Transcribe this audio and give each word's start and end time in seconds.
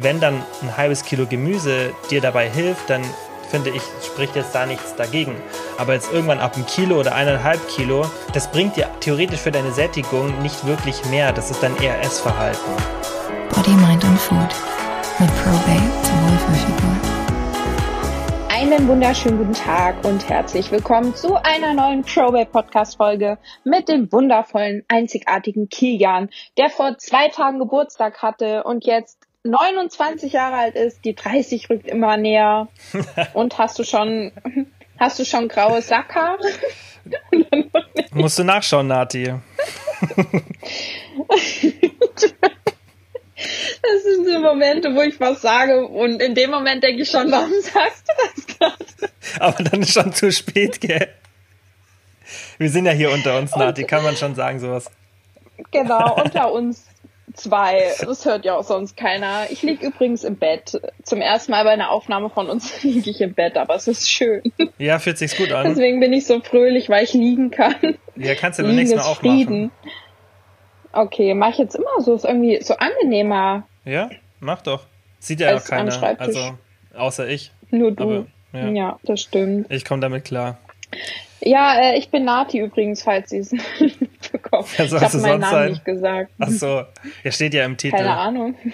Wenn 0.00 0.20
dann 0.20 0.44
ein 0.62 0.76
halbes 0.76 1.04
Kilo 1.04 1.26
Gemüse 1.26 1.92
dir 2.08 2.20
dabei 2.20 2.48
hilft, 2.48 2.88
dann 2.88 3.02
finde 3.50 3.70
ich, 3.70 3.82
spricht 4.06 4.36
jetzt 4.36 4.54
da 4.54 4.64
nichts 4.64 4.94
dagegen. 4.94 5.34
Aber 5.76 5.94
jetzt 5.94 6.12
irgendwann 6.12 6.38
ab 6.38 6.54
einem 6.54 6.66
Kilo 6.66 7.00
oder 7.00 7.16
eineinhalb 7.16 7.66
Kilo, 7.66 8.06
das 8.32 8.48
bringt 8.48 8.76
dir 8.76 8.88
theoretisch 9.00 9.40
für 9.40 9.50
deine 9.50 9.72
Sättigung 9.72 10.40
nicht 10.40 10.64
wirklich 10.64 11.04
mehr. 11.06 11.32
Das 11.32 11.50
ist 11.50 11.64
dann 11.64 11.76
eher 11.82 12.00
Essverhalten. 12.00 12.70
Body, 13.52 13.72
Mind 13.72 14.04
und 14.04 14.20
Food 14.20 14.54
mit 15.18 15.30
Probate 15.42 15.82
zur 16.04 16.14
Wohlfühlfigur. 16.14 17.18
Einen 18.60 18.86
wunderschönen 18.86 19.38
guten 19.38 19.54
Tag 19.54 20.04
und 20.04 20.28
herzlich 20.28 20.70
willkommen 20.70 21.14
zu 21.14 21.34
einer 21.42 21.74
neuen 21.74 22.02
Probate 22.02 22.50
Podcast 22.50 22.98
Folge 22.98 23.38
mit 23.64 23.88
dem 23.88 24.12
wundervollen, 24.12 24.84
einzigartigen 24.86 25.68
Kilian, 25.68 26.28
der 26.56 26.70
vor 26.70 26.98
zwei 26.98 27.28
Tagen 27.28 27.58
Geburtstag 27.58 28.22
hatte 28.22 28.62
und 28.62 28.84
jetzt 28.84 29.17
29 29.44 30.32
Jahre 30.32 30.56
alt 30.56 30.74
ist, 30.74 31.04
die 31.04 31.14
30 31.14 31.70
rückt 31.70 31.86
immer 31.86 32.16
näher. 32.16 32.68
Und 33.34 33.58
hast 33.58 33.78
du 33.78 33.84
schon, 33.84 34.32
hast 34.98 35.18
du 35.18 35.24
schon 35.24 35.48
graue 35.48 35.82
Sacker? 35.82 36.38
Musst 38.12 38.38
du 38.38 38.44
nachschauen, 38.44 38.88
Nati. 38.88 39.32
Das 43.80 44.02
sind 44.02 44.26
so 44.26 44.40
Momente, 44.40 44.94
wo 44.94 45.00
ich 45.02 45.18
was 45.20 45.40
sage 45.40 45.86
und 45.86 46.20
in 46.20 46.34
dem 46.34 46.50
Moment 46.50 46.82
denke 46.82 47.02
ich 47.02 47.10
schon, 47.10 47.30
warum 47.30 47.52
sagst 47.62 48.04
du 48.08 48.12
das 48.26 48.46
gerade? 48.58 49.12
Aber 49.38 49.62
dann 49.62 49.80
ist 49.80 49.92
schon 49.92 50.12
zu 50.12 50.30
spät, 50.32 50.80
gell? 50.80 51.08
Wir 52.58 52.68
sind 52.68 52.86
ja 52.86 52.92
hier 52.92 53.10
unter 53.10 53.38
uns, 53.38 53.54
Nati, 53.56 53.84
kann 53.84 54.02
man 54.02 54.16
schon 54.16 54.34
sagen, 54.34 54.58
sowas. 54.58 54.90
Genau, 55.70 56.20
unter 56.22 56.52
uns 56.52 56.84
zwei. 57.34 57.92
Das 58.00 58.24
hört 58.24 58.44
ja 58.44 58.56
auch 58.56 58.64
sonst 58.64 58.96
keiner. 58.96 59.46
Ich 59.50 59.62
liege 59.62 59.86
übrigens 59.86 60.24
im 60.24 60.36
Bett. 60.36 60.80
Zum 61.02 61.20
ersten 61.20 61.52
Mal 61.52 61.64
bei 61.64 61.70
einer 61.70 61.90
Aufnahme 61.90 62.30
von 62.30 62.48
uns 62.48 62.82
liege 62.82 63.10
ich 63.10 63.20
im 63.20 63.34
Bett, 63.34 63.56
aber 63.56 63.74
es 63.74 63.88
ist 63.88 64.10
schön. 64.10 64.42
Ja, 64.78 64.98
fühlt 64.98 65.18
sich 65.18 65.36
gut 65.36 65.52
an. 65.52 65.66
Deswegen 65.68 66.00
bin 66.00 66.12
ich 66.12 66.26
so 66.26 66.40
fröhlich, 66.40 66.88
weil 66.88 67.04
ich 67.04 67.12
liegen 67.12 67.50
kann. 67.50 67.74
Ja, 68.16 68.34
kannst 68.34 68.58
du 68.58 68.64
beim 68.64 68.74
nächsten 68.74 68.96
Mal 68.96 69.04
auch 69.04 69.20
Frieden. 69.20 69.70
machen. 69.82 69.92
Okay, 70.92 71.34
mach 71.34 71.50
ich 71.50 71.58
jetzt 71.58 71.74
immer 71.74 72.00
so. 72.00 72.14
Ist 72.14 72.24
irgendwie 72.24 72.62
so 72.62 72.74
angenehmer. 72.76 73.66
Ja, 73.84 74.10
mach 74.40 74.62
doch. 74.62 74.86
Sieht 75.18 75.40
ja 75.40 75.56
auch 75.56 75.64
keiner. 75.64 76.20
Also, 76.20 76.58
außer 76.94 77.28
ich. 77.28 77.52
Nur 77.70 77.92
du. 77.92 78.02
Aber, 78.04 78.26
ja. 78.52 78.68
ja, 78.68 78.98
das 79.02 79.20
stimmt. 79.20 79.70
Ich 79.70 79.84
komme 79.84 80.00
damit 80.00 80.24
klar. 80.24 80.58
Ja, 81.40 81.80
äh, 81.80 81.98
ich 81.98 82.10
bin 82.10 82.24
Nati 82.24 82.58
übrigens, 82.58 83.02
falls 83.02 83.30
Sie 83.30 83.38
es 83.38 83.52
nicht 83.80 84.32
bekommen. 84.32 84.66
Ja, 84.76 84.84
ich 84.84 84.92
habe 84.92 85.18
meinen 85.18 85.40
Namen 85.40 85.52
sein? 85.52 85.70
nicht 85.70 85.84
gesagt. 85.84 86.30
Ach 86.38 86.48
so, 86.48 86.82
ja, 87.24 87.30
steht 87.30 87.54
ja 87.54 87.64
im 87.64 87.76
Titel. 87.76 87.96
Keine 87.96 88.16
Ahnung. 88.16 88.54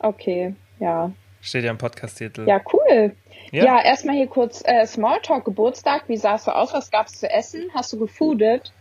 Okay, 0.00 0.54
ja. 0.80 1.10
Steht 1.40 1.64
ja 1.64 1.70
im 1.70 1.78
Podcast-Titel. 1.78 2.46
Ja, 2.46 2.60
cool. 2.74 3.16
Ja, 3.52 3.64
ja 3.64 3.82
erstmal 3.82 4.16
hier 4.16 4.26
kurz 4.26 4.62
äh, 4.66 4.86
Smalltalk, 4.86 5.46
Geburtstag. 5.46 6.04
Wie 6.08 6.18
sah 6.18 6.34
es 6.34 6.44
so 6.44 6.50
aus? 6.50 6.74
Was 6.74 6.90
gab 6.90 7.06
es 7.06 7.20
zu 7.20 7.30
essen? 7.30 7.70
Hast 7.72 7.94
du 7.94 7.98
gefoodet? 7.98 8.74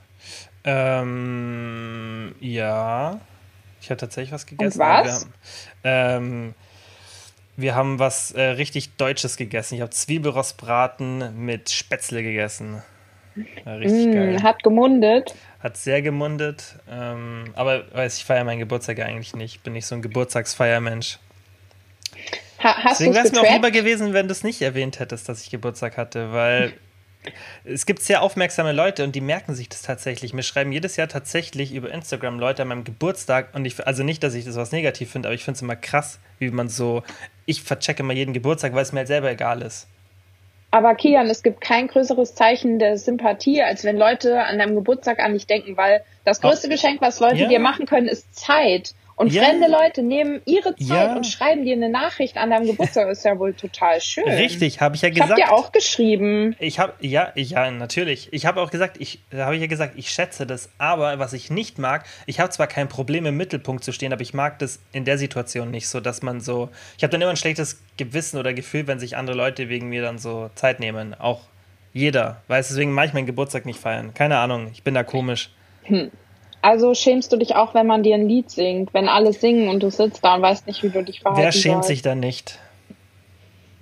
Ähm, 0.65 2.35
ja. 2.41 3.21
Ich 3.81 3.89
habe 3.89 3.97
tatsächlich 3.97 4.33
was 4.33 4.45
gegessen. 4.45 4.81
Und 4.81 4.87
was? 4.87 5.27
Wir 5.81 5.91
haben, 5.91 6.23
ähm, 6.23 6.53
wir 7.55 7.75
haben 7.75 7.99
was 7.99 8.31
äh, 8.31 8.41
richtig 8.41 8.95
Deutsches 8.95 9.37
gegessen. 9.37 9.75
Ich 9.75 9.81
habe 9.81 9.91
Zwiebelrostbraten 9.91 11.45
mit 11.45 11.69
Spätzle 11.69 12.23
gegessen. 12.23 12.81
War 13.63 13.79
richtig 13.79 14.07
mm, 14.07 14.11
geil. 14.11 14.43
Hat 14.43 14.63
gemundet. 14.63 15.33
Hat 15.59 15.77
sehr 15.77 16.01
gemundet. 16.01 16.75
Ähm, 16.89 17.45
aber 17.55 17.83
weiß 17.93 18.17
ich 18.17 18.25
feiere 18.25 18.43
meinen 18.43 18.59
Geburtstag 18.59 18.97
ja 18.97 19.05
eigentlich 19.05 19.35
nicht. 19.35 19.63
Bin 19.63 19.73
nicht 19.73 19.85
so 19.85 19.95
ein 19.95 20.01
Geburtstagsfeiermensch. 20.01 21.19
Ha, 22.63 22.75
Deswegen 22.91 23.13
wäre 23.13 23.25
es 23.25 23.31
mir 23.31 23.41
auch 23.41 23.51
lieber 23.51 23.71
gewesen, 23.71 24.13
wenn 24.13 24.27
du 24.27 24.31
es 24.31 24.43
nicht 24.43 24.61
erwähnt 24.61 24.99
hättest, 24.99 25.27
dass 25.27 25.43
ich 25.43 25.49
Geburtstag 25.49 25.97
hatte, 25.97 26.31
weil 26.31 26.73
es 27.65 27.85
gibt 27.85 28.01
sehr 28.01 28.21
aufmerksame 28.21 28.71
Leute 28.71 29.03
und 29.03 29.15
die 29.15 29.21
merken 29.21 29.55
sich 29.55 29.67
das 29.67 29.81
tatsächlich. 29.81 30.33
Mir 30.33 30.43
schreiben 30.43 30.71
jedes 30.71 30.95
Jahr 30.95 31.07
tatsächlich 31.07 31.73
über 31.73 31.91
Instagram 31.91 32.39
Leute 32.39 32.61
an 32.61 32.69
meinem 32.69 32.83
Geburtstag 32.83 33.53
und 33.53 33.65
ich, 33.65 33.85
also 33.85 34.03
nicht, 34.03 34.23
dass 34.23 34.33
ich 34.33 34.45
das 34.45 34.55
was 34.55 34.71
negativ 34.71 35.11
finde, 35.11 35.27
aber 35.27 35.35
ich 35.35 35.43
finde 35.43 35.57
es 35.57 35.61
immer 35.61 35.75
krass, 35.75 36.19
wie 36.39 36.51
man 36.51 36.69
so, 36.69 37.03
ich 37.45 37.63
verchecke 37.63 38.03
immer 38.03 38.13
jeden 38.13 38.33
Geburtstag, 38.33 38.73
weil 38.73 38.83
es 38.83 38.93
mir 38.93 38.99
halt 38.99 39.07
selber 39.07 39.31
egal 39.31 39.61
ist. 39.61 39.87
Aber 40.73 40.95
Kian, 40.95 41.29
es 41.29 41.43
gibt 41.43 41.61
kein 41.61 41.87
größeres 41.87 42.33
Zeichen 42.33 42.79
der 42.79 42.97
Sympathie, 42.97 43.61
als 43.61 43.83
wenn 43.83 43.95
Leute 43.95 44.43
an 44.43 44.57
deinem 44.57 44.73
Geburtstag 44.73 45.19
an 45.19 45.33
dich 45.33 45.45
denken, 45.45 45.77
weil 45.77 46.03
das 46.25 46.41
größte. 46.41 46.67
Geschenk, 46.67 46.99
was 46.99 47.19
Leute 47.19 47.43
ja. 47.43 47.47
dir 47.47 47.59
machen 47.59 47.85
können, 47.85 48.07
ist 48.07 48.33
Zeit. 48.33 48.95
Und 49.23 49.31
ja. 49.31 49.43
fremde 49.43 49.67
Leute 49.69 50.03
nehmen 50.03 50.41
ihre 50.45 50.75
Zeit 50.75 50.87
ja. 50.87 51.15
und 51.15 51.25
schreiben 51.25 51.63
dir 51.63 51.75
eine 51.75 51.87
Nachricht 51.87 52.35
an 52.35 52.49
deinem 52.49 52.67
Geburtstag. 52.67 53.07
ist 53.09 53.23
ja 53.23 53.39
wohl 53.39 53.53
total 53.53 54.01
schön. 54.01 54.27
Richtig, 54.27 54.81
habe 54.81 54.97
ich 54.97 55.01
ja 55.01 55.09
gesagt. 55.09 55.37
Ich 55.37 55.45
habe 55.45 55.49
dir 55.49 55.53
auch 55.53 55.71
geschrieben. 55.71 56.57
Ich 56.59 56.77
habe 56.77 56.93
ja, 56.99 57.31
ja, 57.35 57.71
natürlich. 57.71 58.27
Ich 58.31 58.45
habe 58.45 58.61
auch 58.61 58.69
gesagt, 58.69 58.97
ich 58.99 59.19
habe 59.33 59.55
ja 59.55 59.67
gesagt, 59.67 59.93
ich 59.95 60.09
schätze 60.09 60.45
das. 60.45 60.69
Aber 60.77 61.19
was 61.19 61.31
ich 61.31 61.49
nicht 61.49 61.79
mag, 61.79 62.05
ich 62.25 62.41
habe 62.41 62.49
zwar 62.49 62.67
kein 62.67 62.89
Problem 62.89 63.25
im 63.25 63.37
Mittelpunkt 63.37 63.85
zu 63.85 63.93
stehen, 63.93 64.11
aber 64.11 64.21
ich 64.21 64.33
mag 64.33 64.59
das 64.59 64.79
in 64.91 65.05
der 65.05 65.17
Situation 65.17 65.71
nicht 65.71 65.87
so, 65.87 66.01
dass 66.01 66.21
man 66.21 66.41
so. 66.41 66.69
Ich 66.97 67.03
habe 67.03 67.11
dann 67.11 67.21
immer 67.21 67.31
ein 67.31 67.37
schlechtes 67.37 67.81
Gewissen 67.95 68.37
oder 68.37 68.53
Gefühl, 68.53 68.87
wenn 68.87 68.99
sich 68.99 69.15
andere 69.15 69.37
Leute 69.37 69.69
wegen 69.69 69.87
mir 69.87 70.01
dann 70.01 70.17
so 70.17 70.49
Zeit 70.55 70.81
nehmen. 70.81 71.13
Auch 71.13 71.43
jeder. 71.93 72.41
Weiß 72.49 72.67
deswegen 72.67 72.91
mache 72.91 73.05
ich 73.05 73.13
meinen 73.13 73.25
Geburtstag 73.25 73.65
nicht 73.65 73.79
feiern. 73.79 74.13
Keine 74.13 74.37
Ahnung. 74.39 74.69
Ich 74.73 74.83
bin 74.83 74.93
da 74.93 75.03
komisch. 75.03 75.49
Hm. 75.83 76.11
Also 76.63 76.93
schämst 76.93 77.33
du 77.33 77.37
dich 77.37 77.55
auch, 77.55 77.73
wenn 77.73 77.87
man 77.87 78.03
dir 78.03 78.15
ein 78.15 78.29
Lied 78.29 78.49
singt, 78.49 78.93
wenn 78.93 79.09
alle 79.09 79.33
singen 79.33 79.67
und 79.67 79.83
du 79.83 79.91
sitzt 79.91 80.23
da 80.23 80.35
und 80.35 80.41
weißt 80.43 80.65
nicht, 80.65 80.81
wie 80.81 80.89
du 80.89 81.03
dich 81.03 81.19
verhalten 81.19 81.43
Wer 81.43 81.51
schämt 81.51 81.73
sollst. 81.73 81.87
sich 81.89 82.01
da 82.01 82.15
nicht? 82.15 82.57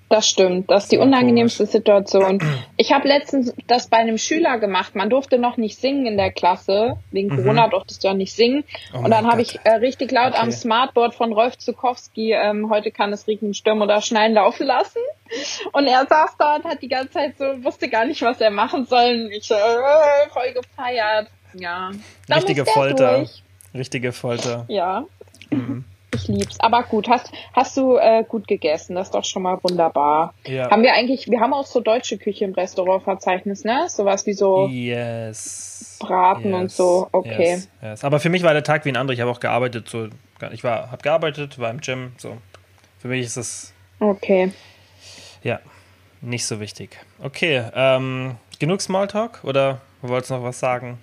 Das 0.09 0.27
stimmt, 0.27 0.69
das 0.69 0.83
ist 0.83 0.91
die 0.91 0.97
unangenehmste 0.97 1.67
Situation. 1.67 2.39
Ich 2.77 2.91
habe 2.91 3.07
letztens 3.07 3.53
das 3.67 3.87
bei 3.87 3.97
einem 3.97 4.17
Schüler 4.17 4.57
gemacht. 4.57 4.95
Man 4.95 5.11
durfte 5.11 5.37
noch 5.37 5.57
nicht 5.57 5.77
singen 5.77 6.07
in 6.07 6.17
der 6.17 6.31
Klasse. 6.31 6.97
Wegen 7.11 7.29
mhm. 7.29 7.37
Corona 7.37 7.67
durftest 7.67 8.03
du 8.03 8.07
ja 8.07 8.15
nicht 8.15 8.33
singen. 8.33 8.63
Oh 8.91 8.97
und 8.97 9.11
dann 9.11 9.27
habe 9.27 9.43
ich 9.43 9.59
äh, 9.63 9.73
richtig 9.73 10.11
laut 10.11 10.33
okay. 10.33 10.41
am 10.41 10.51
Smartboard 10.51 11.13
von 11.13 11.31
Rolf 11.31 11.59
Zukowski, 11.59 12.33
ähm, 12.33 12.71
heute 12.71 12.89
kann 12.89 13.13
es 13.13 13.27
regnen, 13.27 13.53
stürmen 13.53 13.83
oder 13.83 14.01
schneien, 14.01 14.33
laufen 14.33 14.65
lassen. 14.65 14.99
Und 15.73 15.85
er 15.85 16.07
saß 16.07 16.35
da 16.39 16.55
und 16.55 16.65
hat 16.65 16.81
die 16.81 16.89
ganze 16.89 17.11
Zeit 17.11 17.37
so, 17.37 17.45
wusste 17.63 17.87
gar 17.87 18.05
nicht, 18.05 18.23
was 18.23 18.41
er 18.41 18.49
machen 18.49 18.85
soll. 18.85 19.25
Und 19.25 19.31
ich 19.31 19.45
so, 19.47 19.53
äh, 19.53 20.29
voll 20.33 20.53
gefeiert. 20.53 21.27
Ja. 21.53 21.91
Richtige 22.29 22.65
Folter. 22.65 23.17
Durch. 23.17 23.43
Richtige 23.73 24.11
Folter. 24.11 24.65
Ja. 24.67 25.05
Mhm. 25.49 25.85
Ich 26.13 26.27
lieb's. 26.27 26.59
Aber 26.59 26.83
gut, 26.83 27.07
hast, 27.07 27.31
hast 27.53 27.77
du 27.77 27.95
äh, 27.95 28.25
gut 28.27 28.47
gegessen? 28.47 28.95
Das 28.95 29.07
ist 29.07 29.15
doch 29.15 29.23
schon 29.23 29.43
mal 29.43 29.59
wunderbar. 29.63 30.33
Ja. 30.45 30.69
Haben 30.69 30.83
wir 30.83 30.93
eigentlich, 30.93 31.29
wir 31.29 31.39
haben 31.39 31.53
auch 31.53 31.65
so 31.65 31.79
deutsche 31.79 32.17
Küche 32.17 32.43
im 32.43 32.53
Restaurantverzeichnis, 32.53 33.63
ne? 33.63 33.85
Sowas 33.87 34.25
wie 34.25 34.33
so 34.33 34.67
yes. 34.67 35.97
Braten 36.01 36.51
yes. 36.51 36.61
und 36.61 36.71
so. 36.71 37.07
Okay. 37.13 37.63
Yes. 37.81 38.03
Aber 38.03 38.19
für 38.19 38.29
mich 38.29 38.43
war 38.43 38.51
der 38.53 38.63
Tag 38.63 38.83
wie 38.83 38.89
ein 38.89 38.97
anderer. 38.97 39.13
Ich 39.13 39.21
habe 39.21 39.31
auch 39.31 39.39
gearbeitet. 39.39 39.87
So, 39.87 40.09
ich 40.51 40.63
war, 40.65 40.91
habe 40.91 41.01
gearbeitet, 41.01 41.59
war 41.59 41.71
im 41.71 41.79
Gym. 41.79 42.11
So. 42.17 42.37
Für 42.99 43.07
mich 43.07 43.25
ist 43.25 43.37
es. 43.37 43.73
Okay. 43.99 44.51
Ja, 45.43 45.59
nicht 46.19 46.45
so 46.45 46.59
wichtig. 46.59 46.99
Okay, 47.23 47.63
ähm, 47.73 48.35
genug 48.59 48.81
Smalltalk 48.81 49.43
oder 49.43 49.81
wolltest 50.01 50.31
du 50.31 50.35
noch 50.35 50.43
was 50.43 50.59
sagen? 50.59 50.99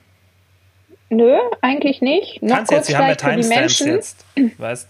Nö, 1.10 1.38
eigentlich 1.62 2.00
nicht. 2.00 2.42
Noch 2.42 2.56
Kannst 2.56 2.72
kurz 2.72 2.88
jetzt, 2.88 2.90
wir 2.90 2.98
haben 2.98 3.08
ja 3.08 3.14
Timestamps 3.14 3.78
jetzt, 3.80 4.24
weißt 4.58 4.88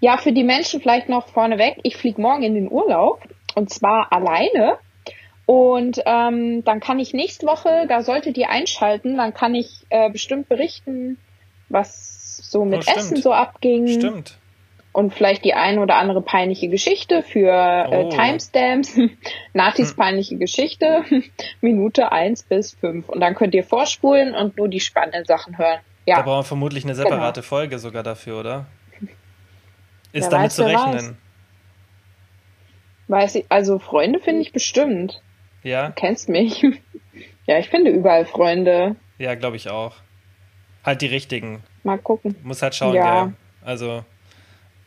Ja, 0.00 0.18
für 0.18 0.32
die 0.32 0.44
Menschen 0.44 0.80
vielleicht 0.80 1.08
noch 1.08 1.28
vorneweg. 1.28 1.78
Ich 1.82 1.96
fliege 1.96 2.20
morgen 2.20 2.42
in 2.42 2.54
den 2.54 2.70
Urlaub 2.70 3.22
und 3.54 3.70
zwar 3.70 4.12
alleine. 4.12 4.78
Und 5.46 6.00
ähm, 6.06 6.64
dann 6.64 6.78
kann 6.80 7.00
ich 7.00 7.12
nächste 7.12 7.46
Woche, 7.46 7.86
da 7.88 8.02
solltet 8.02 8.38
ihr 8.38 8.50
einschalten, 8.50 9.16
dann 9.16 9.34
kann 9.34 9.54
ich 9.54 9.84
äh, 9.88 10.08
bestimmt 10.08 10.48
berichten, 10.48 11.18
was 11.68 12.36
so 12.36 12.64
mit 12.64 12.86
oh, 12.86 12.92
Essen 12.96 13.16
so 13.16 13.32
abging. 13.32 13.88
Stimmt 13.88 14.39
und 14.92 15.14
vielleicht 15.14 15.44
die 15.44 15.54
eine 15.54 15.80
oder 15.80 15.96
andere 15.96 16.20
peinliche 16.22 16.68
Geschichte 16.68 17.22
für 17.22 17.50
äh, 17.50 17.96
oh. 17.96 18.10
Timestamps. 18.10 18.98
Natis 19.52 19.90
hm. 19.90 19.96
peinliche 19.96 20.36
Geschichte, 20.36 21.04
Minute 21.60 22.12
eins 22.12 22.42
bis 22.42 22.74
fünf 22.74 23.08
Und 23.08 23.20
dann 23.20 23.34
könnt 23.34 23.54
ihr 23.54 23.64
vorspulen 23.64 24.34
und 24.34 24.56
nur 24.56 24.68
die 24.68 24.80
spannenden 24.80 25.24
Sachen 25.24 25.58
hören. 25.58 25.80
Ja. 26.06 26.16
Da 26.16 26.22
brauchen 26.22 26.40
wir 26.40 26.44
vermutlich 26.44 26.84
eine 26.84 26.94
separate 26.94 27.40
genau. 27.40 27.48
Folge 27.48 27.78
sogar 27.78 28.02
dafür, 28.02 28.40
oder? 28.40 28.66
Ist 30.12 30.24
wer 30.24 30.30
damit 30.30 30.46
weiß, 30.46 30.54
zu 30.56 30.64
rechnen? 30.64 31.16
Weiß. 33.06 33.22
weiß 33.22 33.34
ich, 33.36 33.46
also 33.48 33.78
Freunde 33.78 34.18
finde 34.18 34.40
ich 34.40 34.52
bestimmt. 34.52 35.22
Ja. 35.62 35.88
Du 35.88 35.92
kennst 35.92 36.28
mich. 36.28 36.62
ja, 37.46 37.58
ich 37.58 37.68
finde 37.68 37.90
überall 37.90 38.24
Freunde. 38.24 38.96
Ja, 39.18 39.34
glaube 39.34 39.56
ich 39.56 39.68
auch. 39.68 39.96
Halt 40.84 41.02
die 41.02 41.06
richtigen. 41.06 41.62
Mal 41.84 41.98
gucken. 41.98 42.34
Muss 42.42 42.62
halt 42.62 42.74
schauen, 42.74 42.94
ja. 42.94 43.24
Gell? 43.24 43.34
Also 43.62 44.04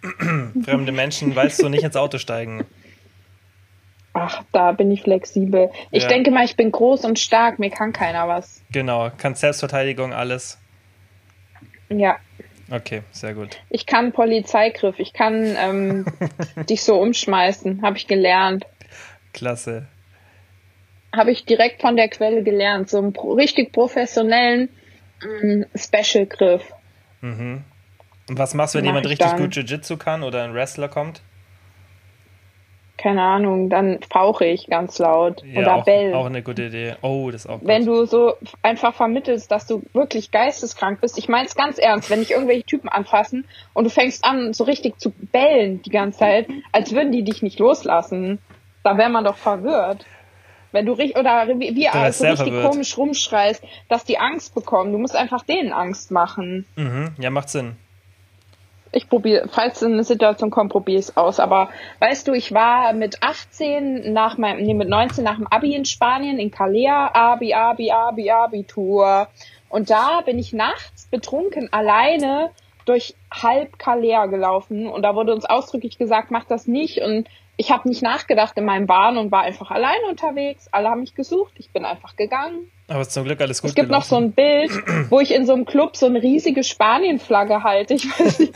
fremde 0.64 0.92
Menschen, 0.92 1.36
weißt 1.36 1.62
du, 1.64 1.70
nicht 1.70 1.84
ins 1.84 1.96
Auto 1.96 2.18
steigen. 2.18 2.66
Ach, 4.14 4.44
da 4.52 4.72
bin 4.74 4.92
ich 4.92 5.02
flexibel. 5.02 5.72
Ich 5.92 6.04
ja. 6.04 6.10
denke 6.10 6.30
mal, 6.30 6.46
ich 6.46 6.56
bin 6.56 6.72
groß 6.72 7.04
und 7.06 7.18
stark, 7.18 7.58
mir 7.58 7.72
kann 7.72 7.94
keiner 7.94 8.28
was. 8.28 8.62
Genau, 8.72 9.10
kann 9.18 9.34
Selbstverteidigung 9.34 10.14
alles. 10.14 10.60
Ja. 11.90 12.18
Okay, 12.72 13.02
sehr 13.12 13.34
gut. 13.34 13.60
Ich 13.70 13.86
kann 13.86 14.14
Polizeigriff, 14.14 15.00
ich 15.00 15.14
kann 15.14 15.56
ähm, 15.58 16.06
dich 16.70 16.84
so 16.84 17.00
umschmeißen, 17.00 17.82
habe 17.82 17.98
ich 17.98 18.08
gelernt. 18.08 18.66
Klasse. 19.34 19.88
Habe 21.16 21.32
ich 21.32 21.46
direkt 21.46 21.82
von 21.82 21.96
der 21.96 22.08
Quelle 22.08 22.44
gelernt, 22.44 22.90
so 22.90 23.00
einen 23.00 23.16
richtig 23.16 23.72
professionellen 23.72 24.70
ähm, 25.24 25.66
Special-Griff. 25.76 26.64
Mhm. 27.22 27.64
Und 28.30 28.38
was 28.38 28.54
machst 28.54 28.74
du, 28.74 28.78
wenn 28.80 28.86
Mach 28.86 28.92
jemand 28.92 29.06
ich 29.06 29.12
richtig 29.12 29.32
dann. 29.32 29.40
gut 29.40 29.56
Jiu-Jitsu 29.56 29.98
kann 29.98 30.24
oder 30.24 30.44
ein 30.44 30.54
Wrestler 30.54 30.88
kommt? 30.88 31.22
Keine 32.96 33.22
Ahnung, 33.24 33.70
dann 33.70 34.00
fauche 34.10 34.46
ich 34.46 34.68
ganz 34.68 35.00
laut 35.00 35.44
oder 35.58 35.76
auch, 35.76 35.84
bell. 35.84 36.14
auch 36.14 36.28
eine 36.28 36.42
gute 36.44 36.66
Idee. 36.66 36.96
Oh, 37.02 37.32
das 37.32 37.46
ist 37.46 37.50
auch 37.50 37.60
wenn 37.64 37.86
gut. 37.86 37.96
du 37.96 38.06
so 38.06 38.36
einfach 38.62 38.94
vermittelst, 38.94 39.52
dass 39.52 39.66
du 39.66 39.82
wirklich 39.94 40.32
geisteskrank 40.32 41.02
bist. 41.02 41.18
Ich 41.18 41.28
meine 41.28 41.48
es 41.48 41.56
ganz 41.56 41.80
ernst, 41.80 42.10
wenn 42.10 42.20
dich 42.20 42.32
irgendwelche 42.32 42.64
Typen 42.64 42.88
anfassen 42.88 43.46
und 43.74 43.84
du 43.86 43.90
fängst 43.90 44.24
an, 44.24 44.54
so 44.54 44.64
richtig 44.64 45.00
zu 45.00 45.10
bellen 45.10 45.82
die 45.82 45.90
ganze 45.90 46.20
Zeit, 46.20 46.48
als 46.72 46.94
würden 46.94 47.12
die 47.12 47.24
dich 47.24 47.42
nicht 47.42 47.60
loslassen, 47.60 48.40
da 48.84 48.98
wäre 48.98 49.10
man 49.10 49.26
doch 49.26 49.38
verwirrt. 49.38 50.06
Wenn 50.72 50.86
du 50.86 50.94
richtig, 50.94 51.18
oder 51.18 51.48
wie, 51.48 51.76
wärst 51.76 52.20
so 52.20 52.26
richtig 52.26 52.48
verwirrt. 52.48 52.72
komisch 52.72 52.98
rumschreist, 52.98 53.64
dass 53.90 54.06
die 54.06 54.18
Angst 54.18 54.56
bekommen. 54.56 54.92
Du 54.92 54.98
musst 54.98 55.16
einfach 55.16 55.44
denen 55.44 55.74
Angst 55.74 56.10
machen. 56.10 56.66
Mhm. 56.76 57.12
Ja, 57.20 57.32
macht 57.32 57.50
Sinn. 57.50 57.76
Ich 58.94 59.10
probiere, 59.10 59.48
falls 59.50 59.84
eine 59.84 60.04
Situation 60.04 60.52
kommt, 60.52 60.72
probiere 60.72 61.00
ich 61.00 61.08
es 61.08 61.18
aus. 61.18 61.40
Aber 61.40 61.70
weißt 62.00 62.28
du, 62.28 62.34
ich 62.34 62.54
war 62.54 62.94
mit 62.94 63.24
18 63.24 64.14
nach 64.14 64.38
meinem, 64.38 64.64
nee, 64.64 64.74
mit 64.74 64.88
19 64.88 65.24
nach 65.24 65.38
dem 65.38 65.48
Abi 65.48 65.76
in 65.76 65.86
Spanien, 65.86 66.38
in 66.38 66.52
Calea, 66.52 67.10
Abi, 67.14 67.54
Abi, 67.54 67.92
Abi, 67.92 68.30
Abitur. 68.30 69.28
Und 69.70 69.90
da 69.90 70.22
bin 70.22 70.38
ich 70.38 70.54
nachts 70.54 71.08
betrunken 71.08 71.74
alleine 71.74 72.52
durch 72.86 73.16
halb 73.32 73.80
Calea 73.80 74.28
gelaufen. 74.28 74.88
Und 74.88 75.02
da 75.02 75.16
wurde 75.16 75.34
uns 75.34 75.46
ausdrücklich 75.46 75.98
gesagt, 75.98 76.32
mach 76.32 76.46
das 76.46 76.68
nicht. 76.68 77.00
Und 77.00 77.28
ich 77.58 77.72
habe 77.72 77.88
nicht 77.88 78.02
nachgedacht 78.02 78.58
in 78.58 78.66
meinem 78.66 78.88
Bahn 78.88 79.18
und 79.18 79.32
war 79.32 79.44
einfach 79.44 79.70
alleine 79.72 80.06
unterwegs. 80.10 80.68
Alle 80.72 80.90
haben 80.90 81.02
mich 81.02 81.14
gesucht. 81.16 81.54
Ich 81.58 81.70
bin 81.72 81.86
einfach 81.86 82.16
gegangen. 82.16 82.72
Aber 82.88 83.02
ist 83.02 83.12
zum 83.12 83.24
Glück 83.26 83.40
alles 83.42 83.62
gut 83.62 83.70
Es 83.70 83.76
gibt 83.76 83.90
noch 83.90 84.04
so 84.04 84.18
ein 84.18 84.32
Bild, 84.32 84.72
wo 85.10 85.20
ich 85.20 85.32
in 85.34 85.46
so 85.46 85.54
einem 85.54 85.66
Club 85.66 85.96
so 85.96 86.06
eine 86.08 86.22
riesige 86.22 86.64
Spanien-Flagge 86.64 87.64
halte. 87.64 87.94
Ich 87.94 88.06
weiß 88.08 88.40
nicht, 88.40 88.54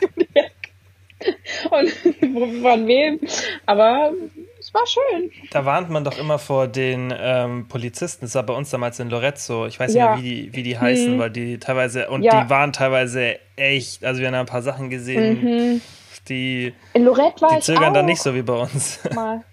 und 1.71 1.89
von 2.61 2.87
wem. 2.87 3.19
Aber 3.65 4.11
es 4.59 4.73
war 4.73 4.85
schön. 4.85 5.31
Da 5.51 5.65
warnt 5.65 5.89
man 5.89 6.03
doch 6.03 6.17
immer 6.19 6.37
vor 6.39 6.67
den 6.67 7.13
ähm, 7.17 7.67
Polizisten. 7.67 8.25
Das 8.25 8.35
war 8.35 8.43
bei 8.43 8.53
uns 8.53 8.69
damals 8.69 8.99
in 8.99 9.09
Lorenzo. 9.09 9.65
Ich 9.65 9.79
weiß 9.79 9.93
Ja. 9.95 10.15
nicht 10.15 10.23
mehr, 10.23 10.31
wie 10.31 10.41
die, 10.47 10.53
wie 10.55 10.63
die 10.63 10.77
heißen, 10.77 11.15
Mhm. 11.15 11.19
weil 11.19 11.29
die 11.31 11.57
teilweise, 11.59 12.09
und 12.09 12.23
Ja. 12.23 12.43
die 12.43 12.49
waren 12.49 12.71
teilweise 12.73 13.39
echt, 13.55 14.03
also 14.05 14.19
wir 14.19 14.27
haben 14.27 14.33
da 14.33 14.39
ein 14.41 14.45
paar 14.45 14.61
Sachen 14.61 14.89
gesehen, 14.89 15.41
Mhm. 15.73 15.81
Die, 16.29 16.73
In 16.93 17.05
Lorette 17.05 17.41
war 17.41 17.55
die 17.55 17.61
zögern 17.61 17.93
dann 17.93 18.05
nicht 18.05 18.21
so 18.21 18.33
wie 18.33 18.41
bei 18.41 18.53
uns. 18.53 18.99
mal. 19.13 19.43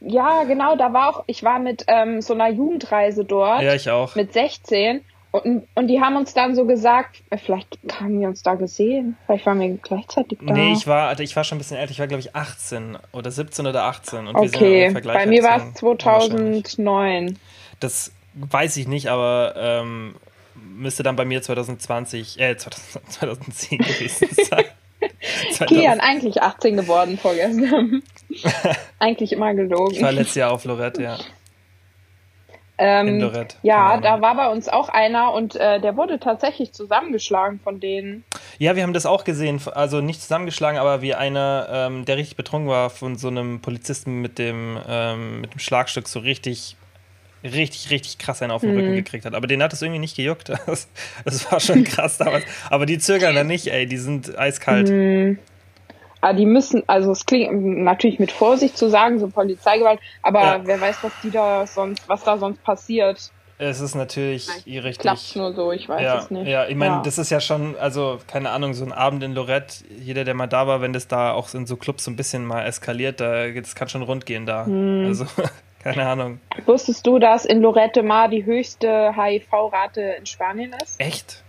Ja, 0.00 0.44
genau, 0.44 0.76
da 0.76 0.92
war 0.92 1.10
auch, 1.10 1.24
ich 1.26 1.42
war 1.42 1.58
mit 1.58 1.84
ähm, 1.86 2.22
so 2.22 2.32
einer 2.32 2.48
Jugendreise 2.48 3.24
dort, 3.24 3.62
ja, 3.62 3.74
ich 3.74 3.90
auch. 3.90 4.14
mit 4.14 4.32
16. 4.32 5.02
Und, 5.32 5.68
und 5.76 5.86
die 5.86 6.00
haben 6.00 6.16
uns 6.16 6.34
dann 6.34 6.56
so 6.56 6.64
gesagt, 6.64 7.22
vielleicht 7.44 7.78
haben 8.00 8.20
wir 8.20 8.26
uns 8.26 8.42
da 8.42 8.56
gesehen. 8.56 9.16
Vielleicht 9.26 9.46
waren 9.46 9.60
wir 9.60 9.68
gleichzeitig 9.76 10.38
da. 10.44 10.52
Nee, 10.52 10.72
ich 10.72 10.88
war, 10.88 11.08
also 11.08 11.22
ich 11.22 11.36
war 11.36 11.44
schon 11.44 11.56
ein 11.56 11.60
bisschen 11.60 11.76
älter, 11.76 11.92
ich 11.92 12.00
war 12.00 12.08
glaube 12.08 12.20
ich 12.20 12.34
18 12.34 12.98
oder 13.12 13.30
17 13.30 13.66
oder 13.66 13.84
18. 13.84 14.26
Und 14.26 14.40
wir 14.40 14.48
sind 14.48 14.56
Okay, 14.56 14.90
bei 15.04 15.26
mir 15.26 15.44
war 15.44 15.58
es 15.58 15.74
deswegen 15.74 15.92
unwahrscheinlich. 15.92 16.66
2009. 16.66 17.38
Das 17.78 18.12
weiß 18.34 18.76
ich 18.76 18.88
nicht, 18.88 19.08
aber 19.08 19.54
ähm, 19.56 20.16
müsste 20.54 21.04
dann 21.04 21.14
bei 21.14 21.24
mir 21.24 21.42
2020, 21.42 22.40
äh, 22.40 22.56
2000, 22.58 23.12
2010 23.12 23.78
gewesen 23.78 24.28
sein. 24.48 24.64
2000 25.52 25.68
Kilian, 25.68 26.00
eigentlich 26.00 26.42
18 26.42 26.76
geworden 26.76 27.18
vorgestern. 27.18 28.02
eigentlich 28.98 29.32
immer 29.32 29.54
gelogen. 29.54 29.94
ich 29.94 30.02
war 30.02 30.12
letztes 30.12 30.36
Jahr 30.36 30.52
auf 30.52 30.64
Lorette, 30.64 31.02
ja. 31.02 31.18
Ähm, 32.82 33.20
Lorette, 33.20 33.56
Ja, 33.62 33.98
da 33.98 34.22
war 34.22 34.34
bei 34.34 34.48
uns 34.48 34.70
auch 34.70 34.88
einer 34.88 35.34
und 35.34 35.54
äh, 35.54 35.80
der 35.80 35.98
wurde 35.98 36.18
tatsächlich 36.18 36.72
zusammengeschlagen 36.72 37.60
von 37.60 37.78
denen. 37.78 38.24
Ja, 38.58 38.74
wir 38.74 38.82
haben 38.84 38.94
das 38.94 39.04
auch 39.04 39.24
gesehen, 39.24 39.60
also 39.74 40.00
nicht 40.00 40.22
zusammengeschlagen, 40.22 40.78
aber 40.78 41.02
wie 41.02 41.14
einer, 41.14 41.68
ähm, 41.70 42.06
der 42.06 42.16
richtig 42.16 42.36
betrunken 42.36 42.70
war, 42.70 42.88
von 42.88 43.16
so 43.16 43.28
einem 43.28 43.60
Polizisten 43.60 44.22
mit 44.22 44.38
dem, 44.38 44.78
ähm, 44.88 45.42
mit 45.42 45.52
dem 45.52 45.58
Schlagstück 45.58 46.08
so 46.08 46.20
richtig, 46.20 46.76
richtig, 47.44 47.90
richtig 47.90 48.18
krass 48.18 48.42
einen 48.42 48.52
auf 48.52 48.60
den 48.62 48.72
Mhm. 48.72 48.78
Rücken 48.78 48.94
gekriegt 48.94 49.24
hat. 49.24 49.34
Aber 49.34 49.46
den 49.46 49.62
hat 49.62 49.72
es 49.72 49.82
irgendwie 49.82 50.00
nicht 50.00 50.16
gejuckt. 50.16 50.50
Das, 50.66 50.88
das 51.24 51.50
war 51.50 51.60
schon 51.60 51.84
krass 51.84 52.18
damals. 52.18 52.44
Aber 52.70 52.86
die 52.86 52.98
zögern 52.98 53.34
dann 53.34 53.46
nicht, 53.46 53.66
ey, 53.68 53.86
die 53.86 53.96
sind 53.98 54.38
eiskalt. 54.38 54.88
Mhm. 54.90 55.38
Aber 56.22 56.34
die 56.34 56.44
müssen, 56.46 56.82
also 56.86 57.12
es 57.12 57.24
klingt 57.24 57.50
natürlich 57.78 58.18
mit 58.18 58.30
Vorsicht 58.30 58.76
zu 58.76 58.90
sagen, 58.90 59.18
so 59.18 59.28
Polizeigewalt, 59.28 60.00
aber 60.22 60.40
Ja. 60.42 60.60
wer 60.64 60.78
weiß, 60.80 60.96
was 61.02 61.12
die 61.22 61.30
da 61.30 61.66
sonst, 61.66 62.06
was 62.08 62.22
da 62.24 62.36
sonst 62.36 62.62
passiert. 62.62 63.30
Es 63.56 63.80
ist 63.80 63.94
natürlich 63.94 64.46
Klappt 64.46 64.66
richtig. 64.84 65.36
nur 65.36 65.54
so, 65.54 65.72
ich 65.72 65.88
weiß 65.88 66.02
Ja, 66.02 66.18
es 66.18 66.30
nicht. 66.30 66.46
ja, 66.48 66.66
ich 66.66 66.76
meine, 66.76 66.96
Ja. 66.96 67.02
das 67.02 67.16
ist 67.18 67.30
ja 67.30 67.40
schon, 67.40 67.74
also 67.76 68.18
keine 68.26 68.50
Ahnung, 68.50 68.72
so 68.74 68.84
ein 68.84 68.92
Abend 68.92 69.22
in 69.22 69.32
Lorette, 69.34 69.84
jeder, 69.98 70.24
der 70.24 70.34
mal 70.34 70.46
da 70.46 70.66
war, 70.66 70.80
wenn 70.82 70.92
das 70.92 71.08
da 71.08 71.32
auch 71.32 71.52
in 71.54 71.66
so 71.66 71.76
Clubs 71.76 72.04
so 72.04 72.10
ein 72.10 72.16
bisschen 72.16 72.44
mal 72.44 72.64
eskaliert, 72.66 73.20
da, 73.20 73.48
das 73.48 73.74
kann 73.74 73.88
schon 73.88 74.02
rund 74.02 74.24
gehen 74.26 74.44
da. 74.46 74.66
Hm. 74.66 75.04
Also, 75.06 75.26
keine 75.82 76.06
Ahnung. 76.06 76.40
Wusstest 76.66 77.06
du, 77.06 77.18
dass 77.18 77.44
in 77.44 77.60
Lorette 77.60 78.02
Mar 78.02 78.28
die 78.28 78.44
höchste 78.44 79.14
HIV-Rate 79.16 80.00
in 80.00 80.26
Spanien 80.26 80.74
ist? 80.82 81.00
Echt? 81.00 81.42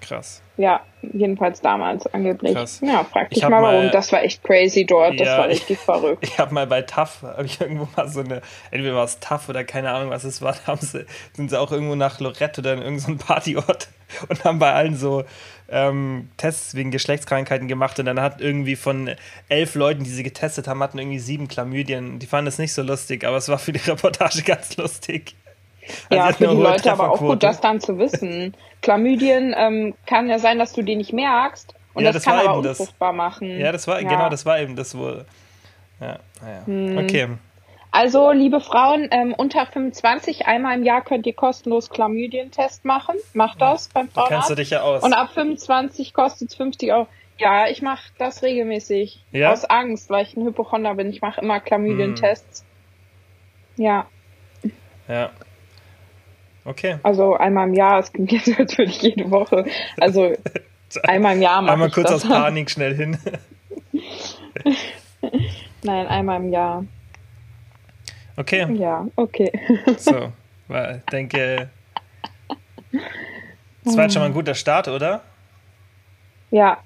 Krass. 0.00 0.42
Ja, 0.58 0.80
jedenfalls 1.00 1.60
damals 1.62 2.06
angeblich. 2.12 2.54
Krass. 2.54 2.80
Ja, 2.84 3.04
frag 3.04 3.28
Ich 3.30 3.40
dich 3.40 3.48
mal 3.48 3.62
warum. 3.62 3.84
mal- 3.84 3.90
Das 3.90 4.12
war 4.12 4.22
echt 4.22 4.44
crazy 4.44 4.84
dort. 4.84 5.18
Das 5.18 5.26
Ja, 5.26 5.38
war 5.38 5.46
ich- 5.50 5.60
richtig 5.60 5.78
verrückt. 5.78 6.22
Ich 6.24 6.38
habe 6.38 6.52
mal 6.52 6.66
bei 6.66 6.82
TAF, 6.82 7.22
habe 7.22 7.46
ich 7.46 7.58
irgendwo 7.60 7.88
mal 7.96 8.06
so 8.08 8.20
eine, 8.20 8.42
entweder 8.70 8.94
war 8.94 9.04
es 9.04 9.18
TAF 9.18 9.48
oder 9.48 9.64
keine 9.64 9.90
Ahnung, 9.92 10.10
was 10.10 10.24
es 10.24 10.42
war, 10.42 10.52
da 10.66 10.72
haben 10.72 10.80
sie, 10.80 11.06
sind 11.32 11.48
sie 11.50 11.58
auch 11.58 11.72
irgendwo 11.72 11.94
nach 11.94 12.20
Lorette 12.20 12.60
oder 12.60 12.74
in 12.74 12.82
irgendeinem 12.82 13.18
Partyort 13.18 13.88
und 14.28 14.44
haben 14.44 14.58
bei 14.58 14.72
allen 14.74 14.94
so 14.94 15.24
ähm, 15.70 16.28
Tests 16.36 16.74
wegen 16.74 16.90
Geschlechtskrankheiten 16.90 17.66
gemacht 17.66 17.98
und 17.98 18.04
dann 18.04 18.20
hat 18.20 18.42
irgendwie 18.42 18.76
von 18.76 19.10
elf 19.48 19.74
Leuten, 19.74 20.04
die 20.04 20.10
sie 20.10 20.22
getestet 20.22 20.68
haben, 20.68 20.82
hatten 20.82 20.98
irgendwie 20.98 21.18
sieben 21.18 21.48
Chlamydien. 21.48 22.18
Die 22.18 22.26
fanden 22.26 22.48
es 22.48 22.58
nicht 22.58 22.74
so 22.74 22.82
lustig, 22.82 23.24
aber 23.24 23.38
es 23.38 23.48
war 23.48 23.58
für 23.58 23.72
die 23.72 23.80
Reportage 23.90 24.42
ganz 24.42 24.76
lustig. 24.76 25.34
Also 26.10 26.14
ja, 26.24 26.32
für 26.32 26.48
die 26.48 26.62
Leute 26.62 26.92
aber 26.92 27.10
auch 27.10 27.18
gut, 27.18 27.42
das 27.42 27.60
dann 27.60 27.80
zu 27.80 27.98
wissen. 27.98 28.54
Chlamydien 28.82 29.54
ähm, 29.56 29.94
kann 30.06 30.28
ja 30.28 30.38
sein, 30.38 30.58
dass 30.58 30.72
du 30.72 30.82
die 30.82 30.96
nicht 30.96 31.12
merkst 31.12 31.74
und 31.94 32.04
Ja, 32.04 32.12
das, 32.12 32.22
das 32.22 32.32
kann 32.32 32.40
aber 32.46 32.54
eben 32.54 32.62
das. 32.64 32.80
unfruchtbar 32.80 33.12
machen. 33.12 33.58
Ja, 33.58 33.72
das 33.72 33.86
war, 33.88 34.00
Ja. 34.00 34.08
genau, 34.08 34.28
das 34.28 34.46
war 34.46 34.58
eben 34.60 34.76
das 34.76 34.96
wohl. 34.96 35.24
Ja, 36.00 36.18
naja. 36.40 36.66
Hm. 36.66 36.98
Okay. 36.98 37.28
Also, 37.94 38.30
liebe 38.32 38.60
Frauen, 38.60 39.08
ähm, 39.10 39.34
unter 39.36 39.66
25, 39.66 40.46
einmal 40.46 40.78
im 40.78 40.82
Jahr 40.82 41.02
könnt 41.02 41.26
ihr 41.26 41.34
kostenlos 41.34 41.90
Chlamydientest 41.90 42.84
machen. 42.86 43.16
Macht 43.34 43.60
das 43.60 43.88
beim 43.88 44.08
Da 44.14 44.22
kennst 44.28 44.30
du 44.30 44.54
Frauenarzt. 44.54 44.58
dich 44.58 44.70
ja 44.70 44.80
aus. 44.82 45.02
Und 45.02 45.12
ab 45.12 45.30
25 45.34 46.14
kostet 46.14 46.48
es 46.50 46.54
50 46.56 46.90
Euro. 46.92 47.06
Ja, 47.38 47.66
ich 47.68 47.82
mache 47.82 48.02
das 48.18 48.42
regelmäßig. 48.42 49.22
Ja? 49.32 49.52
Aus 49.52 49.64
Angst, 49.66 50.08
weil 50.10 50.24
ich 50.24 50.36
ein 50.36 50.44
Hypochonder 50.44 50.94
bin. 50.94 51.10
Ich 51.10 51.20
mache 51.20 51.40
immer 51.42 51.60
Chlamydientests. 51.60 52.64
Hm. 53.76 53.84
Ja, 53.84 54.06
Ja. 55.08 55.30
Okay. 56.64 56.96
also 57.02 57.34
einmal 57.36 57.68
im 57.68 57.74
Jahr. 57.74 57.98
Es 57.98 58.12
klingt 58.12 58.30
jetzt, 58.32 58.48
als 58.58 58.76
würde 58.78 58.90
ich 58.90 59.02
jede 59.02 59.30
Woche. 59.30 59.64
Also 60.00 60.32
einmal 61.02 61.34
im 61.36 61.42
Jahr 61.42 61.62
mache 61.62 61.72
Einmal 61.74 61.90
kurz 61.90 62.10
aus 62.10 62.22
Panik 62.26 62.70
schnell 62.70 62.94
hin. 62.94 63.18
Nein, 65.82 66.06
einmal 66.06 66.40
im 66.40 66.52
Jahr. 66.52 66.84
Okay, 68.36 68.66
Ja, 68.76 69.06
okay. 69.16 69.52
so. 69.98 70.32
Ich 70.68 71.04
denke, 71.10 71.68
das 73.84 73.96
war 73.96 74.04
jetzt 74.04 74.14
schon 74.14 74.22
mal 74.22 74.26
ein 74.26 74.32
guter 74.34 74.54
Start, 74.54 74.88
oder? 74.88 75.20
Ja, 76.50 76.78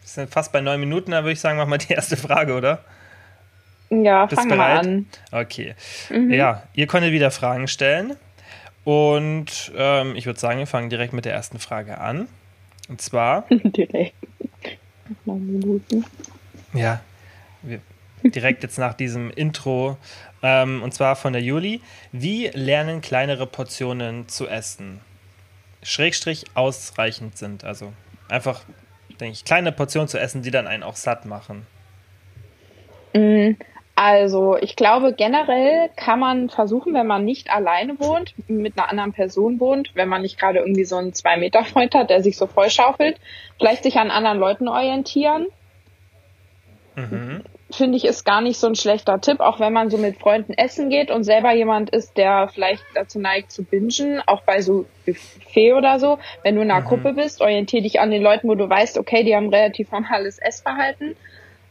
Wir 0.00 0.08
sind 0.08 0.30
fast 0.32 0.52
bei 0.52 0.60
neun 0.62 0.80
Minuten, 0.80 1.10
da 1.10 1.22
würde 1.22 1.32
ich 1.32 1.40
sagen, 1.40 1.58
mach 1.58 1.66
mal 1.66 1.76
die 1.78 1.92
erste 1.92 2.16
Frage, 2.16 2.54
oder? 2.54 2.84
ja, 3.90 4.24
Bist 4.26 4.40
fangen 4.40 4.56
wir 4.56 4.64
an. 4.64 5.06
Okay. 5.32 5.74
Mhm. 6.08 6.32
Ja, 6.32 6.62
ihr 6.74 6.86
konntet 6.86 7.12
wieder 7.12 7.30
Fragen 7.30 7.68
stellen. 7.68 8.16
Und 8.86 9.72
ähm, 9.76 10.14
ich 10.14 10.26
würde 10.26 10.38
sagen, 10.38 10.60
wir 10.60 10.66
fangen 10.68 10.90
direkt 10.90 11.12
mit 11.12 11.24
der 11.24 11.32
ersten 11.32 11.58
Frage 11.58 11.98
an. 11.98 12.28
Und 12.88 13.00
zwar, 13.00 13.44
Direkt. 13.50 14.14
Nach 15.24 15.34
Minuten. 15.34 16.04
ja, 16.72 17.00
wir, 17.62 17.80
direkt 18.22 18.62
jetzt 18.62 18.78
nach 18.78 18.94
diesem 18.94 19.32
Intro. 19.32 19.96
Ähm, 20.40 20.84
und 20.84 20.94
zwar 20.94 21.16
von 21.16 21.32
der 21.32 21.42
Juli. 21.42 21.80
Wie 22.12 22.46
lernen 22.54 23.00
kleinere 23.00 23.48
Portionen 23.48 24.28
zu 24.28 24.46
essen? 24.46 25.00
Schrägstrich 25.82 26.44
ausreichend 26.54 27.36
sind. 27.36 27.64
Also 27.64 27.92
einfach, 28.28 28.62
denke 29.18 29.32
ich, 29.32 29.44
kleine 29.44 29.72
Portionen 29.72 30.06
zu 30.06 30.20
essen, 30.20 30.42
die 30.42 30.52
dann 30.52 30.68
einen 30.68 30.84
auch 30.84 30.94
satt 30.94 31.24
machen. 31.26 31.66
Mm, 33.14 33.54
Also, 33.98 34.58
ich 34.58 34.76
glaube, 34.76 35.14
generell 35.14 35.88
kann 35.96 36.20
man 36.20 36.50
versuchen, 36.50 36.92
wenn 36.92 37.06
man 37.06 37.24
nicht 37.24 37.50
alleine 37.50 37.98
wohnt, 37.98 38.34
mit 38.46 38.78
einer 38.78 38.90
anderen 38.90 39.14
Person 39.14 39.58
wohnt, 39.58 39.92
wenn 39.94 40.10
man 40.10 40.20
nicht 40.20 40.38
gerade 40.38 40.58
irgendwie 40.58 40.84
so 40.84 40.96
einen 40.96 41.14
Zwei-Meter-Freund 41.14 41.94
hat, 41.94 42.10
der 42.10 42.22
sich 42.22 42.36
so 42.36 42.46
vollschaufelt, 42.46 43.16
vielleicht 43.58 43.84
sich 43.84 43.96
an 43.96 44.10
anderen 44.10 44.38
Leuten 44.38 44.68
orientieren. 44.68 45.46
Mhm. 46.94 47.42
Finde 47.70 47.96
ich, 47.96 48.04
ist 48.04 48.24
gar 48.24 48.42
nicht 48.42 48.58
so 48.58 48.66
ein 48.66 48.74
schlechter 48.74 49.18
Tipp, 49.18 49.40
auch 49.40 49.60
wenn 49.60 49.72
man 49.72 49.88
so 49.88 49.96
mit 49.96 50.18
Freunden 50.18 50.52
essen 50.52 50.90
geht 50.90 51.10
und 51.10 51.24
selber 51.24 51.54
jemand 51.54 51.88
ist, 51.88 52.18
der 52.18 52.48
vielleicht 52.52 52.84
dazu 52.94 53.18
neigt 53.18 53.50
zu 53.50 53.64
bingen, 53.64 54.22
auch 54.26 54.42
bei 54.42 54.60
so 54.60 54.84
Buffet 55.06 55.72
oder 55.72 55.98
so. 55.98 56.18
Wenn 56.42 56.56
du 56.56 56.60
in 56.60 56.70
einer 56.70 56.82
mhm. 56.82 56.88
Gruppe 56.88 57.14
bist, 57.14 57.40
orientiere 57.40 57.82
dich 57.82 57.98
an 57.98 58.10
den 58.10 58.22
Leuten, 58.22 58.46
wo 58.46 58.56
du 58.56 58.68
weißt, 58.68 58.98
okay, 58.98 59.24
die 59.24 59.34
haben 59.34 59.48
relativ 59.48 59.90
normales 59.90 60.38
Essverhalten 60.38 61.16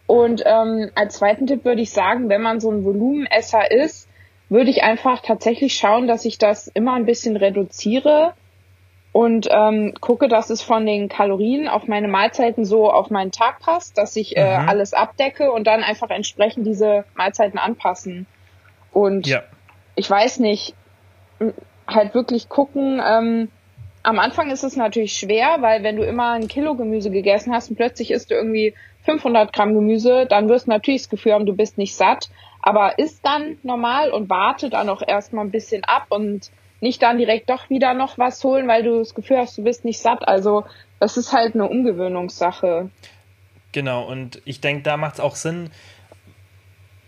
und 0.07 0.43
ähm, 0.45 0.91
als 0.95 1.17
zweiten 1.17 1.47
Tipp 1.47 1.65
würde 1.65 1.81
ich 1.81 1.91
sagen, 1.91 2.29
wenn 2.29 2.41
man 2.41 2.59
so 2.59 2.69
ein 2.71 2.83
Volumenesser 2.83 3.71
ist, 3.71 4.07
würde 4.49 4.69
ich 4.69 4.83
einfach 4.83 5.21
tatsächlich 5.21 5.75
schauen, 5.75 6.07
dass 6.07 6.25
ich 6.25 6.37
das 6.37 6.67
immer 6.67 6.93
ein 6.93 7.05
bisschen 7.05 7.35
reduziere 7.35 8.33
und 9.11 9.47
ähm, 9.49 9.93
gucke, 10.01 10.27
dass 10.27 10.49
es 10.49 10.61
von 10.61 10.85
den 10.85 11.09
Kalorien 11.09 11.67
auf 11.67 11.87
meine 11.87 12.07
Mahlzeiten 12.07 12.65
so 12.65 12.91
auf 12.91 13.09
meinen 13.09 13.31
Tag 13.31 13.59
passt, 13.59 13.97
dass 13.97 14.15
ich 14.15 14.37
äh, 14.37 14.59
mhm. 14.59 14.69
alles 14.69 14.93
abdecke 14.93 15.51
und 15.51 15.65
dann 15.65 15.83
einfach 15.83 16.09
entsprechend 16.09 16.67
diese 16.67 17.05
Mahlzeiten 17.15 17.57
anpassen. 17.57 18.27
Und 18.91 19.25
ja. 19.25 19.41
ich 19.95 20.09
weiß 20.09 20.39
nicht, 20.39 20.75
halt 21.87 22.13
wirklich 22.13 22.49
gucken, 22.49 23.01
ähm, 23.03 23.49
am 24.03 24.19
Anfang 24.19 24.51
ist 24.51 24.63
es 24.63 24.75
natürlich 24.75 25.13
schwer, 25.13 25.57
weil 25.61 25.81
wenn 25.81 25.95
du 25.95 26.03
immer 26.03 26.33
ein 26.33 26.47
Kilo 26.47 26.75
Gemüse 26.75 27.09
gegessen 27.09 27.53
hast 27.53 27.69
und 27.69 27.75
plötzlich 27.75 28.11
isst 28.11 28.29
du 28.29 28.35
irgendwie 28.35 28.75
500 29.05 29.53
Gramm 29.53 29.73
Gemüse, 29.73 30.25
dann 30.25 30.49
wirst 30.49 30.67
du 30.67 30.71
natürlich 30.71 31.03
das 31.03 31.09
Gefühl 31.09 31.33
haben, 31.33 31.45
du 31.45 31.55
bist 31.55 31.77
nicht 31.77 31.95
satt, 31.95 32.29
aber 32.61 32.99
isst 32.99 33.25
dann 33.25 33.57
normal 33.63 34.11
und 34.11 34.29
warte 34.29 34.69
dann 34.69 34.89
auch 34.89 35.01
erstmal 35.05 35.45
ein 35.45 35.51
bisschen 35.51 35.83
ab 35.83 36.07
und 36.09 36.51
nicht 36.81 37.01
dann 37.01 37.17
direkt 37.17 37.49
doch 37.49 37.69
wieder 37.69 37.93
noch 37.93 38.17
was 38.17 38.43
holen, 38.43 38.67
weil 38.67 38.83
du 38.83 38.99
das 38.99 39.15
Gefühl 39.15 39.37
hast, 39.37 39.57
du 39.57 39.63
bist 39.63 39.85
nicht 39.85 39.99
satt. 39.99 40.27
Also 40.27 40.65
das 40.99 41.17
ist 41.17 41.33
halt 41.33 41.55
eine 41.55 41.67
Umgewöhnungssache. 41.67 42.89
Genau, 43.71 44.03
und 44.03 44.41
ich 44.45 44.61
denke, 44.61 44.83
da 44.83 44.97
macht 44.97 45.15
es 45.15 45.19
auch 45.19 45.35
Sinn, 45.35 45.69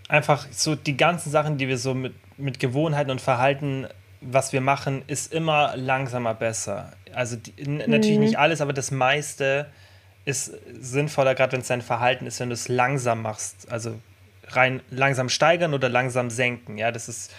einfach 0.10 0.46
so 0.51 0.75
die 0.75 0.98
ganzen 0.98 1.30
Sachen, 1.32 1.58
die 1.58 1.68
wir 1.68 1.77
so 1.77 1.94
mit, 1.94 2.13
mit 2.38 2.60
Gewohnheiten 2.60 3.12
und 3.12 3.22
Verhalten, 3.22 3.88
was 4.22 4.54
wir 4.54 4.62
machen, 4.62 5.04
ist 5.08 5.34
immer 5.34 5.75
langsamer 5.75 6.34
besser. 6.34 6.92
Also 7.13 7.36
die, 7.36 7.70
mhm. 7.70 7.84
natürlich 7.88 8.20
nicht 8.20 8.38
alles, 8.38 8.62
aber 8.62 8.74
das 8.74 8.92
meiste 8.92 9.68
ist 10.27 10.51
sinnvoller, 10.81 11.36
gerade 11.36 11.53
wenn 11.53 11.62
es 11.62 11.67
dein 11.67 11.81
Verhalten 11.81 12.25
ist, 12.25 12.41
wenn 12.41 12.50
du 12.50 12.53
es 12.53 12.67
langsam 12.67 13.22
machst. 13.22 13.72
Also 13.72 13.96
rein 14.50 14.81
langsam 14.89 15.29
steigern 15.29 15.74
oder 15.74 15.88
langsam 15.88 16.29
senken. 16.29 16.77
Ja, 16.77 16.91
das 16.91 17.07
ist 17.07 17.34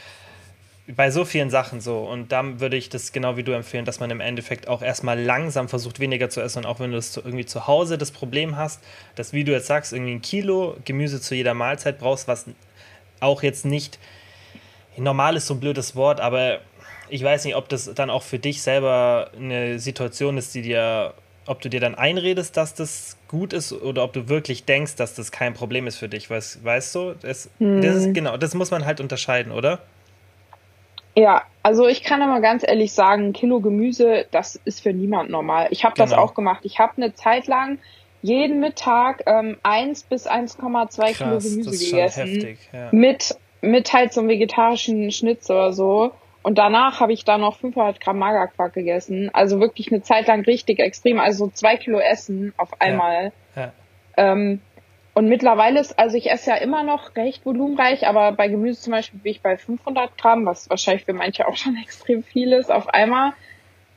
bei 0.86 1.10
so 1.10 1.26
vielen 1.26 1.50
Sachen 1.50 1.82
so. 1.82 1.98
Und 1.98 2.32
dann 2.32 2.60
würde 2.60 2.78
ich 2.78 2.88
das 2.88 3.12
genau 3.12 3.36
wie 3.36 3.42
du 3.42 3.52
empfehlen, 3.52 3.84
dass 3.84 4.00
man 4.00 4.10
im 4.10 4.20
Endeffekt 4.20 4.68
auch 4.68 4.80
erstmal 4.80 5.20
langsam 5.20 5.68
versucht, 5.68 6.00
weniger 6.00 6.30
zu 6.30 6.40
essen. 6.40 6.60
Und 6.60 6.66
auch 6.66 6.80
wenn 6.80 6.90
du 6.90 6.96
das 6.96 7.14
irgendwie 7.14 7.44
zu 7.44 7.66
Hause 7.66 7.98
das 7.98 8.10
Problem 8.10 8.56
hast, 8.56 8.82
dass, 9.16 9.34
wie 9.34 9.44
du 9.44 9.52
jetzt 9.52 9.66
sagst, 9.66 9.92
irgendwie 9.92 10.12
ein 10.12 10.22
Kilo 10.22 10.78
Gemüse 10.86 11.20
zu 11.20 11.34
jeder 11.34 11.52
Mahlzeit 11.52 11.98
brauchst, 11.98 12.26
was 12.26 12.46
auch 13.20 13.42
jetzt 13.42 13.66
nicht 13.66 13.98
normal 14.96 15.36
ist 15.36 15.46
so 15.46 15.54
ein 15.54 15.60
blödes 15.60 15.94
Wort, 15.94 16.20
aber 16.20 16.60
ich 17.10 17.22
weiß 17.22 17.44
nicht, 17.44 17.54
ob 17.54 17.68
das 17.68 17.92
dann 17.94 18.08
auch 18.08 18.22
für 18.22 18.38
dich 18.38 18.62
selber 18.62 19.30
eine 19.36 19.78
Situation 19.78 20.38
ist, 20.38 20.54
die 20.54 20.62
dir 20.62 21.12
ob 21.48 21.60
du 21.60 21.68
dir 21.68 21.80
dann 21.80 21.94
einredest, 21.94 22.56
dass 22.56 22.74
das 22.74 23.16
gut 23.26 23.52
ist 23.52 23.72
oder 23.72 24.04
ob 24.04 24.12
du 24.12 24.28
wirklich 24.28 24.64
denkst, 24.64 24.96
dass 24.96 25.14
das 25.14 25.32
kein 25.32 25.54
Problem 25.54 25.86
ist 25.86 25.96
für 25.96 26.08
dich. 26.08 26.28
Weißt, 26.28 26.64
weißt 26.64 26.94
du? 26.94 27.14
Das, 27.20 27.50
hm. 27.58 27.80
das 27.80 27.96
ist, 27.96 28.14
genau, 28.14 28.36
das 28.36 28.54
muss 28.54 28.70
man 28.70 28.84
halt 28.84 29.00
unterscheiden, 29.00 29.52
oder? 29.52 29.80
Ja, 31.16 31.42
also 31.62 31.88
ich 31.88 32.04
kann 32.04 32.22
aber 32.22 32.40
ganz 32.40 32.62
ehrlich 32.66 32.92
sagen, 32.92 33.28
ein 33.28 33.32
Kilo 33.32 33.60
Gemüse, 33.60 34.26
das 34.30 34.56
ist 34.64 34.82
für 34.82 34.92
niemand 34.92 35.30
normal. 35.30 35.66
Ich 35.70 35.84
habe 35.84 35.94
genau. 35.94 36.08
das 36.08 36.16
auch 36.16 36.34
gemacht. 36.34 36.60
Ich 36.64 36.78
habe 36.78 36.92
eine 36.96 37.14
Zeit 37.14 37.46
lang 37.46 37.78
jeden 38.22 38.60
Mittag 38.60 39.22
ähm, 39.26 39.56
1 39.62 40.04
bis 40.04 40.28
1,2 40.28 41.16
Kilo 41.16 41.38
Gemüse 41.38 41.70
gegessen. 41.70 42.26
Heftig, 42.26 42.58
ja. 42.72 42.88
Mit, 42.92 43.36
mit 43.62 43.92
halt 43.92 44.12
so 44.12 44.20
einem 44.20 44.28
vegetarischen 44.28 45.10
Schnitz 45.10 45.48
oder 45.50 45.72
so. 45.72 46.12
Und 46.48 46.56
danach 46.56 47.00
habe 47.00 47.12
ich 47.12 47.26
dann 47.26 47.42
noch 47.42 47.56
500 47.56 48.00
Gramm 48.00 48.20
Magerquark 48.20 48.72
gegessen. 48.72 49.28
Also 49.34 49.60
wirklich 49.60 49.92
eine 49.92 50.00
Zeit 50.00 50.28
lang 50.28 50.46
richtig 50.46 50.78
extrem. 50.78 51.20
Also 51.20 51.48
zwei 51.48 51.76
Kilo 51.76 51.98
Essen 51.98 52.54
auf 52.56 52.80
einmal. 52.80 53.32
Ja, 53.54 53.62
ja. 53.64 53.72
Ähm, 54.16 54.62
und 55.12 55.28
mittlerweile 55.28 55.78
ist, 55.78 55.98
also 55.98 56.16
ich 56.16 56.30
esse 56.30 56.48
ja 56.48 56.56
immer 56.56 56.84
noch 56.84 57.16
recht 57.16 57.44
volumenreich, 57.44 58.06
aber 58.06 58.32
bei 58.32 58.48
Gemüse 58.48 58.80
zum 58.80 58.92
Beispiel 58.92 59.20
bin 59.20 59.32
ich 59.32 59.42
bei 59.42 59.58
500 59.58 60.16
Gramm, 60.16 60.46
was 60.46 60.70
wahrscheinlich 60.70 61.04
für 61.04 61.12
manche 61.12 61.46
auch 61.46 61.56
schon 61.58 61.76
extrem 61.76 62.22
viel 62.22 62.54
ist 62.54 62.72
auf 62.72 62.88
einmal. 62.88 63.34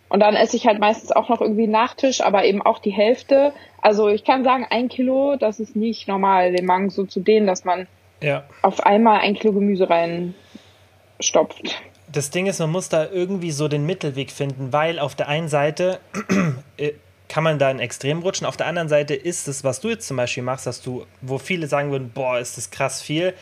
Und 0.10 0.20
dann 0.20 0.36
esse 0.36 0.58
ich 0.58 0.68
halt 0.68 0.82
meistens 0.82 1.14
auch 1.14 1.30
noch 1.30 1.40
irgendwie 1.40 1.68
Nachtisch, 1.68 2.20
aber 2.20 2.44
eben 2.44 2.62
auch 2.62 2.80
die 2.80 2.92
Hälfte. 2.92 3.54
Also 3.82 4.10
ich 4.10 4.26
kann 4.26 4.44
sagen, 4.44 4.68
ein 4.70 4.90
Kilo, 4.90 5.38
das 5.38 5.62
ist 5.62 5.78
nicht 5.78 6.10
normal, 6.10 6.52
den 6.52 6.66
Magen 6.66 6.90
so 6.90 7.06
zu 7.06 7.22
dehnen, 7.22 7.48
dass 7.48 7.64
man 7.64 7.88
ja. 8.22 8.44
auf 8.62 8.86
einmal 8.86 9.22
ein 9.22 9.36
Kilo 9.36 9.54
Gemüse 9.54 9.88
reinstopft 9.90 11.82
das 12.12 12.30
Ding 12.30 12.48
ist, 12.48 12.60
man 12.60 12.70
muss 12.70 12.90
da 12.90 13.10
irgendwie 13.10 13.52
so 13.52 13.68
den 13.68 13.86
Mittelweg 13.86 14.32
finden, 14.32 14.74
weil 14.74 15.00
auf 15.00 15.16
der 15.16 15.28
einen 15.28 15.48
Seite 15.48 16.00
äh, 16.78 16.94
kann 17.28 17.44
man 17.44 17.60
da 17.60 17.72
in 17.72 17.80
Extrem 17.80 18.20
rutschen, 18.20 18.46
auf 18.46 18.58
der 18.58 18.68
anderen 18.68 18.90
Seite 18.90 19.16
ist 19.16 19.48
es, 19.48 19.64
was 19.64 19.80
du 19.80 19.90
jetzt 19.90 20.08
zum 20.08 20.18
Beispiel 20.18 20.44
machst, 20.44 20.68
dass 20.68 20.82
du, 20.82 21.06
wo 21.22 21.38
viele 21.38 21.68
sagen 21.68 21.92
würden, 21.92 22.12
boah, 22.14 22.40
ist 22.40 22.58
das 22.58 22.72
krass 22.72 23.02
viel, 23.02 23.34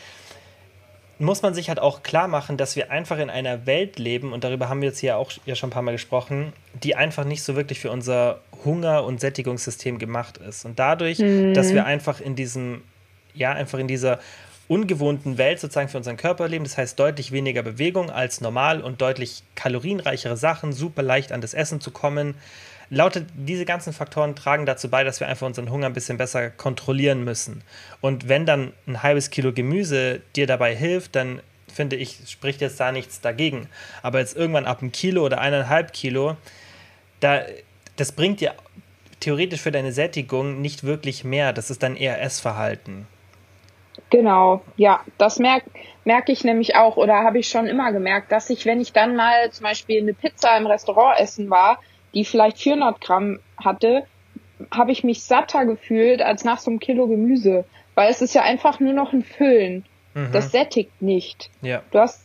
muss 1.18 1.42
man 1.42 1.54
sich 1.54 1.68
halt 1.68 1.80
auch 1.80 2.02
klar 2.02 2.28
machen, 2.28 2.56
dass 2.56 2.76
wir 2.76 2.90
einfach 2.90 3.18
in 3.18 3.28
einer 3.28 3.66
Welt 3.66 3.98
leben, 3.98 4.32
und 4.32 4.44
darüber 4.44 4.68
haben 4.68 4.80
wir 4.80 4.88
jetzt 4.88 5.00
hier 5.00 5.16
auch 5.16 5.32
ja 5.44 5.54
schon 5.54 5.68
ein 5.68 5.72
paar 5.72 5.82
Mal 5.82 5.92
gesprochen, 5.92 6.52
die 6.82 6.94
einfach 6.94 7.24
nicht 7.24 7.42
so 7.42 7.56
wirklich 7.56 7.80
für 7.80 7.90
unser 7.90 8.40
Hunger- 8.64 9.04
und 9.04 9.20
Sättigungssystem 9.20 9.98
gemacht 9.98 10.38
ist. 10.38 10.64
Und 10.64 10.78
dadurch, 10.78 11.18
mhm. 11.18 11.52
dass 11.52 11.74
wir 11.74 11.84
einfach 11.84 12.20
in 12.20 12.36
diesem, 12.36 12.82
ja, 13.34 13.52
einfach 13.52 13.78
in 13.78 13.88
dieser 13.88 14.20
ungewohnten 14.70 15.36
Welt 15.36 15.58
sozusagen 15.58 15.88
für 15.88 15.96
unseren 15.96 16.16
Körper 16.16 16.46
leben. 16.46 16.62
Das 16.62 16.78
heißt 16.78 16.96
deutlich 16.96 17.32
weniger 17.32 17.64
Bewegung 17.64 18.08
als 18.08 18.40
normal 18.40 18.80
und 18.80 19.00
deutlich 19.00 19.42
kalorienreichere 19.56 20.36
Sachen, 20.36 20.72
super 20.72 21.02
leicht 21.02 21.32
an 21.32 21.40
das 21.40 21.54
Essen 21.54 21.80
zu 21.80 21.90
kommen. 21.90 22.36
Lautet, 22.88 23.26
diese 23.34 23.64
ganzen 23.64 23.92
Faktoren 23.92 24.36
tragen 24.36 24.66
dazu 24.66 24.88
bei, 24.88 25.02
dass 25.02 25.18
wir 25.18 25.26
einfach 25.26 25.48
unseren 25.48 25.70
Hunger 25.70 25.86
ein 25.86 25.92
bisschen 25.92 26.18
besser 26.18 26.50
kontrollieren 26.50 27.24
müssen. 27.24 27.62
Und 28.00 28.28
wenn 28.28 28.46
dann 28.46 28.72
ein 28.86 29.02
halbes 29.02 29.30
Kilo 29.30 29.52
Gemüse 29.52 30.20
dir 30.36 30.46
dabei 30.46 30.76
hilft, 30.76 31.16
dann 31.16 31.40
finde 31.72 31.96
ich, 31.96 32.20
spricht 32.28 32.60
jetzt 32.60 32.78
da 32.78 32.92
nichts 32.92 33.20
dagegen. 33.20 33.66
Aber 34.02 34.20
jetzt 34.20 34.36
irgendwann 34.36 34.66
ab 34.66 34.82
einem 34.82 34.92
Kilo 34.92 35.24
oder 35.26 35.40
eineinhalb 35.40 35.92
Kilo, 35.92 36.36
da, 37.18 37.42
das 37.96 38.12
bringt 38.12 38.40
dir 38.40 38.54
theoretisch 39.18 39.62
für 39.62 39.72
deine 39.72 39.90
Sättigung 39.90 40.60
nicht 40.60 40.84
wirklich 40.84 41.24
mehr. 41.24 41.52
Das 41.52 41.70
ist 41.70 41.82
dann 41.82 41.96
eher 41.96 42.22
Essverhalten. 42.22 43.08
Genau, 44.08 44.62
ja, 44.76 45.00
das 45.18 45.38
merke 45.38 45.70
merk 46.04 46.28
ich 46.28 46.44
nämlich 46.44 46.76
auch 46.76 46.96
oder 46.96 47.22
habe 47.22 47.38
ich 47.38 47.48
schon 47.48 47.66
immer 47.66 47.92
gemerkt, 47.92 48.32
dass 48.32 48.50
ich, 48.50 48.66
wenn 48.66 48.80
ich 48.80 48.92
dann 48.92 49.16
mal 49.16 49.50
zum 49.50 49.64
Beispiel 49.64 50.00
eine 50.00 50.14
Pizza 50.14 50.56
im 50.56 50.66
Restaurant 50.66 51.20
essen 51.20 51.50
war, 51.50 51.78
die 52.14 52.24
vielleicht 52.24 52.58
400 52.58 53.00
Gramm 53.00 53.40
hatte, 53.62 54.06
habe 54.70 54.92
ich 54.92 55.04
mich 55.04 55.22
satter 55.22 55.66
gefühlt 55.66 56.22
als 56.22 56.44
nach 56.44 56.58
so 56.58 56.70
einem 56.70 56.80
Kilo 56.80 57.06
Gemüse, 57.06 57.64
weil 57.94 58.10
es 58.10 58.22
ist 58.22 58.34
ja 58.34 58.42
einfach 58.42 58.80
nur 58.80 58.92
noch 58.92 59.12
ein 59.12 59.22
Füllen. 59.22 59.84
Mhm. 60.14 60.32
Das 60.32 60.50
sättigt 60.50 61.00
nicht. 61.00 61.50
Ja. 61.62 61.82
Du 61.90 61.98
hast 61.98 62.24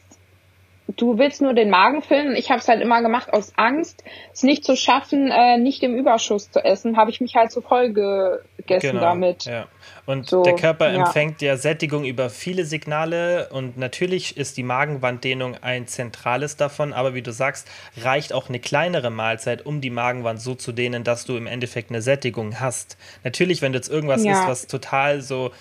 du 0.87 1.17
willst 1.17 1.41
nur 1.41 1.53
den 1.53 1.69
Magen 1.69 2.01
füllen. 2.01 2.35
Ich 2.35 2.51
habe 2.51 2.59
es 2.59 2.67
halt 2.67 2.81
immer 2.81 3.01
gemacht 3.01 3.33
aus 3.33 3.53
Angst, 3.55 4.03
es 4.33 4.43
nicht 4.43 4.63
zu 4.63 4.75
schaffen, 4.75 5.31
äh, 5.31 5.57
nicht 5.57 5.81
im 5.83 5.95
Überschuss 5.95 6.51
zu 6.51 6.63
essen, 6.63 6.97
habe 6.97 7.09
ich 7.09 7.21
mich 7.21 7.35
halt 7.35 7.51
so 7.51 7.61
voll 7.61 7.91
gegessen 7.91 8.91
genau, 8.91 9.01
damit. 9.01 9.45
Ja. 9.45 9.67
Und 10.05 10.29
so, 10.29 10.43
der 10.43 10.55
Körper 10.55 10.91
ja. 10.91 11.05
empfängt 11.05 11.41
ja 11.41 11.57
Sättigung 11.57 12.05
über 12.05 12.29
viele 12.29 12.65
Signale 12.65 13.49
und 13.51 13.77
natürlich 13.77 14.37
ist 14.37 14.57
die 14.57 14.63
Magenwanddehnung 14.63 15.57
ein 15.61 15.87
zentrales 15.87 16.57
davon, 16.57 16.93
aber 16.93 17.15
wie 17.15 17.23
du 17.23 17.31
sagst, 17.31 17.67
reicht 17.97 18.31
auch 18.31 18.49
eine 18.49 18.59
kleinere 18.59 19.09
Mahlzeit, 19.09 19.65
um 19.65 19.81
die 19.81 19.89
Magenwand 19.89 20.39
so 20.39 20.53
zu 20.53 20.71
dehnen, 20.71 21.03
dass 21.03 21.25
du 21.25 21.35
im 21.35 21.47
Endeffekt 21.47 21.89
eine 21.89 22.01
Sättigung 22.01 22.59
hast. 22.59 22.97
Natürlich, 23.23 23.61
wenn 23.61 23.71
du 23.71 23.79
jetzt 23.79 23.89
irgendwas 23.89 24.23
ja. 24.23 24.33
isst, 24.33 24.47
was 24.47 24.67
total 24.67 25.21
so 25.21 25.51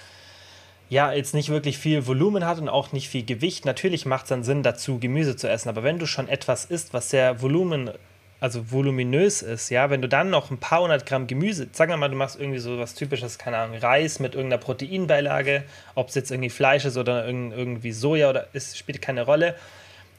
ja, 0.95 1.13
jetzt 1.13 1.35
nicht 1.35 1.49
wirklich 1.49 1.77
viel 1.77 2.07
Volumen 2.07 2.47
hat 2.47 2.61
und 2.61 2.69
auch 2.69 2.93
nicht 2.93 3.09
viel 3.09 3.25
Gewicht, 3.25 3.65
natürlich 3.65 4.07
macht 4.07 4.27
es 4.27 4.29
dann 4.29 4.45
Sinn, 4.45 4.63
dazu 4.63 5.01
Gemüse 5.01 5.35
zu 5.35 5.51
essen. 5.51 5.69
Aber 5.69 5.83
wenn 5.83 5.99
du 5.99 6.07
schon 6.07 6.29
etwas 6.29 6.67
isst, 6.67 6.95
was 6.95 7.11
sehr 7.11 7.43
Volumen, 7.43 7.91
also 8.39 8.71
voluminös 8.71 9.43
ist, 9.43 9.71
ja, 9.71 9.91
wenn 9.91 10.03
du 10.03 10.09
dann 10.09 10.31
noch 10.31 10.53
ein 10.53 10.59
paar 10.59 10.83
hundert 10.83 11.05
Gramm 11.05 11.27
Gemüse, 11.27 11.67
sagen 11.73 11.91
wir 11.91 11.97
mal, 11.97 12.11
du 12.11 12.15
machst 12.15 12.39
irgendwie 12.39 12.61
so 12.61 12.79
was 12.79 12.95
typisches, 12.95 13.39
keine 13.39 13.59
Ahnung, 13.59 13.79
Reis 13.79 14.21
mit 14.21 14.37
irgendeiner 14.37 14.63
Proteinbeilage, 14.63 15.65
ob 15.97 16.11
es 16.11 16.15
jetzt 16.15 16.31
irgendwie 16.31 16.51
Fleisch 16.51 16.85
ist 16.85 16.97
oder 16.97 17.27
irgendwie 17.27 17.91
Soja 17.91 18.31
oder 18.31 18.47
ist, 18.53 18.79
spielt 18.79 19.03
keine 19.03 19.23
Rolle, 19.23 19.57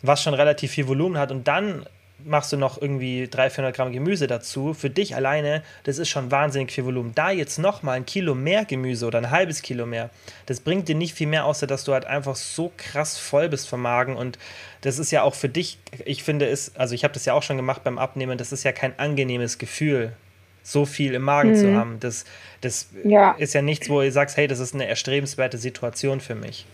was 0.01 0.22
schon 0.22 0.34
relativ 0.34 0.72
viel 0.72 0.89
Volumen 0.89 1.17
hat 1.17 1.32
und 1.32 1.48
dann 1.48 1.86
machst 2.24 2.52
du 2.52 2.58
noch 2.58 2.82
irgendwie 2.82 3.28
300, 3.28 3.54
400 3.54 3.76
Gramm 3.76 3.92
Gemüse 3.92 4.28
dazu. 4.28 4.74
Für 4.74 4.90
dich 4.90 5.16
alleine, 5.16 5.64
das 5.84 5.98
ist 5.98 6.10
schon 6.10 6.32
wahnsinnig 6.32 6.72
viel 6.72 6.86
Volumen. 6.86 7.14
Da 7.14 7.32
jetzt 7.32 7.58
nochmal 7.58 7.98
ein 7.98 8.06
Kilo 8.06 8.36
mehr 8.36 8.66
Gemüse 8.66 9.06
oder 9.06 9.20
ein 9.20 9.32
halbes 9.32 9.62
Kilo 9.62 9.86
mehr, 9.86 10.10
das 10.46 10.60
bringt 10.60 10.88
dir 10.88 10.96
nicht 10.96 11.14
viel 11.14 11.28
mehr, 11.28 11.46
außer 11.46 11.68
dass 11.68 11.84
du 11.84 11.94
halt 11.94 12.06
einfach 12.06 12.36
so 12.36 12.72
krass 12.78 13.18
voll 13.18 13.50
bist 13.50 13.68
vom 13.68 13.82
Magen. 13.82 14.16
Und 14.16 14.40
das 14.82 15.00
ist 15.00 15.12
ja 15.12 15.24
auch 15.24 15.36
für 15.36 15.50
dich, 15.50 15.78
ich 16.06 16.24
finde 16.24 16.48
es, 16.48 16.76
also 16.76 16.96
ich 16.96 17.04
habe 17.04 17.14
das 17.14 17.26
ja 17.26 17.34
auch 17.34 17.44
schon 17.44 17.58
gemacht 17.58 17.84
beim 17.84 17.98
Abnehmen, 17.98 18.38
das 18.38 18.52
ist 18.52 18.64
ja 18.64 18.72
kein 18.72 18.98
angenehmes 18.98 19.58
Gefühl, 19.58 20.14
so 20.64 20.86
viel 20.86 21.14
im 21.14 21.22
Magen 21.22 21.52
mhm. 21.52 21.56
zu 21.56 21.76
haben. 21.76 22.00
Das, 22.00 22.26
das 22.62 22.90
ja. 23.04 23.32
ist 23.34 23.54
ja 23.54 23.62
nichts, 23.62 23.90
wo 23.90 24.02
du 24.02 24.12
sagst, 24.12 24.36
hey, 24.38 24.48
das 24.48 24.60
ist 24.60 24.74
eine 24.74 24.88
erstrebenswerte 24.88 25.58
Situation 25.58 26.22
für 26.22 26.36
mich. 26.36 26.66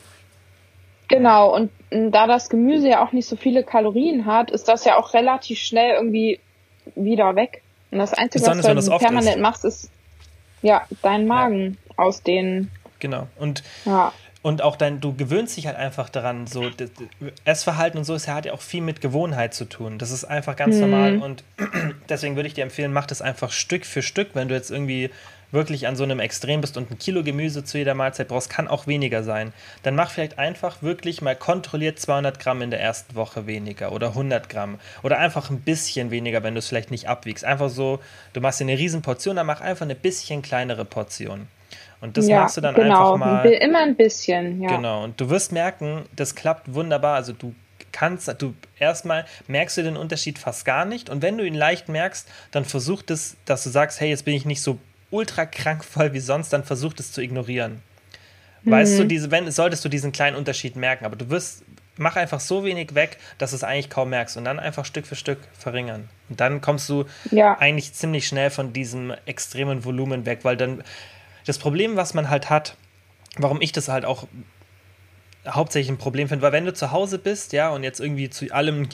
Genau, 1.11 1.53
und 1.53 1.71
da 1.89 2.27
das 2.27 2.49
Gemüse 2.49 2.89
ja 2.89 3.05
auch 3.05 3.11
nicht 3.11 3.27
so 3.27 3.35
viele 3.35 3.63
Kalorien 3.63 4.25
hat, 4.25 4.51
ist 4.51 4.67
das 4.67 4.85
ja 4.85 4.97
auch 4.97 5.13
relativ 5.13 5.59
schnell 5.59 5.95
irgendwie 5.95 6.39
wieder 6.95 7.35
weg. 7.35 7.61
Und 7.91 7.99
das 7.99 8.13
Einzige, 8.13 8.45
was 8.45 8.85
du 8.85 8.97
permanent 8.97 9.35
ist. 9.35 9.41
machst, 9.41 9.65
ist 9.65 9.91
ja 10.61 10.83
dein 11.01 11.27
Magen 11.27 11.77
ja. 11.89 11.93
ausdehnen. 11.97 12.71
Genau. 12.99 13.27
Und, 13.37 13.63
ja. 13.85 14.13
und 14.41 14.61
auch 14.61 14.75
dein, 14.75 15.01
du 15.01 15.13
gewöhnst 15.13 15.57
dich 15.57 15.67
halt 15.67 15.75
einfach 15.75 16.09
daran, 16.09 16.47
so 16.47 16.69
das 16.69 16.91
Essverhalten 17.43 17.97
und 17.97 18.05
so 18.05 18.15
ist 18.15 18.27
ja 18.27 18.35
hat 18.35 18.45
ja 18.45 18.53
auch 18.53 18.61
viel 18.61 18.81
mit 18.81 19.01
Gewohnheit 19.01 19.53
zu 19.53 19.65
tun. 19.65 19.97
Das 19.97 20.11
ist 20.11 20.23
einfach 20.23 20.55
ganz 20.55 20.75
mhm. 20.75 20.81
normal 20.81 21.17
und 21.17 21.43
deswegen 22.09 22.35
würde 22.35 22.47
ich 22.47 22.53
dir 22.53 22.63
empfehlen, 22.63 22.93
mach 22.93 23.07
das 23.07 23.21
einfach 23.21 23.51
Stück 23.51 23.85
für 23.85 24.01
Stück, 24.01 24.29
wenn 24.33 24.47
du 24.47 24.55
jetzt 24.55 24.71
irgendwie 24.71 25.09
wirklich 25.51 25.87
an 25.87 25.95
so 25.95 26.03
einem 26.03 26.19
Extrem 26.19 26.61
bist 26.61 26.77
und 26.77 26.91
ein 26.91 26.97
Kilo 26.97 27.23
Gemüse 27.23 27.63
zu 27.63 27.77
jeder 27.77 27.93
Mahlzeit 27.93 28.27
brauchst, 28.27 28.49
kann 28.49 28.67
auch 28.67 28.87
weniger 28.87 29.23
sein. 29.23 29.53
Dann 29.83 29.95
mach 29.95 30.11
vielleicht 30.11 30.39
einfach 30.39 30.81
wirklich 30.81 31.21
mal 31.21 31.35
kontrolliert 31.35 31.99
200 31.99 32.39
Gramm 32.39 32.61
in 32.61 32.71
der 32.71 32.81
ersten 32.81 33.15
Woche 33.15 33.47
weniger 33.47 33.91
oder 33.91 34.09
100 34.09 34.49
Gramm 34.49 34.79
oder 35.03 35.19
einfach 35.19 35.49
ein 35.49 35.61
bisschen 35.61 36.11
weniger, 36.11 36.43
wenn 36.43 36.53
du 36.53 36.59
es 36.59 36.67
vielleicht 36.67 36.91
nicht 36.91 37.07
abwiegst. 37.07 37.45
Einfach 37.45 37.69
so, 37.69 37.99
du 38.33 38.41
machst 38.41 38.59
dir 38.59 38.65
eine 38.65 38.77
riesen 38.77 39.01
Portion, 39.01 39.35
dann 39.35 39.45
mach 39.45 39.61
einfach 39.61 39.85
eine 39.85 39.95
bisschen 39.95 40.41
kleinere 40.41 40.85
Portion. 40.85 41.47
Und 42.01 42.17
das 42.17 42.27
ja, 42.27 42.41
machst 42.41 42.57
du 42.57 42.61
dann 42.61 42.73
genau. 42.73 43.13
einfach 43.13 43.17
mal. 43.17 43.45
Immer 43.45 43.79
ein 43.79 43.95
bisschen, 43.95 44.61
ja. 44.61 44.75
Genau. 44.75 45.03
Und 45.03 45.21
du 45.21 45.29
wirst 45.29 45.51
merken, 45.51 46.05
das 46.15 46.33
klappt 46.33 46.73
wunderbar. 46.73 47.15
Also 47.15 47.31
du 47.33 47.53
kannst, 47.91 48.33
du 48.41 48.55
erstmal 48.79 49.25
merkst 49.47 49.77
du 49.77 49.83
den 49.83 49.97
Unterschied 49.97 50.39
fast 50.39 50.65
gar 50.65 50.85
nicht. 50.85 51.09
Und 51.09 51.21
wenn 51.21 51.37
du 51.37 51.45
ihn 51.45 51.53
leicht 51.53 51.89
merkst, 51.89 52.27
dann 52.51 52.65
versuch 52.65 53.03
das, 53.03 53.37
dass 53.45 53.63
du 53.63 53.69
sagst, 53.69 53.99
hey, 53.99 54.09
jetzt 54.09 54.25
bin 54.25 54.33
ich 54.33 54.45
nicht 54.45 54.61
so 54.61 54.79
ultra 55.11 55.45
krankvoll 55.45 56.13
wie 56.13 56.19
sonst, 56.19 56.51
dann 56.51 56.63
versucht 56.63 56.99
es 56.99 57.11
zu 57.11 57.21
ignorieren. 57.21 57.81
Mhm. 58.63 58.71
Weißt 58.71 58.99
du, 58.99 59.03
mhm. 59.03 59.09
diese, 59.09 59.31
wenn, 59.31 59.51
solltest 59.51 59.85
du 59.85 59.89
diesen 59.89 60.11
kleinen 60.11 60.35
Unterschied 60.35 60.75
merken, 60.75 61.05
aber 61.05 61.15
du 61.15 61.29
wirst, 61.29 61.63
mach 61.97 62.15
einfach 62.15 62.39
so 62.39 62.63
wenig 62.63 62.95
weg, 62.95 63.17
dass 63.37 63.51
du 63.51 63.57
es 63.57 63.63
eigentlich 63.63 63.89
kaum 63.89 64.09
merkst 64.09 64.37
und 64.37 64.45
dann 64.45 64.59
einfach 64.59 64.85
Stück 64.85 65.05
für 65.05 65.15
Stück 65.15 65.39
verringern. 65.57 66.09
Und 66.29 66.39
dann 66.39 66.61
kommst 66.61 66.89
du 66.89 67.05
ja. 67.29 67.57
eigentlich 67.59 67.93
ziemlich 67.93 68.27
schnell 68.27 68.49
von 68.49 68.73
diesem 68.73 69.13
extremen 69.25 69.85
Volumen 69.85 70.25
weg, 70.25 70.39
weil 70.43 70.57
dann 70.57 70.83
das 71.45 71.57
Problem, 71.57 71.95
was 71.95 72.13
man 72.13 72.29
halt 72.29 72.49
hat, 72.49 72.75
warum 73.37 73.61
ich 73.61 73.71
das 73.71 73.87
halt 73.87 74.05
auch 74.05 74.27
hauptsächlich 75.47 75.89
ein 75.89 75.97
Problem 75.97 76.27
finde, 76.27 76.43
weil 76.43 76.51
wenn 76.51 76.65
du 76.65 76.73
zu 76.73 76.91
Hause 76.91 77.17
bist, 77.17 77.53
ja, 77.53 77.69
und 77.69 77.83
jetzt 77.83 77.99
irgendwie 77.99 78.29
zu 78.29 78.51
allem 78.51 78.87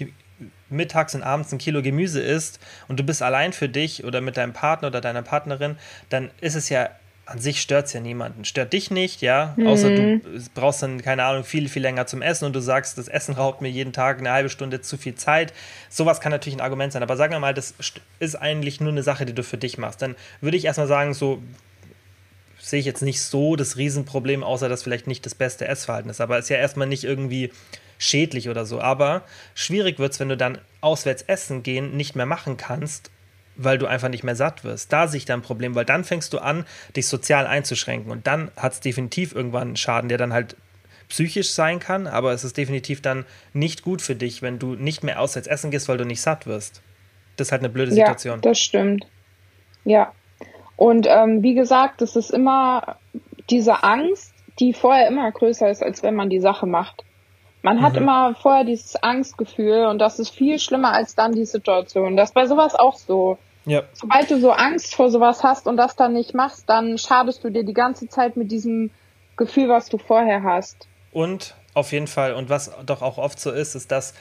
mittags 0.69 1.15
und 1.15 1.23
abends 1.23 1.51
ein 1.51 1.57
Kilo 1.57 1.81
Gemüse 1.81 2.21
isst 2.21 2.59
und 2.87 2.99
du 2.99 3.03
bist 3.03 3.21
allein 3.21 3.53
für 3.53 3.69
dich 3.69 4.03
oder 4.03 4.21
mit 4.21 4.37
deinem 4.37 4.53
Partner 4.53 4.89
oder 4.89 5.01
deiner 5.01 5.21
Partnerin, 5.21 5.77
dann 6.09 6.31
ist 6.41 6.55
es 6.55 6.69
ja 6.69 6.89
an 7.27 7.39
sich 7.39 7.61
stört 7.61 7.87
es 7.87 7.93
ja 7.93 7.99
niemanden. 7.99 8.45
Stört 8.45 8.71
dich 8.71 8.89
nicht, 8.89 9.21
ja. 9.21 9.53
Mhm. 9.57 9.67
Außer 9.67 9.89
du 9.89 10.21
brauchst 10.55 10.81
dann, 10.81 11.01
keine 11.01 11.25
Ahnung, 11.25 11.43
viel, 11.43 11.67
viel 11.67 11.81
länger 11.81 12.07
zum 12.07 12.21
Essen 12.21 12.45
und 12.45 12.55
du 12.55 12.61
sagst, 12.61 12.97
das 12.97 13.09
Essen 13.09 13.35
raubt 13.35 13.61
mir 13.61 13.67
jeden 13.67 13.91
Tag 13.91 14.19
eine 14.19 14.31
halbe 14.31 14.49
Stunde 14.49 14.79
zu 14.79 14.97
viel 14.97 15.15
Zeit. 15.15 15.53
Sowas 15.89 16.21
kann 16.21 16.31
natürlich 16.31 16.57
ein 16.57 16.61
Argument 16.61 16.93
sein. 16.93 17.03
Aber 17.03 17.17
sagen 17.17 17.33
wir 17.33 17.39
mal, 17.39 17.53
das 17.53 17.73
ist 18.19 18.35
eigentlich 18.35 18.79
nur 18.79 18.91
eine 18.91 19.03
Sache, 19.03 19.25
die 19.25 19.33
du 19.33 19.43
für 19.43 19.57
dich 19.57 19.77
machst. 19.77 20.01
Dann 20.01 20.15
würde 20.39 20.55
ich 20.55 20.63
erstmal 20.63 20.87
sagen, 20.87 21.13
so 21.13 21.43
sehe 22.59 22.79
ich 22.79 22.85
jetzt 22.85 23.01
nicht 23.01 23.21
so 23.21 23.57
das 23.57 23.75
Riesenproblem, 23.75 24.41
außer 24.41 24.69
dass 24.69 24.83
vielleicht 24.83 25.07
nicht 25.07 25.25
das 25.25 25.35
beste 25.35 25.67
Essverhalten 25.67 26.09
ist. 26.09 26.21
Aber 26.21 26.37
es 26.37 26.45
ist 26.45 26.49
ja 26.49 26.57
erstmal 26.57 26.87
nicht 26.87 27.03
irgendwie 27.03 27.51
schädlich 27.97 28.49
oder 28.49 28.65
so. 28.65 28.81
Aber 28.81 29.23
schwierig 29.55 29.99
wird 29.99 30.13
es, 30.13 30.19
wenn 30.19 30.29
du 30.29 30.37
dann 30.37 30.59
auswärts 30.81 31.23
essen 31.23 31.63
gehen 31.63 31.95
nicht 31.97 32.15
mehr 32.15 32.25
machen 32.25 32.57
kannst, 32.57 33.11
weil 33.55 33.77
du 33.77 33.87
einfach 33.87 34.09
nicht 34.09 34.23
mehr 34.23 34.35
satt 34.35 34.63
wirst. 34.63 34.93
Da 34.93 35.07
sehe 35.07 35.17
ich 35.17 35.25
dann 35.25 35.39
ein 35.39 35.43
Problem, 35.43 35.75
weil 35.75 35.85
dann 35.85 36.03
fängst 36.03 36.33
du 36.33 36.39
an, 36.39 36.65
dich 36.95 37.07
sozial 37.07 37.47
einzuschränken. 37.47 38.11
Und 38.11 38.27
dann 38.27 38.51
hat 38.55 38.73
es 38.73 38.79
definitiv 38.79 39.33
irgendwann 39.33 39.69
einen 39.69 39.77
Schaden, 39.77 40.09
der 40.09 40.17
dann 40.17 40.33
halt 40.33 40.55
psychisch 41.09 41.51
sein 41.51 41.79
kann, 41.79 42.05
aber 42.05 42.33
es 42.33 42.43
ist 42.43 42.57
definitiv 42.57 43.01
dann 43.01 43.25
nicht 43.53 43.81
gut 43.81 44.01
für 44.01 44.15
dich, 44.15 44.41
wenn 44.41 44.59
du 44.59 44.75
nicht 44.75 45.03
mehr 45.03 45.21
auswärts 45.21 45.47
essen 45.47 45.71
gehst, 45.71 45.87
weil 45.87 45.97
du 45.97 46.05
nicht 46.05 46.21
satt 46.21 46.45
wirst. 46.45 46.81
Das 47.37 47.47
ist 47.47 47.51
halt 47.51 47.61
eine 47.61 47.69
blöde 47.69 47.91
Situation. 47.91 48.35
Ja, 48.35 48.41
das 48.41 48.59
stimmt. 48.59 49.07
Ja. 49.85 50.11
Und 50.75 51.07
ähm, 51.09 51.43
wie 51.43 51.55
gesagt, 51.55 52.01
es 52.01 52.15
ist 52.15 52.29
immer 52.29 52.97
diese 53.49 53.83
Angst, 53.83 54.33
die 54.59 54.73
vorher 54.73 55.07
immer 55.07 55.31
größer 55.31 55.69
ist, 55.69 55.81
als 55.81 56.03
wenn 56.03 56.15
man 56.15 56.29
die 56.29 56.39
Sache 56.39 56.65
macht. 56.65 57.03
Man 57.61 57.81
hat 57.81 57.93
mhm. 57.93 58.03
immer 58.03 58.35
vorher 58.35 58.63
dieses 58.63 58.95
Angstgefühl 59.01 59.85
und 59.87 59.99
das 59.99 60.19
ist 60.19 60.29
viel 60.29 60.59
schlimmer 60.59 60.93
als 60.93 61.15
dann 61.15 61.33
die 61.33 61.45
Situation. 61.45 62.15
Das 62.15 62.29
ist 62.29 62.33
bei 62.33 62.45
sowas 62.45 62.75
auch 62.75 62.95
so. 62.95 63.37
Ja. 63.65 63.83
Sobald 63.93 64.31
du 64.31 64.39
so 64.39 64.51
Angst 64.51 64.95
vor 64.95 65.09
sowas 65.09 65.43
hast 65.43 65.67
und 65.67 65.75
das 65.75 65.95
dann 65.95 66.13
nicht 66.13 66.33
machst, 66.33 66.69
dann 66.69 66.97
schadest 66.97 67.43
du 67.43 67.49
dir 67.49 67.63
die 67.63 67.73
ganze 67.73 68.07
Zeit 68.07 68.37
mit 68.37 68.51
diesem 68.51 68.91
Gefühl, 69.35 69.69
was 69.69 69.89
du 69.89 69.97
vorher 69.97 70.43
hast. 70.43 70.87
Und 71.11 71.55
auf 71.73 71.91
jeden 71.91 72.07
Fall, 72.07 72.33
und 72.33 72.49
was 72.49 72.71
doch 72.85 73.01
auch 73.01 73.17
oft 73.17 73.39
so 73.39 73.51
ist, 73.51 73.75
ist, 73.75 73.91
dass 73.91 74.13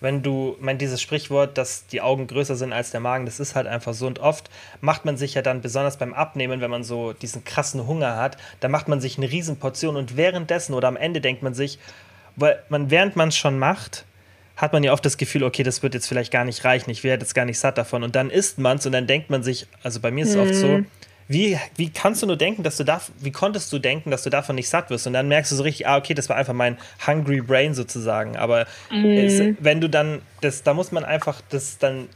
wenn 0.00 0.22
du, 0.22 0.56
mein 0.60 0.78
dieses 0.78 1.00
Sprichwort, 1.00 1.56
dass 1.56 1.86
die 1.86 2.00
Augen 2.00 2.26
größer 2.26 2.56
sind 2.56 2.72
als 2.72 2.90
der 2.90 3.00
Magen, 3.00 3.24
das 3.26 3.40
ist 3.40 3.54
halt 3.54 3.66
einfach 3.66 3.94
so. 3.94 4.06
Und 4.06 4.18
oft 4.18 4.50
macht 4.80 5.04
man 5.04 5.16
sich 5.16 5.34
ja 5.34 5.42
dann, 5.42 5.60
besonders 5.60 5.96
beim 5.96 6.12
Abnehmen, 6.12 6.60
wenn 6.60 6.70
man 6.70 6.84
so 6.84 7.12
diesen 7.12 7.44
krassen 7.44 7.86
Hunger 7.86 8.16
hat, 8.16 8.36
da 8.60 8.68
macht 8.68 8.88
man 8.88 9.00
sich 9.00 9.16
eine 9.16 9.30
Riesenportion 9.30 9.96
und 9.96 10.16
währenddessen 10.16 10.74
oder 10.74 10.88
am 10.88 10.96
Ende 10.96 11.20
denkt 11.20 11.42
man 11.42 11.54
sich, 11.54 11.78
weil 12.36 12.62
man, 12.68 12.90
während 12.90 13.16
man 13.16 13.28
es 13.28 13.36
schon 13.36 13.58
macht, 13.58 14.04
hat 14.56 14.72
man 14.72 14.84
ja 14.84 14.92
oft 14.92 15.04
das 15.04 15.16
Gefühl, 15.16 15.42
okay, 15.42 15.62
das 15.62 15.82
wird 15.82 15.94
jetzt 15.94 16.06
vielleicht 16.06 16.32
gar 16.32 16.44
nicht 16.44 16.64
reichen, 16.64 16.90
ich 16.90 17.02
werde 17.02 17.22
jetzt 17.22 17.34
gar 17.34 17.44
nicht 17.44 17.58
satt 17.58 17.76
davon. 17.76 18.02
Und 18.02 18.14
dann 18.14 18.30
isst 18.30 18.58
man 18.58 18.76
es 18.78 18.86
und 18.86 18.92
dann 18.92 19.06
denkt 19.06 19.30
man 19.30 19.42
sich, 19.42 19.66
also 19.82 20.00
bei 20.00 20.10
mir 20.10 20.24
ist 20.24 20.30
es 20.30 20.36
mhm. 20.36 20.42
oft 20.42 20.54
so, 20.54 20.68
mhm. 20.68 20.86
wie, 21.26 21.58
wie 21.76 21.90
kannst 21.90 22.22
du 22.22 22.26
nur 22.26 22.36
denken, 22.36 22.62
dass 22.62 22.76
du 22.76 22.84
da, 22.84 23.00
wie 23.18 23.32
konntest 23.32 23.72
du 23.72 23.78
denken, 23.78 24.10
dass 24.10 24.22
du 24.22 24.30
davon 24.30 24.54
nicht 24.54 24.68
satt 24.68 24.90
wirst? 24.90 25.06
Und 25.06 25.12
dann 25.12 25.26
merkst 25.26 25.50
du 25.50 25.56
so 25.56 25.64
richtig, 25.64 25.88
ah, 25.88 25.96
okay, 25.96 26.14
das 26.14 26.28
war 26.28 26.36
einfach 26.36 26.52
mein 26.52 26.78
hungry 27.04 27.40
brain 27.40 27.74
sozusagen. 27.74 28.36
Aber 28.36 28.66
mhm. 28.90 29.04
es, 29.04 29.42
wenn 29.58 29.80
du 29.80 29.88
dann, 29.88 30.22
das, 30.40 30.62
da 30.62 30.72
muss 30.72 30.92
man 30.92 31.04
einfach 31.04 31.40
das 31.50 31.78
dann 31.78 32.08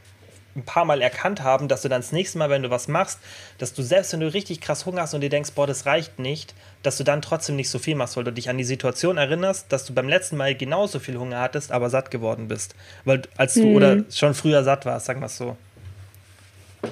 ein 0.55 0.63
paar 0.63 0.85
Mal 0.85 1.01
erkannt 1.01 1.43
haben, 1.43 1.67
dass 1.67 1.83
du 1.83 1.89
dann 1.89 2.01
das 2.01 2.11
nächste 2.11 2.37
Mal, 2.37 2.49
wenn 2.49 2.63
du 2.63 2.69
was 2.69 2.87
machst, 2.87 3.19
dass 3.57 3.73
du 3.73 3.81
selbst, 3.81 4.13
wenn 4.13 4.19
du 4.19 4.33
richtig 4.33 4.61
krass 4.61 4.85
Hunger 4.85 5.01
hast 5.03 5.13
und 5.13 5.21
dir 5.21 5.29
denkst, 5.29 5.51
boah, 5.53 5.67
das 5.67 5.85
reicht 5.85 6.19
nicht, 6.19 6.55
dass 6.83 6.97
du 6.97 7.03
dann 7.03 7.21
trotzdem 7.21 7.55
nicht 7.55 7.69
so 7.69 7.79
viel 7.79 7.95
machst, 7.95 8.17
weil 8.17 8.23
du 8.23 8.33
dich 8.33 8.49
an 8.49 8.57
die 8.57 8.63
Situation 8.63 9.17
erinnerst, 9.17 9.71
dass 9.71 9.85
du 9.85 9.93
beim 9.93 10.09
letzten 10.09 10.37
Mal 10.37 10.55
genauso 10.55 10.99
viel 10.99 11.17
Hunger 11.17 11.39
hattest, 11.39 11.71
aber 11.71 11.89
satt 11.89 12.11
geworden 12.11 12.47
bist. 12.47 12.75
Weil 13.05 13.21
als 13.37 13.53
du 13.53 13.65
mhm. 13.65 13.75
oder 13.75 14.03
schon 14.11 14.33
früher 14.33 14.63
satt 14.63 14.85
warst, 14.85 15.05
sagen 15.05 15.21
wir 15.21 15.27
es 15.27 15.37
so. 15.37 15.55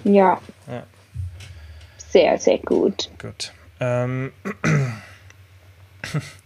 Ja. 0.03 0.39
ja. 0.67 0.83
Sehr, 2.09 2.37
sehr 2.37 2.57
gut. 2.59 3.09
Gut. 3.19 3.53
Ähm, 3.79 4.31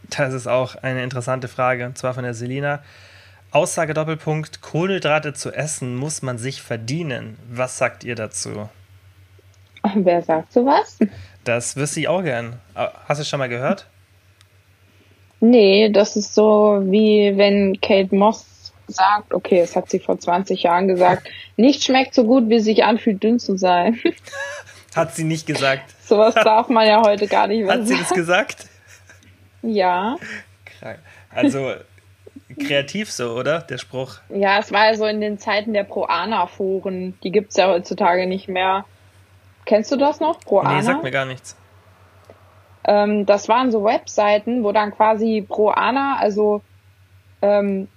das 0.10 0.34
ist 0.34 0.48
auch 0.48 0.76
eine 0.76 1.04
interessante 1.04 1.48
Frage, 1.48 1.86
und 1.86 1.98
zwar 1.98 2.14
von 2.14 2.24
der 2.24 2.34
Selina. 2.34 2.84
Aussage 3.52 3.94
Doppelpunkt, 3.94 4.62
Kohlenhydrate 4.62 5.34
zu 5.34 5.52
essen 5.52 5.98
muss 5.98 6.22
man 6.22 6.38
sich 6.38 6.62
verdienen. 6.62 7.38
Was 7.50 7.78
sagt 7.78 8.06
ihr 8.06 8.16
dazu? 8.16 8.70
Wer 9.96 10.22
sagt 10.22 10.54
sowas? 10.54 10.98
Das 11.44 11.76
wüsste 11.76 12.00
ich 12.00 12.08
auch 12.08 12.24
gern. 12.24 12.60
Hast 12.76 13.18
du 13.18 13.24
es 13.24 13.30
schon 13.30 13.40
mal 13.40 13.50
gehört? 13.50 13.88
Nee, 15.42 15.90
das 15.90 16.16
ist 16.16 16.34
so 16.34 16.82
wie 16.84 17.34
wenn 17.36 17.82
Kate 17.82 18.16
Moss 18.16 18.72
sagt, 18.88 19.34
okay, 19.34 19.60
es 19.60 19.76
hat 19.76 19.90
sie 19.90 20.00
vor 20.00 20.20
20 20.20 20.64
Jahren 20.64 20.88
gesagt, 20.88 21.28
nicht 21.58 21.84
schmeckt 21.84 22.14
so 22.14 22.24
gut, 22.26 22.48
wie 22.50 22.56
es 22.56 22.64
sich 22.64 22.84
anfühlt, 22.84 23.22
dünn 23.24 23.40
zu 23.40 23.58
sein. 23.58 24.00
Hat 24.96 25.16
sie 25.16 25.24
nicht 25.24 25.48
gesagt. 25.48 25.94
Sowas 26.06 26.36
darf 26.36 26.68
man 26.68 26.86
ja 26.86 27.02
heute 27.02 27.28
gar 27.28 27.48
nicht 27.48 27.64
mehr 27.64 27.74
Hat 27.74 27.88
sie 27.88 27.98
das 27.98 28.10
gesagt? 28.10 28.66
Ja. 29.62 30.18
Also 31.30 31.76
kreativ 32.56 33.12
so, 33.12 33.34
oder? 33.34 33.60
Der 33.60 33.78
Spruch. 33.78 34.20
Ja, 34.30 34.60
es 34.60 34.72
war 34.72 34.86
ja 34.88 34.96
so 34.96 35.06
in 35.06 35.22
den 35.22 35.38
Zeiten 35.38 35.74
der 35.74 35.84
Proana-Foren. 35.84 37.18
Die 37.24 37.32
gibt 37.32 37.52
es 37.52 37.58
ja 37.58 37.68
heutzutage 37.68 38.28
nicht 38.28 38.48
mehr. 38.48 38.86
Kennst 39.66 39.92
du 39.92 39.96
das 39.96 40.20
noch? 40.20 40.40
Proana? 40.40 40.76
Nee, 40.76 40.82
sagt 40.82 41.04
mir 41.04 41.12
gar 41.12 41.26
nichts. 41.26 41.58
Ähm, 42.84 43.26
das 43.26 43.48
waren 43.48 43.72
so 43.72 43.84
Webseiten, 43.84 44.64
wo 44.64 44.72
dann 44.72 44.92
quasi 44.92 45.46
Proana, 45.48 46.18
also 46.20 46.62
ähm, 47.42 47.88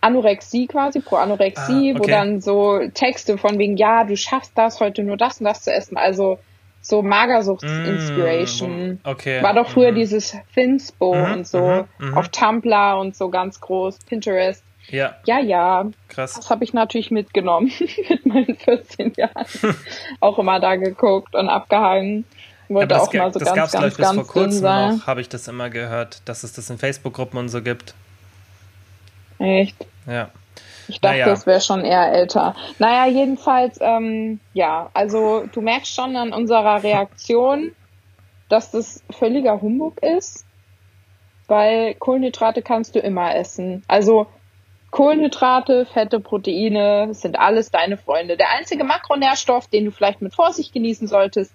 Anorexie 0.00 0.66
quasi, 0.66 1.00
pro 1.00 1.16
Anorexie, 1.16 1.92
ah, 1.94 1.98
okay. 1.98 1.98
wo 1.98 2.04
dann 2.06 2.40
so 2.40 2.80
Texte 2.92 3.38
von 3.38 3.58
wegen, 3.58 3.76
ja, 3.76 4.04
du 4.04 4.16
schaffst 4.16 4.52
das, 4.56 4.80
heute 4.80 5.02
nur 5.02 5.16
das 5.16 5.40
und 5.40 5.44
das 5.44 5.62
zu 5.62 5.72
essen. 5.72 5.96
Also 5.96 6.38
so 6.86 7.02
Magersuchts-Inspiration. 7.02 8.92
Mm, 8.92 8.98
okay. 9.02 9.42
War 9.42 9.54
doch 9.54 9.68
früher 9.68 9.90
mm. 9.90 9.96
dieses 9.96 10.36
Finspo 10.52 11.14
mm, 11.14 11.32
und 11.32 11.46
so 11.46 11.86
mm, 11.98 12.14
auf 12.14 12.28
Tumblr 12.28 12.98
und 12.98 13.16
so 13.16 13.28
ganz 13.28 13.60
groß, 13.60 13.98
Pinterest. 14.06 14.62
Ja. 14.88 15.16
Ja, 15.24 15.40
ja. 15.40 15.84
Krass. 16.08 16.34
Das 16.34 16.48
habe 16.48 16.62
ich 16.62 16.72
natürlich 16.72 17.10
mitgenommen 17.10 17.72
mit 18.08 18.24
meinen 18.24 18.56
14 18.56 19.14
Jahren. 19.16 19.46
auch 20.20 20.38
immer 20.38 20.60
da 20.60 20.76
geguckt 20.76 21.34
und 21.34 21.48
abgehangen. 21.48 22.24
Wollte 22.68 23.00
auch 23.00 23.12
mal 23.12 23.32
so 23.32 23.40
das 23.40 23.52
ganz, 23.52 23.72
gab's, 23.72 23.72
ganz, 23.72 23.84
ich, 23.86 23.96
bis 23.96 24.06
ganz 24.06 24.16
vor 24.16 24.26
kurzem 24.26 24.62
noch, 24.62 25.06
habe 25.06 25.20
ich 25.20 25.28
das 25.28 25.48
immer 25.48 25.70
gehört, 25.70 26.22
dass 26.24 26.44
es 26.44 26.52
das 26.52 26.70
in 26.70 26.78
Facebook-Gruppen 26.78 27.38
und 27.38 27.48
so 27.48 27.62
gibt. 27.62 27.94
Echt? 29.38 29.76
Ja. 30.06 30.30
Ich 30.88 31.00
dachte, 31.00 31.16
Naja. 31.18 31.26
das 31.26 31.46
wäre 31.46 31.60
schon 31.60 31.84
eher 31.84 32.12
älter. 32.12 32.54
Naja, 32.78 33.06
jedenfalls, 33.10 33.78
ähm, 33.80 34.40
ja, 34.52 34.90
also 34.94 35.44
du 35.52 35.60
merkst 35.60 35.94
schon 35.94 36.16
an 36.16 36.32
unserer 36.32 36.82
Reaktion, 36.82 37.72
dass 38.48 38.70
das 38.70 39.02
völliger 39.10 39.60
Humbug 39.60 40.02
ist, 40.02 40.46
weil 41.48 41.94
Kohlenhydrate 41.94 42.62
kannst 42.62 42.94
du 42.94 43.00
immer 43.00 43.34
essen. 43.34 43.82
Also 43.88 44.26
Kohlenhydrate, 44.92 45.84
Fette, 45.84 46.20
Proteine 46.20 47.12
sind 47.12 47.38
alles 47.38 47.70
deine 47.70 47.96
Freunde. 47.96 48.36
Der 48.36 48.50
einzige 48.50 48.84
Makronährstoff, 48.84 49.66
den 49.66 49.86
du 49.86 49.90
vielleicht 49.90 50.22
mit 50.22 50.34
Vorsicht 50.34 50.72
genießen 50.72 51.08
solltest, 51.08 51.52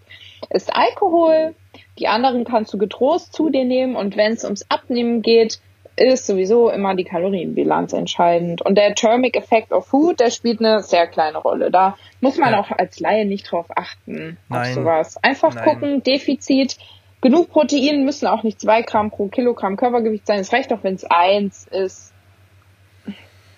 ist 0.50 0.76
Alkohol. 0.76 1.56
Die 1.98 2.08
anderen 2.08 2.44
kannst 2.44 2.74
du 2.74 2.78
getrost 2.78 3.34
zu 3.34 3.50
dir 3.50 3.66
nehmen 3.66 3.96
und 3.96 4.18
wenn 4.18 4.34
es 4.34 4.44
ums 4.44 4.66
Abnehmen 4.70 5.22
geht, 5.22 5.60
ist 5.98 6.26
sowieso 6.26 6.70
immer 6.70 6.96
die 6.96 7.04
Kalorienbilanz 7.04 7.94
entscheidend. 7.94 8.62
Und 8.62 8.76
der 8.78 8.96
Thermic 8.96 9.36
Effect 9.36 9.72
of 9.72 9.88
Food, 9.88 10.20
der 10.20 10.32
spielt 10.32 10.60
eine 10.60 10.82
sehr 10.82 11.08
kleine 11.08 11.38
Rolle. 11.38 11.70
Da 11.72 11.98
muss 12.22 12.38
man 12.38 12.54
Ja. 12.54 12.60
auch 12.60 12.72
als 12.72 13.00
Laie 13.00 13.26
nicht 13.26 13.52
drauf 13.52 13.66
achten, 13.76 14.38
auf 14.50 14.58
Nein. 14.58 14.74
sowas. 14.74 15.18
Einfach 15.24 15.54
Nein. 15.54 15.64
gucken, 15.66 16.04
Defizit. 16.04 16.78
Genug 17.22 17.50
Protein 17.52 18.04
müssen 18.04 18.26
auch 18.28 18.42
nicht 18.44 18.60
zwei 18.60 18.82
Gramm 18.82 19.12
pro 19.12 19.28
Kilogramm 19.28 19.78
Körpergewicht 19.78 20.26
sein. 20.26 20.40
Es 20.40 20.52
reicht 20.52 20.74
auch, 20.74 20.84
wenn 20.84 20.96
es 20.96 21.04
eins 21.04 21.68
ist. 21.68 22.14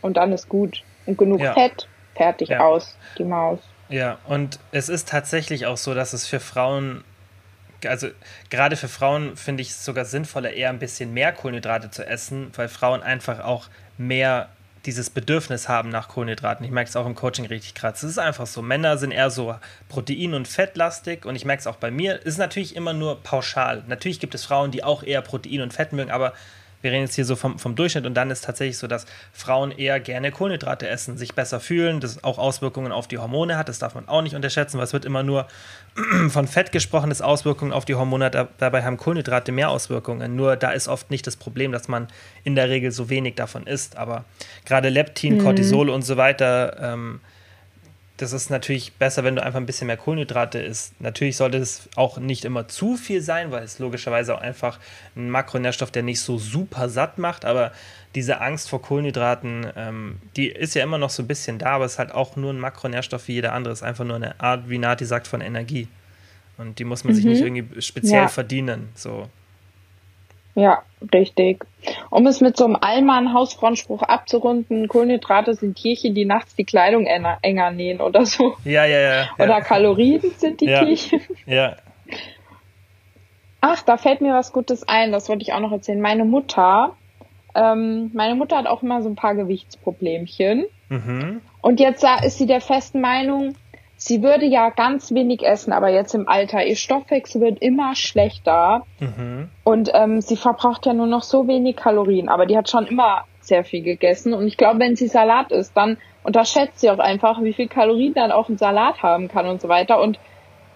Und 0.02 0.18
dann 0.18 0.34
ist 0.34 0.50
gut. 0.50 0.84
Und 1.06 1.18
genug 1.18 1.40
Ja. 1.40 1.54
Fett, 1.54 1.88
fertig 2.16 2.50
Ja. 2.50 2.60
aus, 2.62 2.98
die 3.18 3.24
Maus. 3.24 3.60
Ja, 3.90 4.18
und 4.28 4.60
es 4.72 4.90
ist 4.90 5.08
tatsächlich 5.08 5.66
auch 5.66 5.78
so, 5.78 5.94
dass 5.94 6.14
es 6.14 6.28
für 6.28 6.40
Frauen, 6.40 7.04
also 7.88 8.10
gerade 8.50 8.76
für 8.76 8.88
Frauen 8.88 9.36
finde 9.36 9.62
ich 9.62 9.70
es 9.70 9.86
sogar 9.86 10.06
sinnvoller, 10.06 10.52
eher 10.52 10.70
ein 10.70 10.80
bisschen 10.80 11.14
mehr 11.14 11.32
Kohlenhydrate 11.32 11.92
zu 11.92 12.06
essen, 12.06 12.52
weil 12.56 12.68
Frauen 12.68 13.02
einfach 13.02 13.40
auch 13.40 13.68
mehr 13.98 14.50
dieses 14.86 15.10
Bedürfnis 15.10 15.70
haben 15.70 15.90
nach 15.90 16.10
Kohlenhydraten. 16.10 16.66
Ich 16.66 16.72
merke 16.72 16.90
es 16.90 16.96
auch 16.96 17.06
im 17.06 17.16
Coaching 17.16 17.46
richtig 17.46 17.74
krass. 17.74 18.04
Es 18.04 18.12
ist 18.12 18.18
einfach 18.18 18.48
so. 18.48 18.62
Männer 18.62 18.98
sind 18.98 19.12
eher 19.12 19.30
so 19.30 19.56
protein- 19.88 20.34
und 20.34 20.48
fettlastig 20.48 21.26
und 21.26 21.36
ich 21.36 21.46
merke 21.46 21.62
es 21.62 21.68
auch 21.68 21.78
bei 21.78 21.90
mir. 21.90 22.20
Es 22.20 22.34
ist 22.34 22.38
natürlich 22.38 22.76
immer 22.76 22.94
nur 22.94 23.22
pauschal. 23.24 23.84
Natürlich 23.88 24.20
gibt 24.20 24.36
es 24.36 24.44
Frauen, 24.44 24.72
die 24.72 24.84
auch 24.84 25.04
eher 25.04 25.22
Protein 25.22 25.62
und 25.62 25.74
Fett 25.74 25.94
mögen, 25.94 26.12
aber 26.12 26.34
wir 26.84 26.92
reden 26.92 27.04
jetzt 27.04 27.16
hier 27.16 27.24
so 27.24 27.38
vom, 27.38 27.58
vom 27.58 27.76
Durchschnitt 27.76 28.06
und 28.06 28.14
dann 28.14 28.30
ist 28.30 28.44
tatsächlich 28.44 28.78
so, 28.78 28.88
dass 28.88 29.06
Frauen 29.32 29.72
eher 29.72 30.02
gerne 30.02 30.32
Kohlenhydrate 30.32 30.88
essen, 30.88 31.18
sich 31.18 31.34
besser 31.34 31.62
fühlen, 31.62 32.02
das 32.02 32.24
auch 32.26 32.38
Auswirkungen 32.38 32.92
auf 32.92 33.08
die 33.08 33.18
Hormone 33.18 33.58
hat. 33.58 33.70
Das 33.70 33.80
darf 33.80 33.96
man 33.96 34.10
auch 34.10 34.22
nicht 34.22 34.36
unterschätzen, 34.36 34.78
weil 34.78 34.84
es 34.84 34.92
wird 34.92 35.06
immer 35.06 35.24
nur 35.24 35.48
von 36.30 36.46
Fett 36.46 36.74
gesprochen, 36.74 37.10
das 37.10 37.22
Auswirkungen 37.22 37.72
auf 37.72 37.86
die 37.86 37.96
Hormone 37.96 38.26
hat. 38.26 38.50
Dabei 38.58 38.84
haben 38.84 38.98
Kohlenhydrate 38.98 39.54
mehr 39.54 39.70
Auswirkungen. 39.70 40.36
Nur 40.36 40.58
da 40.58 40.72
ist 40.72 40.90
oft 40.90 41.10
nicht 41.10 41.26
das 41.26 41.38
Problem, 41.38 41.72
dass 41.72 41.88
man 41.88 42.10
in 42.44 42.56
der 42.56 42.68
Regel 42.68 42.92
so 42.92 43.10
wenig 43.10 43.36
davon 43.36 43.66
isst. 43.66 43.96
Aber 43.96 44.26
gerade 44.66 44.90
Leptin, 44.90 45.38
Cortisol 45.38 45.90
und 45.90 46.02
so 46.02 46.18
weiter, 46.18 46.78
ähm, 46.82 47.22
das 48.18 48.32
ist 48.32 48.50
natürlich 48.52 48.94
besser, 48.94 49.24
wenn 49.24 49.36
du 49.36 49.44
einfach 49.44 49.60
ein 49.60 49.66
bisschen 49.66 49.88
mehr 49.88 49.98
Kohlenhydrate 49.98 50.60
isst. 50.60 51.00
Natürlich 51.02 51.36
sollte 51.36 51.58
es 51.58 51.90
auch 51.96 52.20
nicht 52.20 52.46
immer 52.46 52.68
zu 52.68 52.96
viel 52.96 53.22
sein, 53.22 53.52
weil 53.52 53.64
es 53.64 53.80
logischerweise 53.80 54.36
auch 54.36 54.42
einfach 54.42 54.80
ein 55.16 55.30
Makronährstoff, 55.32 55.90
der 55.90 56.04
nicht 56.04 56.22
so 56.22 56.38
super 56.38 56.90
satt 56.90 57.18
macht. 57.18 57.44
Aber 57.44 57.72
diese 58.14 58.40
Angst 58.40 58.70
vor 58.70 58.82
Kohlenhydraten, 58.84 59.68
ähm, 59.76 60.20
die 60.36 60.48
ist 60.48 60.76
ja 60.76 60.84
immer 60.84 61.00
noch 61.00 61.10
so 61.10 61.24
ein 61.24 61.28
bisschen 61.28 61.58
da, 61.58 61.72
aber 61.72 61.86
es 61.86 61.94
ist 61.94 62.00
halt 62.00 62.12
auch 62.12 62.36
nur 62.36 62.54
ein 62.54 62.60
Makronährstoff 62.60 63.28
wie 63.28 63.34
jeder 63.34 63.54
andere. 63.54 63.74
Es 63.74 63.80
ist 63.80 63.88
einfach 63.88 64.06
nur 64.06 64.18
eine 64.18 64.40
Art, 64.40 64.70
wie 64.70 64.78
Nati 64.78 65.06
sagt, 65.06 65.28
von 65.28 65.42
Energie. 65.42 65.88
Und 66.60 66.78
die 66.78 66.84
muss 66.84 67.04
man 67.04 67.16
sich 67.16 67.26
nicht 67.26 67.42
irgendwie 67.42 67.82
speziell 67.82 68.22
Ja. 68.24 68.28
verdienen. 68.28 68.90
So. 68.94 69.28
Ja, 70.56 70.84
richtig. 71.14 71.66
Um 72.10 72.28
es 72.28 72.40
mit 72.42 72.58
so 72.58 72.66
einem 72.66 72.78
Allmann-Hausfrauenspruch 72.80 74.04
abzurunden, 74.04 74.88
Kohlenhydrate 74.88 75.56
sind 75.56 75.76
Tierchen, 75.78 76.14
die 76.14 76.26
nachts 76.26 76.56
die 76.56 76.64
Kleidung 76.64 77.06
enger, 77.08 77.72
nähen 77.72 78.02
oder 78.02 78.26
so. 78.26 78.56
Ja, 78.64 78.86
ja, 78.86 79.00
ja. 79.00 79.30
Oder 79.38 79.48
ja. 79.48 79.62
Kalorien 79.62 80.22
sind 80.38 80.62
die 80.62 80.66
Ja. 80.68 80.86
Tierchen. 80.86 81.22
ja. 81.48 81.76
Ach, 83.62 83.82
da 83.82 83.98
fällt 83.98 84.22
mir 84.22 84.34
was 84.34 84.52
Gutes 84.52 84.88
ein, 84.88 85.12
das 85.12 85.30
wollte 85.30 85.42
ich 85.42 85.54
auch 85.54 85.60
noch 85.62 85.72
erzählen. 85.72 86.02
Meine 86.02 86.26
Mutter, 86.26 86.96
ähm, 87.56 88.12
meine 88.14 88.36
Mutter 88.36 88.58
hat 88.58 88.68
auch 88.68 88.84
immer 88.84 89.02
so 89.02 89.10
ein 89.10 89.16
paar 89.16 89.36
Gewichtsproblemchen. 89.36 90.66
Mhm. 90.90 91.42
Und 91.62 91.80
jetzt 91.80 92.06
ist 92.24 92.38
sie 92.38 92.46
der 92.46 92.60
festen 92.62 93.00
Meinung, 93.00 93.56
sie 94.04 94.22
würde 94.22 94.46
ja 94.46 94.70
ganz 94.70 95.14
wenig 95.14 95.44
essen, 95.44 95.72
aber 95.72 95.88
jetzt 95.88 96.14
im 96.14 96.28
Alter, 96.28 96.66
ihr 96.66 96.76
Stoffwechsel 96.76 97.40
wird 97.40 97.62
immer 97.62 97.96
schlechter. 97.96 98.86
Mhm. 99.00 99.50
Und 99.64 99.92
ähm, 99.94 100.20
sie 100.20 100.36
verbraucht 100.36 100.86
ja 100.86 100.94
nur 100.94 101.08
noch 101.08 101.24
so 101.24 101.48
wenig 101.48 101.78
Kalorien, 101.78 102.28
aber 102.28 102.46
die 102.46 102.58
hat 102.58 102.70
schon 102.70 102.86
immer 102.86 103.24
sehr 103.40 103.64
viel 103.64 103.82
gegessen. 103.82 104.34
Und 104.34 104.46
ich 104.46 104.58
glaube, 104.58 104.80
wenn 104.80 104.98
sie 104.98 105.08
Salat 105.08 105.54
isst, 105.54 105.78
dann 105.78 105.98
unterschätzt 106.24 106.82
sie 106.82 106.90
auch 106.90 107.00
einfach, 107.00 107.42
wie 107.44 107.54
viel 107.54 107.70
Kalorien 107.70 108.14
dann 108.14 108.34
auch 108.34 108.50
ein 108.50 108.58
Salat 108.58 109.02
haben 109.02 109.30
kann 109.30 109.48
und 109.48 109.62
so 109.62 109.70
weiter. 109.70 110.02
Und 110.02 110.20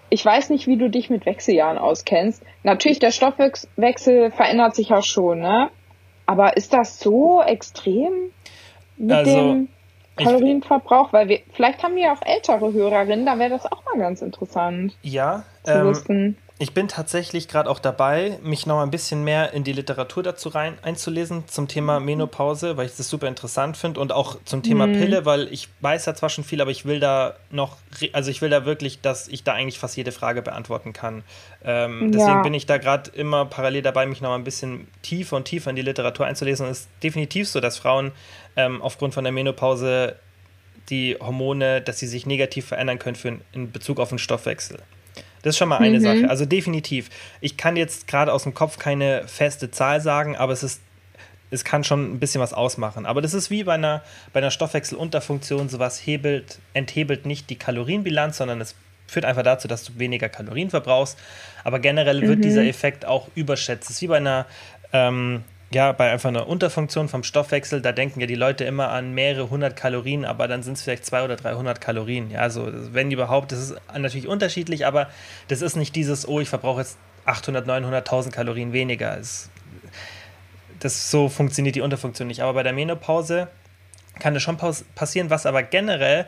ich 0.08 0.24
weiß 0.24 0.48
nicht, 0.48 0.66
wie 0.66 0.78
du 0.78 0.88
dich 0.88 1.10
mit 1.10 1.26
Wechseljahren 1.26 1.76
auskennst. 1.76 2.42
Natürlich, 2.62 2.98
der 2.98 3.10
Stoffwechsel 3.10 4.30
verändert 4.30 4.74
sich 4.74 4.88
ja 4.88 5.02
schon, 5.02 5.40
ne? 5.40 5.68
Aber 6.24 6.56
ist 6.56 6.72
das 6.72 6.98
so 6.98 7.42
extrem 7.42 8.12
mit 8.96 9.12
Also, 9.16 9.36
dem 9.36 9.68
Kalorienverbrauch? 10.24 11.12
Weil 11.12 11.28
wir, 11.28 11.40
vielleicht 11.52 11.82
haben 11.82 11.96
wir 11.96 12.12
auch 12.12 12.22
ältere 12.22 12.72
Hörerinnen, 12.72 13.26
da 13.26 13.38
wäre 13.38 13.50
das 13.50 13.66
auch 13.70 13.84
mal 13.84 13.98
ganz 13.98 14.22
interessant 14.22 14.96
Ja, 15.02 15.44
zu 15.64 15.72
ähm, 15.72 15.86
wissen. 15.86 16.36
Ich 16.60 16.74
bin 16.74 16.88
tatsächlich 16.88 17.46
gerade 17.46 17.70
auch 17.70 17.78
dabei, 17.78 18.40
mich 18.42 18.66
noch 18.66 18.80
ein 18.80 18.90
bisschen 18.90 19.22
mehr 19.22 19.52
in 19.52 19.62
die 19.62 19.72
Literatur 19.72 20.24
dazu 20.24 20.48
rein 20.48 20.76
einzulesen 20.82 21.46
zum 21.46 21.68
Thema 21.68 22.00
Menopause, 22.00 22.76
weil 22.76 22.86
ich 22.86 22.96
das 22.96 23.08
super 23.08 23.28
interessant 23.28 23.76
finde 23.76 24.00
und 24.00 24.10
auch 24.10 24.38
zum 24.44 24.64
Thema 24.64 24.88
Mhm. 24.88 24.92
Pille, 24.94 25.24
weil 25.24 25.46
ich 25.52 25.68
weiß 25.82 26.06
ja 26.06 26.16
zwar 26.16 26.30
schon 26.30 26.42
viel, 26.42 26.60
aber 26.60 26.72
ich 26.72 26.84
will 26.84 26.98
da 26.98 27.36
noch, 27.52 27.76
also 28.12 28.32
ich 28.32 28.42
will 28.42 28.50
da 28.50 28.64
wirklich, 28.64 29.00
dass 29.00 29.28
ich 29.28 29.44
da 29.44 29.52
eigentlich 29.52 29.78
fast 29.78 29.96
jede 29.96 30.10
Frage 30.10 30.42
beantworten 30.42 30.92
kann. 30.92 31.22
Ähm, 31.64 32.10
deswegen 32.12 32.38
Ja. 32.38 32.42
bin 32.42 32.54
ich 32.54 32.66
da 32.66 32.78
gerade 32.78 33.08
immer 33.12 33.44
parallel 33.44 33.82
dabei, 33.82 34.06
mich 34.06 34.20
noch 34.20 34.30
mal 34.30 34.34
ein 34.34 34.42
bisschen 34.42 34.88
tiefer 35.02 35.36
und 35.36 35.44
tiefer 35.44 35.70
in 35.70 35.76
die 35.76 35.82
Literatur 35.82 36.26
einzulesen. 36.26 36.66
Und 36.66 36.72
es 36.72 36.80
ist 36.80 36.88
definitiv 37.04 37.48
so, 37.48 37.60
dass 37.60 37.78
Frauen 37.78 38.10
ähm, 38.56 38.82
aufgrund 38.82 39.14
von 39.14 39.22
der 39.22 39.32
Menopause 39.32 40.16
die 40.90 41.16
Hormone, 41.20 41.82
dass 41.82 42.00
sie 42.00 42.08
sich 42.08 42.26
negativ 42.26 42.66
verändern 42.66 42.98
können 42.98 43.14
für, 43.14 43.38
in 43.52 43.70
Bezug 43.70 44.00
auf 44.00 44.08
den 44.08 44.18
Stoffwechsel. 44.18 44.78
Das 45.42 45.54
ist 45.54 45.58
schon 45.58 45.68
mal 45.68 45.78
eine 45.78 45.98
Mhm. 45.98 46.02
Sache. 46.02 46.30
Also 46.30 46.44
definitiv. 46.46 47.10
Ich 47.40 47.56
kann 47.56 47.76
jetzt 47.76 48.06
gerade 48.08 48.32
aus 48.32 48.42
dem 48.42 48.54
Kopf 48.54 48.78
keine 48.78 49.26
feste 49.28 49.70
Zahl 49.70 50.00
sagen, 50.00 50.36
aber 50.36 50.52
es 50.52 50.62
ist, 50.62 50.80
es 51.50 51.64
kann 51.64 51.84
schon 51.84 52.12
ein 52.14 52.18
bisschen 52.18 52.40
was 52.40 52.52
ausmachen. 52.52 53.06
Aber 53.06 53.22
das 53.22 53.34
ist 53.34 53.50
wie 53.50 53.64
bei 53.64 53.74
einer, 53.74 54.02
bei 54.32 54.38
einer 54.40 54.50
Stoffwechselunterfunktion, 54.50 55.68
sowas 55.68 55.98
hebelt, 56.04 56.58
enthebelt 56.74 57.24
nicht 57.26 57.48
die 57.50 57.56
Kalorienbilanz, 57.56 58.36
sondern 58.38 58.60
es 58.60 58.74
führt 59.06 59.24
einfach 59.24 59.42
dazu, 59.42 59.68
dass 59.68 59.84
du 59.84 59.98
weniger 59.98 60.28
Kalorien 60.28 60.68
verbrauchst. 60.70 61.18
Aber 61.64 61.78
generell 61.78 62.20
wird 62.22 62.44
dieser 62.44 62.64
Effekt 62.64 63.06
auch 63.06 63.28
überschätzt. 63.34 63.84
Es 63.88 63.96
ist 63.96 64.02
wie 64.02 64.08
bei 64.08 64.18
einer 64.18 64.44
ähm, 64.92 65.42
ja, 65.70 65.92
bei 65.92 66.10
einfach 66.10 66.30
einer 66.30 66.46
Unterfunktion 66.46 67.08
vom 67.08 67.22
Stoffwechsel, 67.22 67.82
da 67.82 67.92
denken 67.92 68.20
ja 68.20 68.26
die 68.26 68.34
Leute 68.34 68.64
immer 68.64 68.88
an 68.88 69.12
mehrere 69.12 69.50
hundert 69.50 69.76
Kalorien, 69.76 70.24
aber 70.24 70.48
dann 70.48 70.62
sind 70.62 70.78
es 70.78 70.82
vielleicht 70.82 71.04
200 71.04 71.40
oder 71.40 71.50
300 71.50 71.80
Kalorien. 71.80 72.30
Ja, 72.30 72.40
also 72.40 72.70
wenn 72.72 73.10
überhaupt, 73.10 73.52
das 73.52 73.58
ist 73.58 73.74
natürlich 73.92 74.28
unterschiedlich, 74.28 74.86
aber 74.86 75.08
das 75.48 75.60
ist 75.60 75.76
nicht 75.76 75.94
dieses, 75.94 76.26
oh, 76.26 76.40
ich 76.40 76.48
verbrauche 76.48 76.80
jetzt 76.80 76.96
800, 77.26 77.68
900.000 77.68 78.30
Kalorien 78.30 78.72
weniger. 78.72 79.18
Es, 79.18 79.50
das 80.78 81.10
so 81.10 81.28
funktioniert 81.28 81.76
die 81.76 81.82
Unterfunktion 81.82 82.28
nicht. 82.28 82.40
Aber 82.40 82.54
bei 82.54 82.62
der 82.62 82.72
Menopause 82.72 83.48
kann 84.18 84.32
das 84.32 84.42
schon 84.42 84.56
passieren, 84.56 85.28
was 85.28 85.44
aber 85.44 85.62
generell 85.62 86.26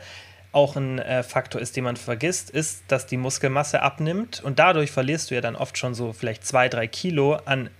auch 0.53 0.76
ein 0.76 0.98
äh, 0.98 1.22
Faktor 1.22 1.61
ist, 1.61 1.76
den 1.76 1.85
man 1.85 1.96
vergisst, 1.96 2.50
ist, 2.50 2.83
dass 2.88 3.07
die 3.07 3.16
Muskelmasse 3.16 3.83
abnimmt 3.83 4.42
und 4.42 4.59
dadurch 4.59 4.90
verlierst 4.90 5.31
du 5.31 5.37
ja 5.37 5.40
dann 5.40 5.55
oft 5.55 5.79
schon 5.79 5.94
so 5.94 6.12
vielleicht 6.12 6.44
zwei, 6.44 6.68
drei 6.68 6.88
Kilo 6.88 7.35
an 7.44 7.70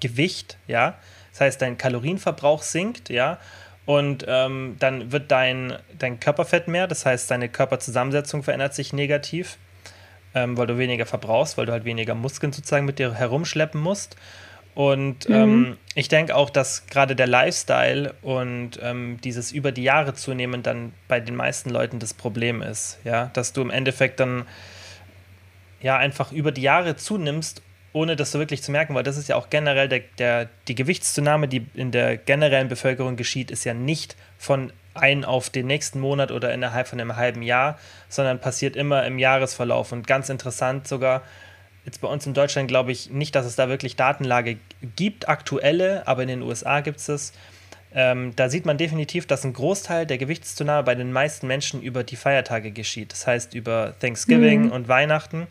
Gewicht, 0.00 0.58
ja. 0.66 0.98
Das 1.32 1.40
heißt, 1.40 1.62
dein 1.62 1.78
Kalorienverbrauch 1.78 2.62
sinkt, 2.62 3.08
ja. 3.10 3.38
Und 3.84 4.24
ähm, 4.26 4.76
dann 4.80 5.12
wird 5.12 5.30
dein, 5.30 5.74
dein 5.98 6.18
Körperfett 6.18 6.66
mehr, 6.66 6.88
das 6.88 7.06
heißt, 7.06 7.30
deine 7.30 7.48
Körperzusammensetzung 7.48 8.42
verändert 8.42 8.74
sich 8.74 8.92
negativ, 8.92 9.58
ähm, 10.34 10.56
weil 10.56 10.66
du 10.66 10.76
weniger 10.76 11.06
verbrauchst, 11.06 11.56
weil 11.56 11.66
du 11.66 11.72
halt 11.72 11.84
weniger 11.84 12.14
Muskeln 12.14 12.52
sozusagen 12.52 12.84
mit 12.84 12.98
dir 12.98 13.14
herumschleppen 13.14 13.80
musst. 13.80 14.16
Und 14.74 15.30
ähm, 15.30 15.78
ich 15.94 16.08
denke 16.08 16.36
auch, 16.36 16.50
dass 16.50 16.86
gerade 16.86 17.16
der 17.16 17.26
Lifestyle 17.26 18.12
und 18.20 18.78
ähm, 18.82 19.18
dieses 19.24 19.50
über 19.50 19.72
die 19.72 19.82
Jahre 19.82 20.12
zunehmen 20.12 20.62
dann 20.62 20.92
bei 21.08 21.18
den 21.18 21.34
meisten 21.34 21.70
Leuten 21.70 21.98
das 21.98 22.12
Problem 22.12 22.60
ist, 22.60 22.98
ja, 23.02 23.30
dass 23.32 23.54
du 23.54 23.62
im 23.62 23.70
Endeffekt 23.70 24.20
dann 24.20 24.44
ja 25.80 25.96
einfach 25.96 26.30
über 26.30 26.52
die 26.52 26.60
Jahre 26.60 26.96
zunimmst, 26.96 27.62
ohne 27.96 28.14
das 28.14 28.30
so 28.30 28.38
wirklich 28.38 28.62
zu 28.62 28.70
merken, 28.70 28.94
weil 28.94 29.02
das 29.02 29.16
ist 29.16 29.26
ja 29.26 29.36
auch 29.36 29.48
generell 29.48 29.88
der, 29.88 30.00
der, 30.18 30.48
die 30.68 30.74
Gewichtszunahme, 30.74 31.48
die 31.48 31.66
in 31.72 31.92
der 31.92 32.18
generellen 32.18 32.68
Bevölkerung 32.68 33.16
geschieht, 33.16 33.50
ist 33.50 33.64
ja 33.64 33.72
nicht 33.72 34.16
von 34.36 34.70
ein 34.92 35.24
auf 35.24 35.48
den 35.48 35.66
nächsten 35.66 35.98
Monat 35.98 36.30
oder 36.30 36.52
innerhalb 36.52 36.88
von 36.88 37.00
einem 37.00 37.16
halben 37.16 37.40
Jahr, 37.40 37.78
sondern 38.10 38.38
passiert 38.38 38.76
immer 38.76 39.06
im 39.06 39.18
Jahresverlauf. 39.18 39.92
Und 39.92 40.06
ganz 40.06 40.28
interessant 40.28 40.86
sogar, 40.86 41.22
jetzt 41.86 42.02
bei 42.02 42.08
uns 42.08 42.26
in 42.26 42.34
Deutschland 42.34 42.68
glaube 42.68 42.92
ich 42.92 43.10
nicht, 43.10 43.34
dass 43.34 43.46
es 43.46 43.56
da 43.56 43.70
wirklich 43.70 43.96
Datenlage 43.96 44.58
gibt, 44.94 45.30
aktuelle, 45.30 46.06
aber 46.06 46.20
in 46.20 46.28
den 46.28 46.42
USA 46.42 46.80
gibt 46.80 46.98
es 46.98 47.08
es. 47.08 47.32
Ähm, 47.94 48.36
da 48.36 48.50
sieht 48.50 48.66
man 48.66 48.76
definitiv, 48.76 49.26
dass 49.26 49.42
ein 49.44 49.54
Großteil 49.54 50.04
der 50.04 50.18
Gewichtszunahme 50.18 50.82
bei 50.82 50.94
den 50.94 51.12
meisten 51.12 51.46
Menschen 51.46 51.80
über 51.80 52.04
die 52.04 52.16
Feiertage 52.16 52.72
geschieht. 52.72 53.12
Das 53.12 53.26
heißt 53.26 53.54
über 53.54 53.94
Thanksgiving 54.00 54.66
mhm. 54.66 54.72
und 54.72 54.88
Weihnachten. 54.88 55.46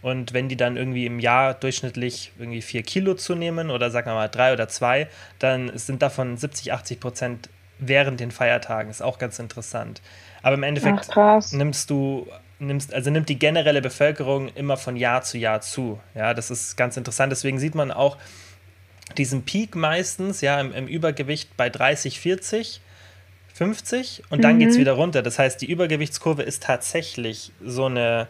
Und 0.00 0.32
wenn 0.32 0.48
die 0.48 0.56
dann 0.56 0.76
irgendwie 0.76 1.06
im 1.06 1.18
Jahr 1.18 1.54
durchschnittlich 1.54 2.32
irgendwie 2.38 2.62
vier 2.62 2.82
Kilo 2.82 3.14
zunehmen 3.14 3.70
oder 3.70 3.90
sagen 3.90 4.06
wir 4.06 4.14
mal 4.14 4.28
drei 4.28 4.52
oder 4.52 4.68
zwei, 4.68 5.08
dann 5.38 5.76
sind 5.76 6.02
davon 6.02 6.36
70, 6.36 6.72
80 6.72 7.00
Prozent 7.00 7.48
während 7.78 8.20
den 8.20 8.30
Feiertagen. 8.30 8.90
Ist 8.90 9.02
auch 9.02 9.18
ganz 9.18 9.38
interessant. 9.38 10.00
Aber 10.42 10.54
im 10.54 10.62
Endeffekt 10.62 11.10
Ach, 11.16 11.42
nimmst 11.52 11.90
du, 11.90 12.28
nimmst, 12.60 12.94
also 12.94 13.10
nimmt 13.10 13.28
die 13.28 13.38
generelle 13.38 13.82
Bevölkerung 13.82 14.48
immer 14.54 14.76
von 14.76 14.96
Jahr 14.96 15.22
zu 15.22 15.36
Jahr 15.36 15.60
zu. 15.60 15.98
Ja, 16.14 16.32
das 16.32 16.50
ist 16.50 16.76
ganz 16.76 16.96
interessant. 16.96 17.32
Deswegen 17.32 17.58
sieht 17.58 17.74
man 17.74 17.90
auch 17.90 18.16
diesen 19.16 19.44
Peak 19.44 19.74
meistens, 19.74 20.42
ja, 20.42 20.60
im, 20.60 20.72
im 20.72 20.86
Übergewicht 20.86 21.56
bei 21.56 21.70
30, 21.70 22.20
40. 22.20 22.82
50 23.58 24.22
und 24.30 24.44
dann 24.44 24.54
mhm. 24.54 24.58
geht 24.60 24.68
es 24.70 24.78
wieder 24.78 24.92
runter. 24.92 25.20
Das 25.20 25.40
heißt, 25.40 25.60
die 25.60 25.68
Übergewichtskurve 25.68 26.42
ist 26.42 26.62
tatsächlich 26.62 27.50
so 27.60 27.86
eine, 27.86 28.28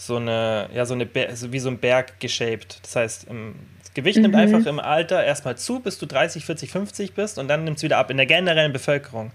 so 0.00 0.16
eine, 0.16 0.68
ja, 0.72 0.86
so 0.86 0.94
eine, 0.94 1.08
wie 1.12 1.58
so 1.58 1.68
ein 1.68 1.78
Berg 1.78 2.20
geshaped. 2.20 2.78
Das 2.82 2.96
heißt, 2.96 3.24
im, 3.24 3.54
das 3.82 3.92
Gewicht 3.92 4.16
mhm. 4.16 4.22
nimmt 4.22 4.36
einfach 4.36 4.64
im 4.66 4.80
Alter 4.80 5.22
erstmal 5.22 5.56
zu, 5.58 5.80
bis 5.80 5.98
du 5.98 6.06
30, 6.06 6.44
40, 6.44 6.70
50 6.70 7.14
bist 7.14 7.38
und 7.38 7.48
dann 7.48 7.64
nimmt 7.64 7.76
es 7.76 7.82
wieder 7.82 7.98
ab 7.98 8.10
in 8.10 8.16
der 8.16 8.26
generellen 8.26 8.72
Bevölkerung. 8.72 9.30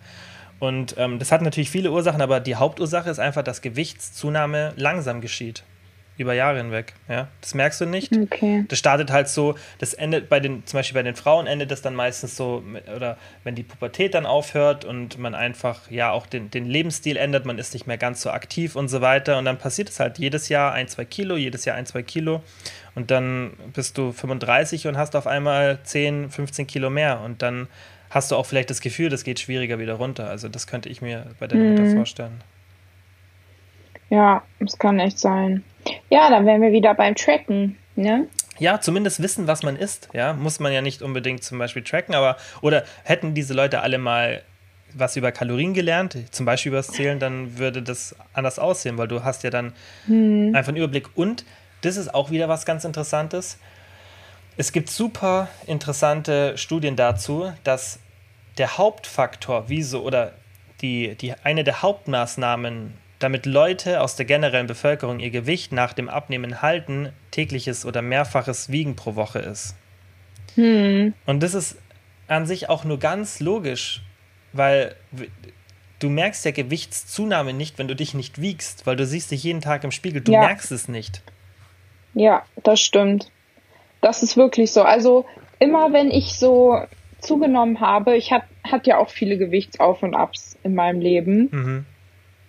Und 0.60 0.96
ähm, 0.98 1.20
das 1.20 1.32
hat 1.32 1.42
natürlich 1.42 1.70
viele 1.70 1.92
Ursachen, 1.92 2.22
aber 2.22 2.40
die 2.40 2.56
Hauptursache 2.56 3.10
ist 3.10 3.20
einfach, 3.20 3.44
dass 3.44 3.62
Gewichtszunahme 3.62 4.74
langsam 4.78 5.22
geschieht 5.22 5.64
über 6.18 6.34
Jahre 6.34 6.58
hinweg. 6.58 6.94
Ja, 7.10 7.28
das 7.42 7.54
merkst 7.54 7.82
du 7.82 7.86
nicht. 7.86 8.16
Okay. 8.16 8.66
Das 8.70 8.80
startet 8.80 9.12
halt 9.12 9.28
so, 9.28 9.56
das 9.80 9.94
endet 9.94 10.30
bei 10.30 10.40
den, 10.40 10.66
zum 10.66 10.80
Beispiel 10.80 10.94
bei 10.94 11.04
den 11.04 11.16
Frauen 11.16 11.48
endet 11.48 11.72
das 11.72 11.82
dann 11.82 11.96
meistens 11.96 12.38
so, 12.38 12.64
oder 12.96 13.18
wenn 13.44 13.56
die 13.56 13.64
Pubertät 13.64 14.14
dann 14.14 14.26
aufhört 14.26 14.86
und 14.86 15.18
man 15.18 15.36
einfach 15.36 15.92
ja 15.92 16.12
auch 16.12 16.26
den, 16.26 16.50
den 16.52 16.66
Lebensstil 16.66 17.18
ändert, 17.18 17.46
man 17.46 17.58
ist 17.58 17.74
nicht 17.74 17.88
mehr 17.88 17.98
ganz 17.98 18.22
so 18.22 18.30
aktiv 18.30 18.76
und 18.76 18.88
so 18.88 19.02
weiter. 19.02 19.38
Und 19.38 19.46
dann 19.46 19.58
passiert 19.58 19.90
es 19.90 20.00
halt 20.00 20.18
jedes 20.18 20.50
Jahr 20.50 20.72
ein, 20.72 20.88
zwei 20.88 21.06
Kilo, 21.06 21.36
jedes 21.36 21.66
Jahr 21.66 21.76
ein, 21.76 21.86
zwei 21.86 22.04
Kilo. 22.04 22.42
Und 22.96 23.12
dann 23.12 23.52
bist 23.74 23.98
du 23.98 24.14
35 24.14 24.88
und 24.88 24.98
hast 24.98 25.16
auf 25.16 25.28
einmal 25.28 25.80
10, 25.84 26.30
15 26.30 26.66
Kilo 26.66 26.90
mehr. 26.90 27.20
Und 27.22 27.42
dann 27.42 27.68
hast 28.10 28.32
du 28.32 28.38
auch 28.38 28.46
vielleicht 28.46 28.70
das 28.70 28.80
Gefühl, 28.80 29.10
das 29.10 29.26
geht 29.26 29.42
schwieriger 29.42 29.80
wieder 29.80 29.96
runter. 29.96 30.30
Also 30.30 30.48
das 30.48 30.68
könnte 30.68 30.88
ich 30.88 31.02
mir 31.02 31.26
bei 31.40 31.48
der 31.48 31.58
mhm. 31.58 31.72
Mutter 31.72 31.92
vorstellen. 31.92 32.42
Ja, 34.10 34.44
es 34.60 34.78
kann 34.78 35.00
echt 35.00 35.20
sein. 35.20 35.64
Ja, 36.10 36.30
dann 36.30 36.46
wären 36.46 36.62
wir 36.62 36.72
wieder 36.72 36.94
beim 36.94 37.16
Tracken, 37.16 37.78
ne? 37.96 38.28
Ja, 38.58 38.80
zumindest 38.80 39.22
wissen, 39.22 39.48
was 39.48 39.64
man 39.64 39.76
isst. 39.76 40.10
Ja, 40.14 40.34
muss 40.34 40.60
man 40.60 40.72
ja 40.72 40.82
nicht 40.82 41.02
unbedingt 41.02 41.44
zum 41.44 41.60
Beispiel 41.60 41.84
tracken, 41.84 42.16
aber 42.16 42.38
oder 42.62 42.84
hätten 43.04 43.34
diese 43.34 43.54
Leute 43.54 43.82
alle 43.82 43.98
mal 43.98 44.42
was 44.94 45.18
über 45.18 45.32
Kalorien 45.32 45.74
gelernt, 45.74 46.18
zum 46.32 46.46
Beispiel 46.46 46.70
über 46.70 46.78
das 46.78 46.88
Zählen, 46.88 47.20
dann 47.20 47.58
würde 47.58 47.82
das 47.82 48.16
anders 48.34 48.60
aussehen, 48.60 48.98
weil 48.98 49.10
du 49.10 49.26
hast 49.26 49.44
ja 49.44 49.50
dann 49.50 49.74
hm. 50.06 50.56
einfach 50.56 50.70
einen 50.70 50.78
Überblick. 50.78 51.10
Und 51.16 51.44
das 51.82 51.98
ist 51.98 52.14
auch 52.14 52.32
wieder 52.32 52.48
was 52.48 52.66
ganz 52.66 52.86
Interessantes. 52.86 53.60
Es 54.56 54.72
gibt 54.72 54.90
super 54.90 55.50
interessante 55.68 56.58
Studien 56.58 56.96
dazu, 56.96 57.52
dass 57.66 58.00
der 58.58 58.78
Hauptfaktor, 58.78 59.66
wieso 59.68 60.02
oder 60.02 60.32
die, 60.82 61.16
die 61.16 61.34
eine 61.44 61.66
der 61.66 61.82
Hauptmaßnahmen, 61.82 62.94
damit 63.20 63.46
Leute 63.46 64.02
aus 64.02 64.16
der 64.16 64.26
generellen 64.26 64.68
Bevölkerung 64.68 65.20
ihr 65.20 65.30
Gewicht 65.30 65.72
nach 65.72 65.94
dem 65.94 66.10
Abnehmen 66.10 66.62
halten, 66.62 67.10
tägliches 67.32 67.86
oder 67.86 68.02
mehrfaches 68.02 68.70
Wiegen 68.70 68.96
pro 68.96 69.16
Woche 69.16 69.40
ist. 69.40 69.76
Hm. 70.56 71.14
Und 71.26 71.44
das 71.44 71.54
ist 71.54 71.78
an 72.28 72.46
sich 72.46 72.70
auch 72.70 72.84
nur 72.84 73.00
ganz 73.00 73.40
logisch, 73.40 74.02
weil 74.54 74.96
du 76.00 76.10
merkst 76.10 76.44
ja 76.46 76.52
Gewichtszunahme 76.52 77.54
nicht, 77.54 77.78
wenn 77.78 77.88
du 77.88 77.96
dich 77.96 78.14
nicht 78.14 78.42
wiegst, 78.42 78.86
weil 78.86 78.96
du 78.96 79.06
siehst 79.06 79.32
dich 79.32 79.44
jeden 79.44 79.62
Tag 79.62 79.84
im 79.84 79.92
Spiegel, 79.92 80.22
du 80.22 80.32
ja. 80.32 80.42
merkst 80.42 80.72
es 80.72 80.88
nicht. 80.88 81.22
Ja, 82.14 82.44
das 82.64 82.82
stimmt. 82.82 83.30
Das 84.02 84.24
ist 84.24 84.38
wirklich 84.38 84.72
so. 84.72 84.84
Also 84.84 85.26
immer 85.60 85.94
wenn 85.94 86.12
ich 86.12 86.38
so 86.38 86.80
zugenommen 87.20 87.80
habe, 87.80 88.16
ich 88.16 88.32
hatte 88.32 88.46
hat 88.64 88.88
ja 88.88 88.98
auch 88.98 89.10
viele 89.10 89.38
Gewichtsauf 89.38 90.02
und 90.02 90.16
Abs 90.16 90.58
in 90.64 90.74
meinem 90.74 91.00
Leben. 91.00 91.50
Mhm 91.52 91.86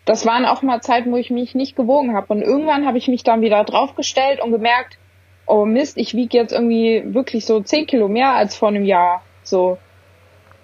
das 0.06 0.24
waren 0.24 0.46
auch 0.46 0.62
mal 0.62 0.80
Zeiten, 0.80 1.12
wo 1.12 1.16
ich 1.16 1.30
mich 1.30 1.54
nicht 1.54 1.76
gewogen 1.76 2.14
habe. 2.14 2.32
Und 2.32 2.40
irgendwann 2.40 2.86
habe 2.86 2.96
ich 2.96 3.08
mich 3.08 3.24
dann 3.24 3.42
wieder 3.42 3.64
draufgestellt 3.64 4.40
und 4.40 4.52
gemerkt, 4.52 4.98
oh 5.46 5.64
Mist, 5.66 5.98
ich 5.98 6.14
wiege 6.14 6.38
jetzt 6.38 6.52
irgendwie 6.52 7.02
wirklich 7.06 7.44
so 7.44 7.60
zehn 7.60 7.86
Kilo 7.86 8.08
mehr 8.08 8.30
als 8.34 8.56
vor 8.56 8.68
einem 8.68 8.84
Jahr. 8.84 9.22
So. 9.42 9.78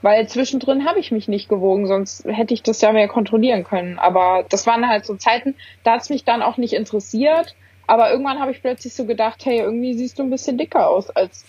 Weil 0.01 0.29
zwischendrin 0.29 0.87
habe 0.87 1.01
ich 1.01 1.11
mich 1.11 1.27
nicht 1.27 1.49
gewogen, 1.49 1.87
sonst 1.89 2.25
hätte 2.25 2.55
ich 2.55 2.63
das 2.63 2.81
ja 2.81 2.93
mehr 2.93 3.09
kontrollieren 3.09 3.65
können. 3.65 3.99
Aber 3.99 4.45
das 4.49 4.67
waren 4.67 4.89
halt 4.89 5.05
so 5.05 5.17
Zeiten, 5.17 5.57
da 5.83 5.95
hat 5.95 6.03
es 6.03 6.11
mich 6.11 6.25
dann 6.25 6.43
auch 6.43 6.57
nicht 6.57 6.73
interessiert. 6.73 7.57
Aber 7.89 8.13
irgendwann 8.13 8.41
habe 8.41 8.53
ich 8.53 8.63
plötzlich 8.63 8.95
so 8.95 9.07
gedacht, 9.07 9.45
hey, 9.45 9.59
irgendwie 9.59 9.95
siehst 9.95 10.21
du 10.21 10.23
ein 10.23 10.31
bisschen 10.31 10.57
dicker 10.57 10.89
aus 10.89 11.11
als 11.11 11.45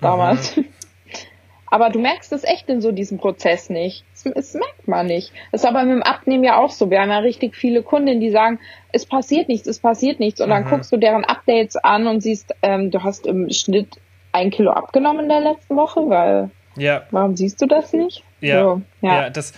damals. 0.00 0.56
Mhm. 0.56 0.66
Aber 1.70 1.88
du 1.88 2.00
merkst 2.00 2.32
es 2.32 2.44
echt 2.44 2.68
in 2.68 2.82
so 2.82 2.92
diesem 2.92 3.18
Prozess 3.18 3.70
nicht. 3.70 4.04
Das, 4.24 4.54
merkt 4.54 4.88
man 4.88 5.06
nicht. 5.06 5.32
Das 5.52 5.62
ist 5.62 5.68
aber 5.68 5.84
mit 5.84 5.94
dem 5.94 6.02
Abnehmen 6.02 6.44
ja 6.44 6.58
auch 6.58 6.70
so. 6.70 6.90
Wir 6.90 7.00
haben 7.00 7.10
ja 7.10 7.18
richtig 7.18 7.56
viele 7.56 7.82
Kunden, 7.82 8.20
die 8.20 8.30
sagen, 8.30 8.58
es 8.92 9.06
passiert 9.06 9.48
nichts, 9.48 9.66
es 9.66 9.78
passiert 9.78 10.20
nichts. 10.20 10.40
Und 10.40 10.50
dann 10.50 10.64
mhm. 10.64 10.68
guckst 10.68 10.92
du 10.92 10.96
deren 10.96 11.24
Updates 11.24 11.76
an 11.76 12.06
und 12.06 12.20
siehst, 12.20 12.54
ähm, 12.62 12.90
du 12.90 13.02
hast 13.02 13.26
im 13.26 13.50
Schnitt 13.50 13.96
ein 14.32 14.50
Kilo 14.50 14.70
abgenommen 14.70 15.24
in 15.24 15.28
der 15.28 15.40
letzten 15.40 15.76
Woche, 15.76 16.08
weil 16.08 16.50
ja. 16.76 17.02
warum 17.10 17.36
siehst 17.36 17.60
du 17.60 17.66
das 17.66 17.92
nicht? 17.92 18.24
Ja, 18.40 18.62
so, 18.62 18.82
ja. 19.00 19.22
ja. 19.22 19.30
das, 19.30 19.52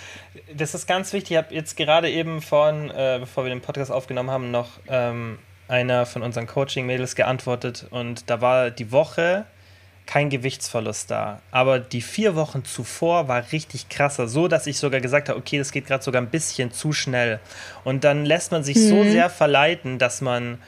das 0.54 0.74
ist 0.74 0.86
ganz 0.86 1.12
wichtig. 1.12 1.32
Ich 1.32 1.36
habe 1.36 1.54
jetzt 1.54 1.76
gerade 1.76 2.10
eben 2.10 2.40
von, 2.40 2.90
äh, 2.90 3.18
bevor 3.20 3.44
wir 3.44 3.50
den 3.50 3.60
Podcast 3.60 3.92
aufgenommen 3.92 4.30
haben, 4.30 4.50
noch 4.50 4.80
ähm, 4.88 5.38
einer 5.68 6.06
von 6.06 6.22
unseren 6.22 6.46
Coaching-Mädels 6.46 7.14
geantwortet 7.14 7.86
und 7.90 8.28
da 8.28 8.40
war 8.40 8.70
die 8.70 8.92
Woche 8.92 9.46
kein 10.06 10.30
Gewichtsverlust 10.30 11.10
da. 11.10 11.40
Aber 11.50 11.78
die 11.78 12.02
vier 12.02 12.34
Wochen 12.34 12.64
zuvor 12.64 13.28
war 13.28 13.44
richtig 13.52 13.88
krasser, 13.88 14.28
so 14.28 14.48
dass 14.48 14.66
ich 14.66 14.78
sogar 14.78 15.00
gesagt 15.00 15.28
habe, 15.28 15.38
okay, 15.38 15.58
das 15.58 15.72
geht 15.72 15.86
gerade 15.86 16.02
sogar 16.02 16.20
ein 16.20 16.30
bisschen 16.30 16.72
zu 16.72 16.92
schnell. 16.92 17.40
Und 17.84 18.04
dann 18.04 18.24
lässt 18.24 18.52
man 18.52 18.64
sich 18.64 18.76
mhm. 18.76 18.88
so 18.88 19.02
sehr 19.04 19.30
verleiten, 19.30 19.98
dass 19.98 20.20
man 20.20 20.58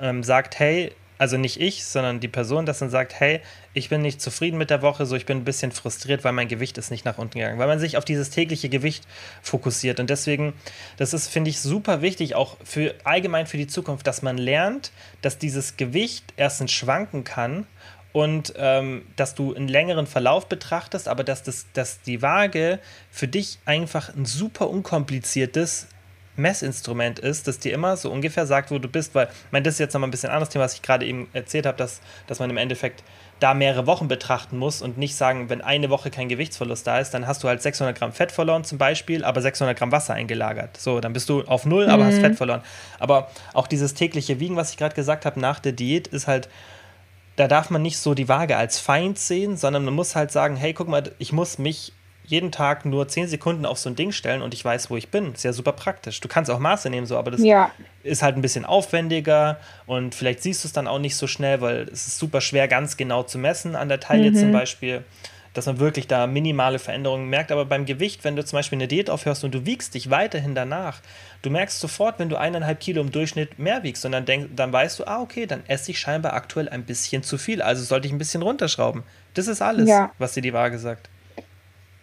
ähm, 0.00 0.22
sagt, 0.22 0.58
hey, 0.58 0.92
also 1.16 1.36
nicht 1.36 1.60
ich, 1.60 1.84
sondern 1.84 2.18
die 2.18 2.28
Person, 2.28 2.66
dass 2.66 2.80
dann 2.80 2.90
sagt, 2.90 3.18
hey, 3.18 3.40
ich 3.72 3.88
bin 3.88 4.02
nicht 4.02 4.20
zufrieden 4.20 4.58
mit 4.58 4.70
der 4.70 4.82
Woche, 4.82 5.06
so 5.06 5.14
ich 5.14 5.26
bin 5.26 5.38
ein 5.38 5.44
bisschen 5.44 5.70
frustriert, 5.70 6.24
weil 6.24 6.32
mein 6.32 6.48
Gewicht 6.48 6.76
ist 6.76 6.90
nicht 6.90 7.04
nach 7.04 7.18
unten 7.18 7.38
gegangen, 7.38 7.58
weil 7.58 7.68
man 7.68 7.78
sich 7.78 7.96
auf 7.96 8.04
dieses 8.04 8.30
tägliche 8.30 8.68
Gewicht 8.68 9.06
fokussiert 9.40 10.00
und 10.00 10.10
deswegen, 10.10 10.54
das 10.96 11.14
ist, 11.14 11.28
finde 11.28 11.50
ich, 11.50 11.60
super 11.60 12.02
wichtig, 12.02 12.34
auch 12.34 12.56
für 12.64 12.94
allgemein 13.04 13.46
für 13.46 13.56
die 13.56 13.68
Zukunft, 13.68 14.06
dass 14.06 14.22
man 14.22 14.38
lernt, 14.38 14.90
dass 15.22 15.38
dieses 15.38 15.76
Gewicht 15.76 16.24
erstens 16.36 16.72
schwanken 16.72 17.22
kann 17.22 17.66
und 18.14 18.54
ähm, 18.56 19.02
dass 19.16 19.34
du 19.34 19.54
einen 19.54 19.66
längeren 19.66 20.06
Verlauf 20.06 20.48
betrachtest, 20.48 21.08
aber 21.08 21.24
dass, 21.24 21.42
das, 21.42 21.66
dass 21.72 22.00
die 22.00 22.22
Waage 22.22 22.78
für 23.10 23.26
dich 23.26 23.58
einfach 23.64 24.14
ein 24.14 24.24
super 24.24 24.70
unkompliziertes 24.70 25.88
Messinstrument 26.36 27.18
ist, 27.18 27.48
das 27.48 27.58
dir 27.58 27.74
immer 27.74 27.96
so 27.96 28.12
ungefähr 28.12 28.46
sagt, 28.46 28.70
wo 28.70 28.78
du 28.78 28.86
bist, 28.88 29.16
weil, 29.16 29.26
ich 29.26 29.52
meine, 29.52 29.64
das 29.64 29.74
ist 29.74 29.80
jetzt 29.80 29.94
nochmal 29.94 30.08
ein 30.08 30.10
bisschen 30.12 30.30
anderes 30.30 30.48
Thema, 30.48 30.64
was 30.64 30.74
ich 30.74 30.82
gerade 30.82 31.04
eben 31.04 31.28
erzählt 31.32 31.66
habe, 31.66 31.76
dass, 31.76 32.00
dass 32.28 32.38
man 32.38 32.50
im 32.50 32.56
Endeffekt 32.56 33.02
da 33.40 33.52
mehrere 33.52 33.88
Wochen 33.88 34.06
betrachten 34.06 34.58
muss 34.58 34.80
und 34.80 34.96
nicht 34.96 35.16
sagen, 35.16 35.50
wenn 35.50 35.60
eine 35.60 35.90
Woche 35.90 36.10
kein 36.10 36.28
Gewichtsverlust 36.28 36.86
da 36.86 37.00
ist, 37.00 37.10
dann 37.10 37.26
hast 37.26 37.42
du 37.42 37.48
halt 37.48 37.62
600 37.62 37.98
Gramm 37.98 38.12
Fett 38.12 38.30
verloren 38.30 38.62
zum 38.62 38.78
Beispiel, 38.78 39.24
aber 39.24 39.42
600 39.42 39.76
Gramm 39.76 39.90
Wasser 39.90 40.14
eingelagert. 40.14 40.76
So, 40.76 41.00
dann 41.00 41.12
bist 41.12 41.28
du 41.28 41.42
auf 41.42 41.66
Null, 41.66 41.88
aber 41.88 42.04
mhm. 42.04 42.08
hast 42.08 42.20
Fett 42.20 42.36
verloren. 42.36 42.62
Aber 43.00 43.28
auch 43.54 43.66
dieses 43.66 43.94
tägliche 43.94 44.38
Wiegen, 44.38 44.54
was 44.54 44.70
ich 44.70 44.76
gerade 44.76 44.94
gesagt 44.94 45.26
habe, 45.26 45.40
nach 45.40 45.58
der 45.58 45.72
Diät 45.72 46.06
ist 46.06 46.28
halt 46.28 46.48
da 47.36 47.48
darf 47.48 47.70
man 47.70 47.82
nicht 47.82 47.98
so 47.98 48.14
die 48.14 48.28
Waage 48.28 48.56
als 48.56 48.78
Feind 48.78 49.18
sehen, 49.18 49.56
sondern 49.56 49.84
man 49.84 49.94
muss 49.94 50.14
halt 50.14 50.30
sagen, 50.30 50.56
hey, 50.56 50.72
guck 50.72 50.88
mal, 50.88 51.10
ich 51.18 51.32
muss 51.32 51.58
mich 51.58 51.92
jeden 52.26 52.50
Tag 52.50 52.86
nur 52.86 53.06
10 53.06 53.28
Sekunden 53.28 53.66
auf 53.66 53.78
so 53.78 53.90
ein 53.90 53.96
Ding 53.96 54.10
stellen 54.10 54.40
und 54.40 54.54
ich 54.54 54.64
weiß, 54.64 54.88
wo 54.88 54.96
ich 54.96 55.08
bin. 55.08 55.34
Ist 55.34 55.44
ja 55.44 55.52
super 55.52 55.72
praktisch. 55.72 56.20
Du 56.20 56.28
kannst 56.28 56.50
auch 56.50 56.58
Maße 56.58 56.88
nehmen, 56.88 57.06
so, 57.06 57.18
aber 57.18 57.30
das 57.30 57.42
ja. 57.42 57.70
ist 58.02 58.22
halt 58.22 58.36
ein 58.36 58.42
bisschen 58.42 58.64
aufwendiger 58.64 59.58
und 59.86 60.14
vielleicht 60.14 60.42
siehst 60.42 60.64
du 60.64 60.68
es 60.68 60.72
dann 60.72 60.88
auch 60.88 60.98
nicht 60.98 61.16
so 61.16 61.26
schnell, 61.26 61.60
weil 61.60 61.82
es 61.92 62.06
ist 62.06 62.18
super 62.18 62.40
schwer, 62.40 62.66
ganz 62.66 62.96
genau 62.96 63.24
zu 63.24 63.38
messen 63.38 63.76
an 63.76 63.88
der 63.88 64.00
Taille 64.00 64.30
mhm. 64.30 64.36
zum 64.36 64.52
Beispiel. 64.52 65.04
Dass 65.54 65.66
man 65.66 65.78
wirklich 65.78 66.06
da 66.08 66.26
minimale 66.26 66.78
Veränderungen 66.78 67.30
merkt. 67.30 67.52
Aber 67.52 67.64
beim 67.64 67.86
Gewicht, 67.86 68.24
wenn 68.24 68.36
du 68.36 68.44
zum 68.44 68.58
Beispiel 68.58 68.76
eine 68.76 68.88
Diät 68.88 69.08
aufhörst 69.08 69.44
und 69.44 69.54
du 69.54 69.64
wiegst 69.64 69.94
dich 69.94 70.10
weiterhin 70.10 70.54
danach, 70.54 71.00
du 71.42 71.50
merkst 71.50 71.80
sofort, 71.80 72.18
wenn 72.18 72.28
du 72.28 72.36
eineinhalb 72.36 72.80
Kilo 72.80 73.00
im 73.00 73.12
Durchschnitt 73.12 73.58
mehr 73.58 73.82
wiegst 73.82 74.04
und 74.04 74.12
dann, 74.12 74.26
denk, 74.26 74.56
dann 74.56 74.72
weißt 74.72 74.98
du, 74.98 75.06
ah, 75.06 75.22
okay, 75.22 75.46
dann 75.46 75.62
esse 75.68 75.92
ich 75.92 75.98
scheinbar 75.98 76.34
aktuell 76.34 76.68
ein 76.68 76.84
bisschen 76.84 77.22
zu 77.22 77.38
viel, 77.38 77.62
also 77.62 77.82
sollte 77.82 78.06
ich 78.06 78.12
ein 78.12 78.18
bisschen 78.18 78.42
runterschrauben. 78.42 79.04
Das 79.34 79.46
ist 79.46 79.62
alles, 79.62 79.88
ja. 79.88 80.10
was 80.18 80.34
dir 80.34 80.42
die 80.42 80.52
Waage 80.52 80.78
sagt. 80.78 81.08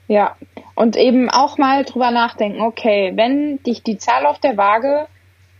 Ja, 0.07 0.35
und 0.75 0.97
eben 0.97 1.29
auch 1.29 1.57
mal 1.57 1.85
drüber 1.85 2.11
nachdenken, 2.11 2.61
okay, 2.61 3.13
wenn 3.15 3.61
dich 3.63 3.83
die 3.83 3.97
Zahl 3.97 4.25
auf 4.25 4.39
der 4.39 4.57
Waage 4.57 5.07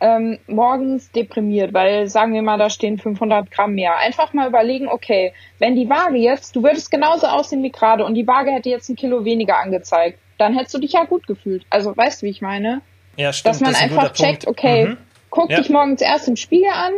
ähm, 0.02 0.40
morgens 0.48 1.12
deprimiert, 1.12 1.74
weil 1.74 2.10
sagen 2.10 2.34
wir 2.34 2.42
mal, 2.42 2.58
da 2.58 2.70
stehen 2.70 2.98
500 2.98 3.52
Gramm 3.52 3.76
mehr. 3.76 3.98
Einfach 3.98 4.34
mal 4.34 4.50
überlegen, 4.50 4.88
okay, 4.88 5.34
wenn 5.60 5.76
die 5.76 5.90
Waage 5.90 6.18
jetzt, 6.18 6.56
du 6.56 6.64
würdest 6.64 6.90
genauso 6.90 7.28
aussehen 7.28 7.62
wie 7.62 7.72
gerade 7.72 8.04
und 8.04 8.16
die 8.16 8.28
Waage 8.28 8.52
hätte 8.52 8.70
jetzt 8.70 8.90
ein 8.90 8.96
Kilo 8.96 9.24
weniger 9.26 9.60
angezeigt, 9.60 10.18
dann 10.40 10.56
hättest 10.56 10.74
du 10.74 10.80
dich 10.80 10.94
ja 10.94 11.04
gut 11.06 11.28
gefühlt. 11.28 11.66
Also 11.70 11.96
weißt 11.96 12.22
du, 12.22 12.26
wie 12.26 12.32
ich 12.32 12.42
meine? 12.42 12.82
Ja, 13.16 13.32
stimmt. 13.32 13.56
Dass 13.56 13.62
man 13.62 13.72
das 13.74 13.82
einfach 13.82 14.12
checkt, 14.14 14.46
Punkt. 14.46 14.60
okay, 14.60 14.88
mhm. 14.88 14.98
guck 15.30 15.52
ja. 15.52 15.58
dich 15.58 15.70
morgens 15.70 16.02
erst 16.02 16.28
im 16.28 16.36
Spiegel 16.36 16.72
an 16.74 16.94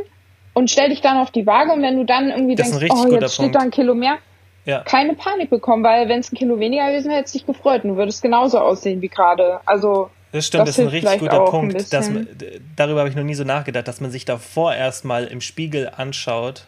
und 0.53 0.71
stell 0.71 0.89
dich 0.89 1.01
dann 1.01 1.17
auf 1.17 1.31
die 1.31 1.45
Waage 1.45 1.73
und 1.73 1.81
wenn 1.81 1.97
du 1.97 2.05
dann 2.05 2.29
irgendwie 2.29 2.55
das 2.55 2.79
denkst, 2.79 2.95
oh, 2.95 3.11
jetzt 3.11 3.33
steht 3.33 3.55
da 3.55 3.59
ein 3.59 3.71
Kilo 3.71 3.95
mehr, 3.95 4.17
ja. 4.63 4.79
keine 4.79 5.13
Panik 5.15 5.49
bekommen, 5.49 5.83
weil 5.83 6.07
wenn 6.07 6.21
es 6.21 6.31
ein 6.31 6.37
Kilo 6.37 6.57
weniger 6.59 6.87
gewesen 6.87 7.09
wäre, 7.09 7.19
hättest 7.19 7.35
du 7.35 7.39
dich 7.39 7.47
gefreut 7.47 7.83
und 7.83 7.91
du 7.91 7.97
würdest 7.97 8.21
genauso 8.21 8.59
aussehen 8.59 9.01
wie 9.01 9.09
gerade. 9.09 9.59
Also 9.65 10.09
das 10.33 10.47
stimmt, 10.47 10.67
das, 10.67 10.77
das 10.77 10.79
ist 10.79 10.85
ein 10.85 10.89
richtig 10.89 11.19
guter 11.19 11.45
Punkt. 11.45 11.93
Dass 11.93 12.09
man, 12.09 12.27
darüber 12.75 13.01
habe 13.01 13.09
ich 13.09 13.15
noch 13.15 13.23
nie 13.23 13.35
so 13.35 13.43
nachgedacht, 13.43 13.87
dass 13.87 14.01
man 14.01 14.09
sich 14.09 14.25
davor 14.25 14.73
erstmal 14.73 15.25
im 15.25 15.41
Spiegel 15.41 15.91
anschaut 15.95 16.65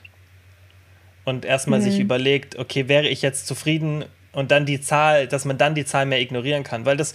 und 1.23 1.45
erstmal 1.45 1.79
mhm. 1.79 1.83
sich 1.83 1.99
überlegt, 1.99 2.59
okay, 2.59 2.87
wäre 2.87 3.07
ich 3.07 3.23
jetzt 3.23 3.47
zufrieden 3.47 4.05
und 4.33 4.51
dann 4.51 4.67
die 4.67 4.81
Zahl, 4.81 5.27
dass 5.27 5.45
man 5.45 5.57
dann 5.57 5.73
die 5.73 5.83
Zahl 5.83 6.05
mehr 6.05 6.21
ignorieren 6.21 6.63
kann. 6.63 6.85
Weil 6.85 6.95
das. 6.95 7.13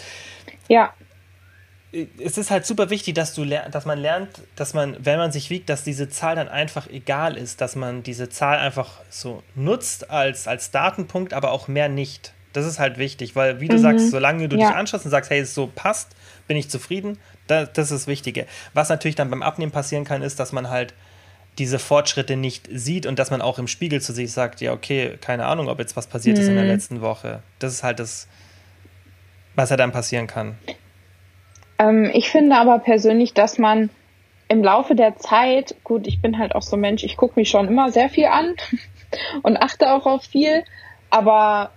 Ja. 0.67 0.93
Es 1.93 2.37
ist 2.37 2.51
halt 2.51 2.67
super 2.67 2.91
wichtig, 2.91 3.15
dass 3.15 3.33
du 3.35 3.45
dass 3.45 3.85
man 3.85 3.99
lernt, 3.99 4.43
dass 4.57 4.75
man, 4.75 4.97
wenn 5.05 5.19
man 5.19 5.33
sich 5.33 5.51
wiegt, 5.51 5.69
dass 5.69 5.85
diese 5.85 6.09
Zahl 6.09 6.37
dann 6.37 6.49
einfach 6.49 6.89
egal 6.89 7.37
ist, 7.37 7.61
dass 7.61 7.77
man 7.77 8.03
diese 8.03 8.29
Zahl 8.29 8.59
einfach 8.59 9.01
so 9.09 9.43
nutzt 9.55 10.11
als, 10.11 10.47
als 10.47 10.71
Datenpunkt, 10.73 11.33
aber 11.33 11.51
auch 11.53 11.69
mehr 11.69 11.89
nicht. 11.89 12.33
Das 12.53 12.65
ist 12.65 12.79
halt 12.79 12.99
wichtig, 12.99 13.35
weil, 13.35 13.61
wie 13.61 13.69
du 13.69 13.77
mhm. 13.77 13.81
sagst, 13.81 14.11
solange 14.11 14.49
du 14.49 14.57
ja. 14.57 14.69
dich 14.69 14.77
anschaust 14.77 15.05
und 15.05 15.11
sagst, 15.11 15.31
hey, 15.31 15.41
es 15.41 15.55
so 15.55 15.69
passt, 15.73 16.15
bin 16.51 16.57
ich 16.57 16.69
zufrieden, 16.69 17.17
das, 17.47 17.69
ist 17.79 17.93
das 17.93 18.07
Wichtige. 18.09 18.45
Was 18.75 18.89
natürlich 18.89 19.15
dann 19.15 19.31
beim 19.31 19.41
Abnehmen 19.41 19.71
passieren 19.71 20.03
kann, 20.03 20.21
ist, 20.21 20.41
dass 20.41 20.51
man 20.51 20.69
halt 20.69 20.95
diese 21.59 21.79
Fortschritte 21.79 22.35
nicht 22.37 22.69
sieht 22.73 23.07
und 23.07 23.21
dass 23.21 23.31
man 23.31 23.41
auch 23.41 23.61
im 23.61 23.69
Spiegel 23.69 24.01
zu 24.01 24.13
sich 24.13 24.33
sagt, 24.33 24.61
ja, 24.61 24.73
okay, 24.73 25.17
keine 25.21 25.47
Ahnung, 25.47 25.69
ob 25.69 25.79
jetzt 25.79 25.97
was 25.97 26.09
passiert 26.09 26.39
mhm. 26.39 26.43
ist 26.43 26.49
in 26.49 26.57
der 26.57 26.65
mhm. 26.65 26.71
letzten 26.71 27.01
Woche. 27.03 27.45
Das 27.61 27.73
ist 27.73 27.85
halt 27.85 28.01
das, 28.01 28.27
was 29.55 29.71
ja 29.71 29.77
dann 29.77 29.93
passieren 29.93 30.27
kann. 30.27 30.59
Ähm, 31.79 32.11
ich 32.13 32.31
finde 32.31 32.57
aber 32.57 32.81
persönlich, 32.81 33.33
dass 33.33 33.59
man 33.59 33.89
im 34.49 34.65
Laufe 34.65 34.97
der 34.97 35.19
Zeit, 35.19 35.77
gut, 35.85 36.09
ich 36.09 36.21
bin 36.21 36.37
halt 36.37 36.57
auch 36.57 36.63
so 36.63 36.77
ein 36.77 36.81
Mensch, 36.81 37.05
ich 37.05 37.17
gucke 37.17 37.39
mich 37.39 37.49
schon 37.49 37.69
immer 37.69 37.93
sehr 37.93 38.09
viel 38.09 38.27
an 38.27 38.57
und 39.45 39.57
achte 39.57 39.93
auch 39.93 40.05
auf 40.05 40.25
viel, 40.25 40.65
aber 41.11 41.71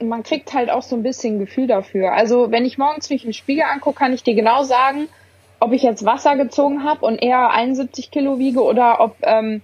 man 0.00 0.22
kriegt 0.22 0.54
halt 0.54 0.70
auch 0.70 0.82
so 0.82 0.96
ein 0.96 1.02
bisschen 1.02 1.38
Gefühl 1.38 1.66
dafür. 1.66 2.12
Also 2.12 2.50
wenn 2.50 2.64
ich 2.64 2.78
morgens 2.78 3.10
mich 3.10 3.24
im 3.24 3.32
Spiegel 3.32 3.64
angucke, 3.64 3.98
kann 3.98 4.12
ich 4.12 4.22
dir 4.22 4.34
genau 4.34 4.62
sagen, 4.62 5.08
ob 5.60 5.72
ich 5.72 5.82
jetzt 5.82 6.04
Wasser 6.04 6.36
gezogen 6.36 6.84
habe 6.84 7.04
und 7.04 7.22
eher 7.22 7.50
71 7.50 8.10
Kilo 8.10 8.38
wiege 8.38 8.62
oder 8.62 9.00
ob 9.00 9.16
ähm, 9.22 9.60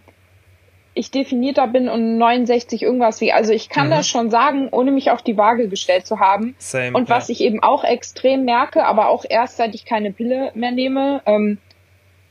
ich 0.95 1.11
definierter 1.11 1.67
bin 1.67 1.89
und 1.89 2.19
69 2.19 2.83
irgendwas 2.83 3.21
wie. 3.21 3.33
Also 3.33 3.53
ich 3.53 3.69
kann 3.69 3.89
mhm. 3.89 3.93
das 3.93 4.09
schon 4.09 4.31
sagen, 4.31 4.69
ohne 4.71 4.93
mich 4.93 5.11
auf 5.11 5.23
die 5.23 5.37
Waage 5.37 5.69
gestellt 5.69 6.07
zu 6.07 6.21
haben. 6.21 6.55
Same, 6.59 6.97
und 6.97 7.09
was 7.09 7.29
ja. 7.29 7.33
ich 7.33 7.41
eben 7.41 7.63
auch 7.63 7.85
extrem 7.85 8.45
merke, 8.45 8.85
aber 8.85 9.09
auch 9.09 9.25
erst 9.29 9.57
seit 9.57 9.75
ich 9.75 9.85
keine 9.85 10.13
Pille 10.13 10.53
mehr 10.55 10.71
nehme, 10.71 11.21
ähm, 11.27 11.59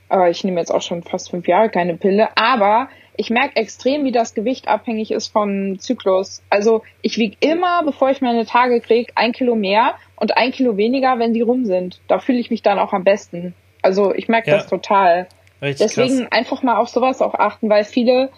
aber 0.09 0.29
ich 0.29 0.43
nehme 0.43 0.59
jetzt 0.59 0.71
auch 0.71 0.81
schon 0.81 1.03
fast 1.03 1.31
fünf 1.31 1.47
Jahre 1.47 1.69
keine 1.69 1.95
Pille, 1.95 2.29
aber 2.35 2.89
ich 3.15 3.29
merke 3.29 3.55
extrem, 3.57 4.05
wie 4.05 4.11
das 4.11 4.33
Gewicht 4.33 4.67
abhängig 4.67 5.11
ist 5.11 5.27
vom 5.27 5.79
Zyklus. 5.79 6.41
Also 6.49 6.83
ich 7.01 7.17
wiege 7.17 7.37
immer, 7.39 7.83
bevor 7.83 8.09
ich 8.09 8.21
meine 8.21 8.45
Tage 8.45 8.81
kriege, 8.81 9.11
ein 9.15 9.31
Kilo 9.31 9.55
mehr 9.55 9.95
und 10.15 10.37
ein 10.37 10.51
Kilo 10.51 10.77
weniger, 10.77 11.19
wenn 11.19 11.33
sie 11.33 11.41
rum 11.41 11.65
sind. 11.65 12.01
Da 12.07 12.19
fühle 12.19 12.39
ich 12.39 12.49
mich 12.49 12.61
dann 12.61 12.79
auch 12.79 12.93
am 12.93 13.03
besten. 13.03 13.53
Also 13.81 14.13
ich 14.13 14.27
merke 14.27 14.49
ja. 14.49 14.57
das 14.57 14.67
total. 14.67 15.27
Richtig 15.61 15.87
Deswegen 15.87 16.21
krass. 16.21 16.31
einfach 16.31 16.63
mal 16.63 16.77
auf 16.77 16.89
sowas 16.89 17.21
auch 17.21 17.35
achten, 17.35 17.69
weil 17.69 17.83
viele 17.83 18.29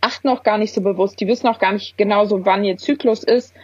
achten 0.00 0.28
auch 0.28 0.42
gar 0.42 0.58
nicht 0.58 0.74
so 0.74 0.80
bewusst. 0.80 1.20
Die 1.20 1.26
wissen 1.26 1.48
auch 1.48 1.58
gar 1.58 1.72
nicht 1.72 1.96
genau 1.96 2.24
so, 2.24 2.44
wann 2.44 2.64
ihr 2.64 2.76
Zyklus 2.76 3.24
ist 3.24 3.54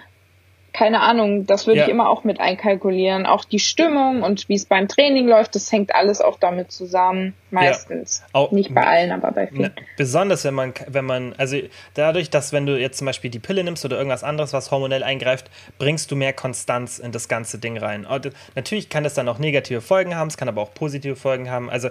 keine 0.74 1.00
Ahnung, 1.02 1.46
das 1.46 1.68
würde 1.68 1.78
ja. 1.78 1.84
ich 1.84 1.90
immer 1.90 2.10
auch 2.10 2.24
mit 2.24 2.40
einkalkulieren. 2.40 3.26
Auch 3.26 3.44
die 3.44 3.60
Stimmung 3.60 4.22
und 4.22 4.48
wie 4.48 4.54
es 4.54 4.66
beim 4.66 4.88
Training 4.88 5.28
läuft, 5.28 5.54
das 5.54 5.70
hängt 5.70 5.94
alles 5.94 6.20
auch 6.20 6.36
damit 6.36 6.72
zusammen. 6.72 7.32
Meistens. 7.52 8.24
Ja. 8.26 8.26
Auch, 8.32 8.50
Nicht 8.50 8.74
bei 8.74 8.84
allen, 8.84 9.12
aber 9.12 9.30
bei 9.30 9.46
vielen. 9.46 9.62
Ne, 9.62 9.72
besonders 9.96 10.42
wenn 10.42 10.54
man, 10.54 10.74
wenn 10.88 11.04
man, 11.04 11.32
also 11.38 11.56
dadurch, 11.94 12.28
dass 12.28 12.52
wenn 12.52 12.66
du 12.66 12.76
jetzt 12.76 12.98
zum 12.98 13.06
Beispiel 13.06 13.30
die 13.30 13.38
Pille 13.38 13.62
nimmst 13.62 13.84
oder 13.84 13.96
irgendwas 13.96 14.24
anderes, 14.24 14.52
was 14.52 14.72
hormonell 14.72 15.04
eingreift, 15.04 15.48
bringst 15.78 16.10
du 16.10 16.16
mehr 16.16 16.32
Konstanz 16.32 16.98
in 16.98 17.12
das 17.12 17.28
ganze 17.28 17.58
Ding 17.58 17.78
rein. 17.78 18.04
Und 18.04 18.32
natürlich 18.56 18.88
kann 18.88 19.04
das 19.04 19.14
dann 19.14 19.28
auch 19.28 19.38
negative 19.38 19.80
Folgen 19.80 20.16
haben, 20.16 20.26
es 20.26 20.36
kann 20.36 20.48
aber 20.48 20.60
auch 20.60 20.74
positive 20.74 21.14
Folgen 21.14 21.48
haben. 21.48 21.70
Also 21.70 21.88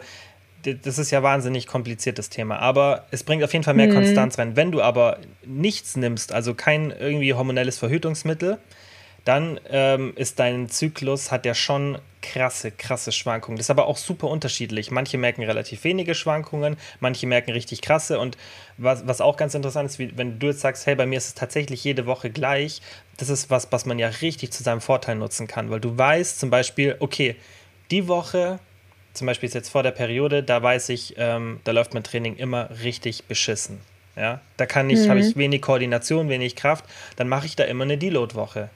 das 0.64 0.98
ist 0.98 1.12
ja 1.12 1.24
wahnsinnig 1.24 1.68
kompliziertes 1.68 2.30
Thema, 2.30 2.60
aber 2.60 3.06
es 3.12 3.24
bringt 3.24 3.44
auf 3.44 3.54
jeden 3.54 3.64
Fall 3.64 3.74
mehr 3.74 3.88
mhm. 3.88 3.96
Konstanz 3.96 4.38
rein. 4.40 4.56
Wenn 4.56 4.72
du 4.72 4.82
aber 4.82 5.20
nichts 5.46 5.96
nimmst, 5.96 6.32
also 6.32 6.54
kein 6.54 6.92
irgendwie 6.92 7.34
hormonelles 7.34 7.78
Verhütungsmittel, 7.78 8.60
dann 9.26 9.60
ähm, 9.70 10.14
ist 10.16 10.40
dein 10.40 10.70
Zyklus, 10.70 11.32
hat 11.32 11.46
ja 11.46 11.54
schon 11.54 11.98
krasse, 12.22 12.72
krasse 12.72 13.12
Schwankungen. 13.12 13.58
Das 13.58 13.68
ist 13.68 13.70
aber 13.70 13.88
auch 13.88 13.98
super 13.98 14.28
unterschiedlich. 14.28 14.92
Manche 14.92 15.18
merken 15.18 15.44
relativ 15.44 15.84
wenige 15.84 16.14
Schwankungen, 16.14 16.78
manche 17.00 17.26
merken 17.28 17.52
richtig 17.52 17.82
krasse. 17.82 18.20
Und 18.20 18.38
was, 18.78 19.08
was 19.08 19.22
auch 19.22 19.38
ganz 19.38 19.54
interessant 19.54 19.90
ist, 19.90 20.00
wie, 20.00 20.18
wenn 20.18 20.40
du 20.40 20.48
jetzt 20.48 20.60
sagst, 20.60 20.86
hey, 20.86 20.96
bei 20.96 21.06
mir 21.06 21.18
ist 21.18 21.28
es 21.28 21.34
tatsächlich 21.36 21.84
jede 21.84 22.06
Woche 22.06 22.30
gleich, 22.32 22.82
das 23.18 23.30
ist 23.30 23.50
was, 23.50 23.72
was 23.72 23.86
man 23.86 23.98
ja 24.00 24.08
richtig 24.08 24.52
zu 24.52 24.64
seinem 24.64 24.82
Vorteil 24.82 25.16
nutzen 25.16 25.48
kann, 25.48 25.70
weil 25.70 25.80
du 25.80 25.98
weißt 25.98 26.40
zum 26.40 26.50
Beispiel, 26.50 26.98
okay, 27.00 27.36
die 27.92 28.08
Woche 28.08 28.60
zum 29.14 29.28
Beispiel 29.28 29.48
ist 29.48 29.56
jetzt 29.56 29.70
vor 29.70 29.84
der 29.84 29.92
Periode, 29.92 30.44
da 30.44 30.62
weiß 30.62 30.90
ich, 30.90 31.16
ähm, 31.18 31.60
da 31.64 31.72
läuft 31.72 31.94
mein 31.94 32.04
Training 32.04 32.36
immer 32.36 32.70
richtig 32.84 33.26
beschissen. 33.26 33.80
Ja, 34.16 34.42
da 34.58 34.66
kann 34.66 34.90
ich, 34.90 35.00
mhm. 35.00 35.10
habe 35.10 35.20
ich 35.20 35.36
wenig 35.36 35.62
Koordination, 35.62 36.30
wenig 36.30 36.56
Kraft, 36.56 36.86
dann 37.16 37.28
mache 37.28 37.48
ich 37.48 37.56
da 37.56 37.64
immer 37.64 37.84
eine 37.84 37.98
Deload-Woche. 37.98 38.70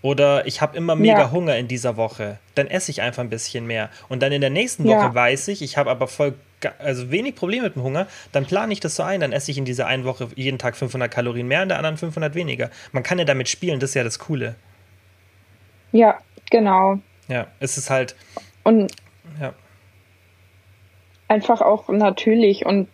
Oder 0.00 0.46
ich 0.46 0.60
habe 0.60 0.76
immer 0.76 0.96
mega 0.96 1.20
ja. 1.20 1.30
Hunger 1.30 1.56
in 1.56 1.68
dieser 1.68 1.96
Woche, 1.96 2.38
dann 2.54 2.66
esse 2.66 2.90
ich 2.90 3.02
einfach 3.02 3.22
ein 3.22 3.30
bisschen 3.30 3.66
mehr. 3.66 3.88
Und 4.08 4.22
dann 4.22 4.32
in 4.32 4.40
der 4.40 4.50
nächsten 4.50 4.84
Woche 4.84 4.96
ja. 4.96 5.14
weiß 5.14 5.48
ich, 5.48 5.62
ich 5.62 5.76
habe 5.76 5.90
aber 5.90 6.08
voll, 6.08 6.34
also 6.78 7.10
wenig 7.10 7.36
Probleme 7.36 7.64
mit 7.64 7.76
dem 7.76 7.82
Hunger, 7.82 8.08
dann 8.32 8.46
plane 8.46 8.72
ich 8.72 8.80
das 8.80 8.96
so 8.96 9.02
ein, 9.02 9.20
dann 9.20 9.32
esse 9.32 9.50
ich 9.50 9.58
in 9.58 9.64
dieser 9.64 9.86
einen 9.86 10.04
Woche 10.04 10.28
jeden 10.34 10.58
Tag 10.58 10.76
500 10.76 11.10
Kalorien 11.10 11.46
mehr, 11.46 11.62
in 11.62 11.68
der 11.68 11.78
anderen 11.78 11.98
500 11.98 12.34
weniger. 12.34 12.70
Man 12.90 13.02
kann 13.02 13.18
ja 13.18 13.24
damit 13.24 13.48
spielen, 13.48 13.78
das 13.78 13.90
ist 13.90 13.94
ja 13.94 14.02
das 14.02 14.18
Coole. 14.18 14.56
Ja, 15.92 16.18
genau. 16.50 16.98
Ja, 17.28 17.46
es 17.60 17.78
ist 17.78 17.90
halt. 17.90 18.16
Und 18.64 18.92
ja. 19.40 19.52
Einfach 21.28 21.62
auch 21.62 21.88
natürlich 21.88 22.66
und 22.66 22.88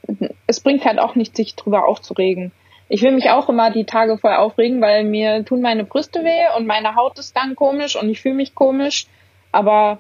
es 0.46 0.61
bringt 0.61 0.85
halt 0.85 0.98
auch 0.98 1.16
nicht, 1.16 1.37
sich 1.37 1.57
drüber 1.57 1.87
aufzuregen. 1.87 2.53
Ich 2.88 3.03
will 3.03 3.12
mich 3.12 3.31
auch 3.31 3.48
immer 3.48 3.70
die 3.70 3.85
Tage 3.85 4.16
vorher 4.16 4.40
aufregen, 4.40 4.81
weil 4.81 5.05
mir 5.05 5.44
tun 5.44 5.61
meine 5.61 5.85
Brüste 5.85 6.20
weh 6.20 6.57
und 6.57 6.66
meine 6.66 6.94
Haut 6.94 7.18
ist 7.18 7.37
dann 7.37 7.55
komisch 7.55 7.96
und 8.01 8.09
ich 8.09 8.20
fühle 8.20 8.37
mich 8.37 8.55
komisch. 8.55 9.07
Aber 9.53 9.98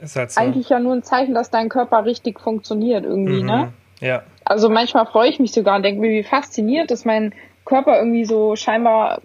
ist 0.00 0.16
halt 0.16 0.32
so. 0.32 0.40
eigentlich 0.40 0.68
ja 0.68 0.80
nur 0.80 0.94
ein 0.94 1.02
Zeichen, 1.02 1.34
dass 1.34 1.50
dein 1.50 1.68
Körper 1.68 2.04
richtig 2.04 2.40
funktioniert 2.40 3.04
irgendwie, 3.04 3.42
mhm. 3.42 3.46
ne? 3.46 3.72
Ja. 4.00 4.22
Also 4.44 4.68
manchmal 4.68 5.06
freue 5.06 5.30
ich 5.30 5.38
mich 5.38 5.52
sogar 5.52 5.76
und 5.76 5.82
denke 5.82 6.00
mir, 6.00 6.10
wie 6.10 6.24
fasziniert, 6.24 6.90
dass 6.90 7.04
mein 7.04 7.34
Körper 7.64 7.98
irgendwie 7.98 8.24
so 8.24 8.56
scheinbar 8.56 9.22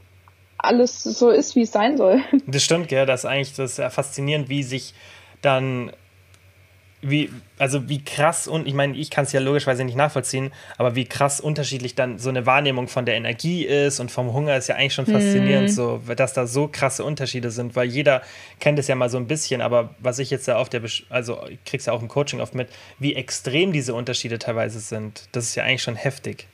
alles 0.58 1.04
so 1.04 1.30
ist, 1.30 1.56
wie 1.56 1.62
es 1.62 1.72
sein 1.72 1.98
soll. 1.98 2.22
Das 2.46 2.64
stimmt, 2.64 2.92
ja, 2.92 3.06
das 3.06 3.24
ist 3.24 3.26
eigentlich 3.26 3.56
das 3.56 3.80
ist 3.80 3.94
faszinierend, 3.94 4.50
wie 4.50 4.64
sich 4.64 4.94
dann 5.42 5.92
wie, 7.02 7.30
also 7.58 7.88
wie 7.88 8.04
krass 8.04 8.48
und 8.48 8.68
ich 8.68 8.74
meine, 8.74 8.96
ich 8.98 9.10
kann 9.10 9.24
es 9.24 9.32
ja 9.32 9.40
logischerweise 9.40 9.86
nicht 9.86 9.96
nachvollziehen, 9.96 10.52
aber 10.78 10.96
wie 10.96 11.06
krass 11.06 11.40
unterschiedlich 11.40 11.96
dann 11.96 12.20
so 12.20 12.30
eine 12.30 12.46
Wahrnehmung 12.46 12.88
von 12.88 13.06
der 13.06 13.16
Energie 13.16 13.64
ist 13.64 14.00
und 14.00 14.12
vom 14.12 14.34
Hunger 14.34 14.58
ist 14.58 14.68
ja 14.68 14.76
eigentlich 14.76 14.94
schon 14.94 15.06
faszinierend, 15.06 15.70
mhm. 15.70 15.74
so, 15.74 16.02
dass 16.16 16.34
da 16.34 16.46
so 16.46 16.68
krasse 16.68 17.04
Unterschiede 17.04 17.52
sind, 17.52 17.76
weil 17.76 17.88
jeder 17.88 18.22
kennt 18.60 18.80
es 18.80 18.88
ja 18.88 18.96
mal 18.96 19.10
so 19.10 19.18
ein 19.18 19.28
bisschen, 19.28 19.62
aber 19.62 19.96
was 20.00 20.20
ich 20.20 20.30
jetzt 20.30 20.48
ja 20.48 20.58
auf 20.58 20.68
der, 20.70 20.82
also 21.10 21.40
ich 21.48 21.64
krieg's 21.64 21.86
ja 21.86 21.94
auch 21.94 22.02
im 22.02 22.10
Coaching 22.10 22.42
oft 22.42 22.54
mit, 22.54 22.68
wie 23.00 23.16
extrem 23.16 23.72
diese 23.72 23.94
Unterschiede 23.94 24.38
teilweise 24.38 24.80
sind. 24.80 25.30
Das 25.32 25.46
ist 25.46 25.56
ja 25.56 25.64
eigentlich 25.64 25.84
schon 25.84 25.96
heftig. 25.96 26.48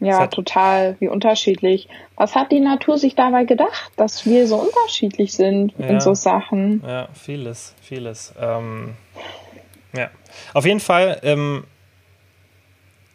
Ja, 0.00 0.26
total, 0.28 0.96
wie 0.98 1.08
unterschiedlich. 1.08 1.88
Was 2.16 2.34
hat 2.34 2.50
die 2.50 2.60
Natur 2.60 2.96
sich 2.96 3.14
dabei 3.14 3.44
gedacht, 3.44 3.92
dass 3.96 4.24
wir 4.24 4.46
so 4.46 4.56
unterschiedlich 4.56 5.34
sind 5.34 5.74
ja, 5.78 5.86
in 5.86 6.00
so 6.00 6.14
Sachen? 6.14 6.82
Ja, 6.86 7.08
vieles, 7.12 7.74
vieles. 7.82 8.32
Ähm, 8.40 8.94
ja, 9.92 10.10
auf 10.54 10.64
jeden 10.64 10.80
Fall. 10.80 11.20
Ähm, 11.22 11.64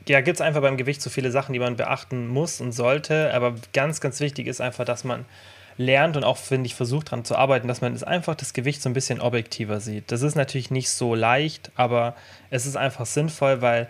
ja, 0.08 0.22
gibt 0.22 0.36
es 0.36 0.42
einfach 0.42 0.62
beim 0.62 0.78
Gewicht 0.78 1.02
so 1.02 1.10
viele 1.10 1.32
Sachen, 1.32 1.54
die 1.54 1.60
man 1.60 1.76
beachten 1.76 2.28
muss 2.28 2.62
und 2.62 2.72
sollte. 2.72 3.34
Aber 3.34 3.56
ganz, 3.74 4.00
ganz 4.00 4.20
wichtig 4.20 4.46
ist 4.46 4.62
einfach, 4.62 4.86
dass 4.86 5.04
man 5.04 5.26
lernt 5.78 6.16
und 6.16 6.24
auch, 6.24 6.38
finde 6.38 6.68
ich, 6.68 6.76
versucht 6.76 7.08
daran 7.08 7.26
zu 7.26 7.36
arbeiten, 7.36 7.68
dass 7.68 7.82
man 7.82 7.94
es 7.94 8.04
einfach 8.04 8.36
das 8.36 8.54
Gewicht 8.54 8.82
so 8.82 8.90
ein 8.90 8.94
bisschen 8.94 9.20
objektiver 9.20 9.80
sieht. 9.80 10.12
Das 10.12 10.22
ist 10.22 10.36
natürlich 10.36 10.72
nicht 10.72 10.90
so 10.90 11.16
leicht, 11.16 11.72
aber 11.76 12.16
es 12.50 12.66
ist 12.66 12.78
einfach 12.78 13.06
sinnvoll, 13.06 13.62
weil 13.62 13.90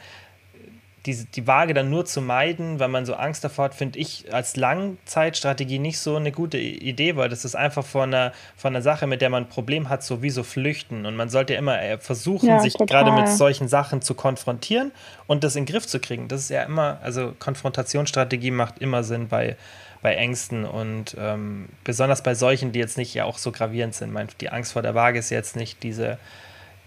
die, 1.05 1.25
die 1.25 1.45
Waage 1.45 1.73
dann 1.73 1.89
nur 1.89 2.05
zu 2.05 2.21
meiden, 2.21 2.79
weil 2.79 2.87
man 2.87 3.05
so 3.05 3.13
Angst 3.13 3.43
davor 3.43 3.65
hat, 3.65 3.75
finde 3.75 3.99
ich 3.99 4.33
als 4.33 4.55
Langzeitstrategie 4.55 5.77
nicht 5.77 5.99
so 5.99 6.15
eine 6.15 6.31
gute 6.31 6.57
Idee, 6.57 7.15
weil 7.15 7.29
das 7.29 7.45
ist 7.45 7.55
einfach 7.55 7.85
von 7.85 8.13
einer, 8.13 8.33
von 8.57 8.73
einer 8.73 8.81
Sache, 8.81 9.05
mit 9.05 9.21
der 9.21 9.29
man 9.29 9.43
ein 9.43 9.49
Problem 9.49 9.89
hat, 9.89 10.03
so 10.03 10.23
wie 10.23 10.31
so 10.31 10.43
flüchten. 10.43 11.05
Und 11.05 11.15
man 11.15 11.29
sollte 11.29 11.53
immer 11.53 11.79
äh, 11.79 11.99
versuchen, 11.99 12.49
ja, 12.49 12.59
sich 12.59 12.73
gerade 12.73 13.11
mit 13.11 13.29
solchen 13.29 13.67
Sachen 13.67 14.01
zu 14.01 14.15
konfrontieren 14.15 14.91
und 15.27 15.43
das 15.43 15.55
in 15.55 15.65
den 15.65 15.71
Griff 15.71 15.85
zu 15.85 15.99
kriegen. 15.99 16.27
Das 16.27 16.41
ist 16.41 16.49
ja 16.49 16.63
immer, 16.63 16.99
also 17.03 17.33
Konfrontationsstrategie 17.37 18.51
macht 18.51 18.79
immer 18.79 19.03
Sinn 19.03 19.27
bei, 19.27 19.57
bei 20.01 20.15
Ängsten 20.15 20.65
und 20.65 21.15
ähm, 21.19 21.69
besonders 21.83 22.23
bei 22.23 22.33
solchen, 22.33 22.71
die 22.71 22.79
jetzt 22.79 22.97
nicht 22.97 23.13
ja 23.13 23.25
auch 23.25 23.37
so 23.37 23.51
gravierend 23.51 23.93
sind. 23.93 24.11
Meine, 24.11 24.29
die 24.41 24.49
Angst 24.49 24.73
vor 24.73 24.81
der 24.81 24.95
Waage 24.95 25.19
ist 25.19 25.29
jetzt 25.29 25.55
nicht 25.55 25.83
diese, 25.83 26.17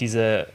diese 0.00 0.48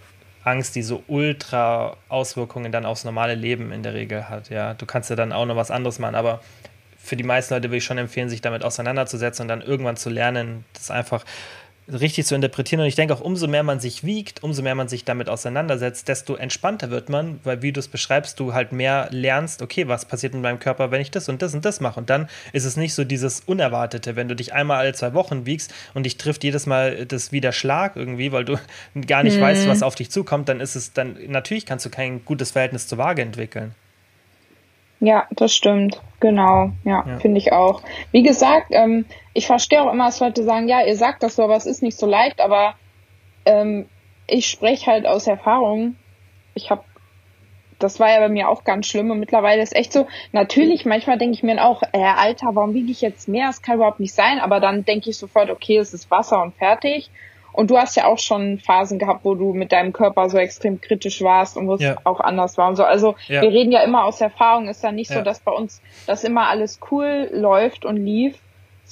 Angst, 0.43 0.75
die 0.75 0.83
so 0.83 1.03
ultra 1.07 1.95
Auswirkungen 2.09 2.71
dann 2.71 2.85
aufs 2.85 3.05
normale 3.05 3.35
Leben 3.35 3.71
in 3.71 3.83
der 3.83 3.93
Regel 3.93 4.29
hat. 4.29 4.49
Ja, 4.49 4.73
du 4.73 4.85
kannst 4.85 5.09
ja 5.09 5.15
dann 5.15 5.31
auch 5.31 5.45
noch 5.45 5.55
was 5.55 5.71
anderes 5.71 5.99
machen, 5.99 6.15
aber 6.15 6.41
für 6.97 7.15
die 7.15 7.23
meisten 7.23 7.53
Leute 7.53 7.69
würde 7.69 7.77
ich 7.77 7.83
schon 7.83 7.97
empfehlen, 7.97 8.29
sich 8.29 8.41
damit 8.41 8.63
auseinanderzusetzen 8.63 9.43
und 9.43 9.47
dann 9.49 9.61
irgendwann 9.61 9.97
zu 9.97 10.09
lernen, 10.09 10.65
das 10.73 10.89
einfach 10.89 11.25
richtig 11.91 12.25
zu 12.25 12.35
interpretieren. 12.35 12.81
Und 12.81 12.87
ich 12.87 12.95
denke 12.95 13.13
auch, 13.13 13.21
umso 13.21 13.47
mehr 13.47 13.63
man 13.63 13.79
sich 13.79 14.03
wiegt, 14.03 14.43
umso 14.43 14.61
mehr 14.61 14.75
man 14.75 14.87
sich 14.87 15.05
damit 15.05 15.29
auseinandersetzt, 15.29 16.07
desto 16.07 16.35
entspannter 16.35 16.89
wird 16.89 17.09
man, 17.09 17.39
weil 17.43 17.61
wie 17.61 17.71
du 17.71 17.79
es 17.79 17.87
beschreibst, 17.87 18.39
du 18.39 18.53
halt 18.53 18.71
mehr 18.71 19.07
lernst, 19.11 19.61
okay, 19.61 19.87
was 19.87 20.05
passiert 20.05 20.33
mit 20.33 20.43
meinem 20.43 20.59
Körper, 20.59 20.91
wenn 20.91 21.01
ich 21.01 21.11
das 21.11 21.29
und 21.29 21.41
das 21.41 21.53
und 21.53 21.65
das 21.65 21.81
mache. 21.81 21.99
Und 21.99 22.09
dann 22.09 22.29
ist 22.53 22.65
es 22.65 22.77
nicht 22.77 22.93
so 22.93 23.03
dieses 23.03 23.41
Unerwartete, 23.41 24.15
wenn 24.15 24.27
du 24.27 24.35
dich 24.35 24.53
einmal 24.53 24.77
alle 24.77 24.93
zwei 24.93 25.13
Wochen 25.13 25.45
wiegst 25.45 25.73
und 25.93 26.05
dich 26.05 26.17
trifft 26.17 26.43
jedes 26.43 26.65
Mal 26.65 27.05
das 27.05 27.31
wieder 27.31 27.51
Schlag 27.51 27.95
irgendwie, 27.95 28.31
weil 28.31 28.45
du 28.45 28.57
gar 29.07 29.23
nicht 29.23 29.37
mhm. 29.37 29.41
weißt, 29.41 29.67
was 29.67 29.83
auf 29.83 29.95
dich 29.95 30.09
zukommt, 30.09 30.49
dann 30.49 30.59
ist 30.59 30.75
es 30.75 30.93
dann, 30.93 31.17
natürlich 31.27 31.65
kannst 31.65 31.85
du 31.85 31.89
kein 31.89 32.23
gutes 32.25 32.51
Verhältnis 32.51 32.87
zur 32.87 32.97
Waage 32.97 33.21
entwickeln. 33.21 33.75
Ja, 35.03 35.27
das 35.31 35.53
stimmt. 35.53 36.01
Genau. 36.21 36.71
Ja, 36.85 37.03
ja. 37.05 37.19
finde 37.19 37.37
ich 37.37 37.51
auch. 37.51 37.81
Wie 38.13 38.23
gesagt, 38.23 38.67
ähm, 38.69 39.03
ich 39.33 39.47
verstehe 39.47 39.81
auch 39.81 39.91
immer, 39.91 40.05
dass 40.05 40.19
Leute 40.19 40.43
sagen, 40.43 40.67
ja, 40.67 40.85
ihr 40.85 40.95
sagt 40.95 41.23
das 41.23 41.35
so, 41.35 41.43
aber 41.43 41.55
es 41.55 41.65
ist 41.65 41.81
nicht 41.81 41.97
so 41.97 42.05
leicht, 42.05 42.39
aber 42.39 42.75
ähm, 43.45 43.87
ich 44.27 44.47
spreche 44.47 44.91
halt 44.91 45.05
aus 45.05 45.27
Erfahrung. 45.27 45.95
Ich 46.53 46.69
habe, 46.69 46.83
das 47.79 47.99
war 47.99 48.09
ja 48.09 48.19
bei 48.19 48.29
mir 48.29 48.49
auch 48.49 48.63
ganz 48.63 48.87
schlimm 48.87 49.09
und 49.11 49.19
mittlerweile 49.19 49.61
ist 49.61 49.75
echt 49.75 49.91
so, 49.91 50.07
natürlich, 50.31 50.85
manchmal 50.85 51.17
denke 51.17 51.35
ich 51.35 51.43
mir 51.43 51.63
auch, 51.63 51.81
äh, 51.91 52.03
Alter, 52.03 52.49
warum 52.53 52.73
wiege 52.73 52.91
ich 52.91 53.01
jetzt 53.01 53.27
mehr? 53.27 53.47
Das 53.47 53.61
kann 53.61 53.75
überhaupt 53.75 53.99
nicht 53.99 54.13
sein, 54.13 54.39
aber 54.39 54.59
dann 54.59 54.85
denke 54.85 55.09
ich 55.09 55.17
sofort, 55.17 55.49
okay, 55.49 55.77
es 55.77 55.93
ist 55.93 56.11
Wasser 56.11 56.41
und 56.41 56.55
fertig. 56.55 57.09
Und 57.53 57.69
du 57.69 57.77
hast 57.77 57.95
ja 57.95 58.05
auch 58.05 58.17
schon 58.17 58.57
Phasen 58.57 58.97
gehabt, 58.97 59.23
wo 59.23 59.35
du 59.35 59.53
mit 59.53 59.71
deinem 59.71 59.93
Körper 59.93 60.27
so 60.27 60.39
extrem 60.39 60.81
kritisch 60.81 61.21
warst 61.21 61.55
und 61.55 61.67
wo 61.67 61.75
es 61.75 61.81
ja. 61.81 61.97
auch 62.03 62.19
anders 62.19 62.57
war 62.57 62.67
und 62.67 62.75
so. 62.75 62.83
Also 62.83 63.15
ja. 63.27 63.43
wir 63.43 63.51
reden 63.51 63.71
ja 63.71 63.83
immer 63.83 64.05
aus 64.05 64.19
Erfahrung. 64.21 64.67
Ist 64.67 64.83
ja 64.83 64.91
nicht 64.91 65.11
ja. 65.11 65.17
so, 65.17 65.23
dass 65.23 65.39
bei 65.39 65.51
uns 65.51 65.79
das 66.07 66.23
immer 66.23 66.47
alles 66.47 66.79
cool 66.89 67.29
läuft 67.31 67.85
und 67.85 67.97
lief, 67.97 68.39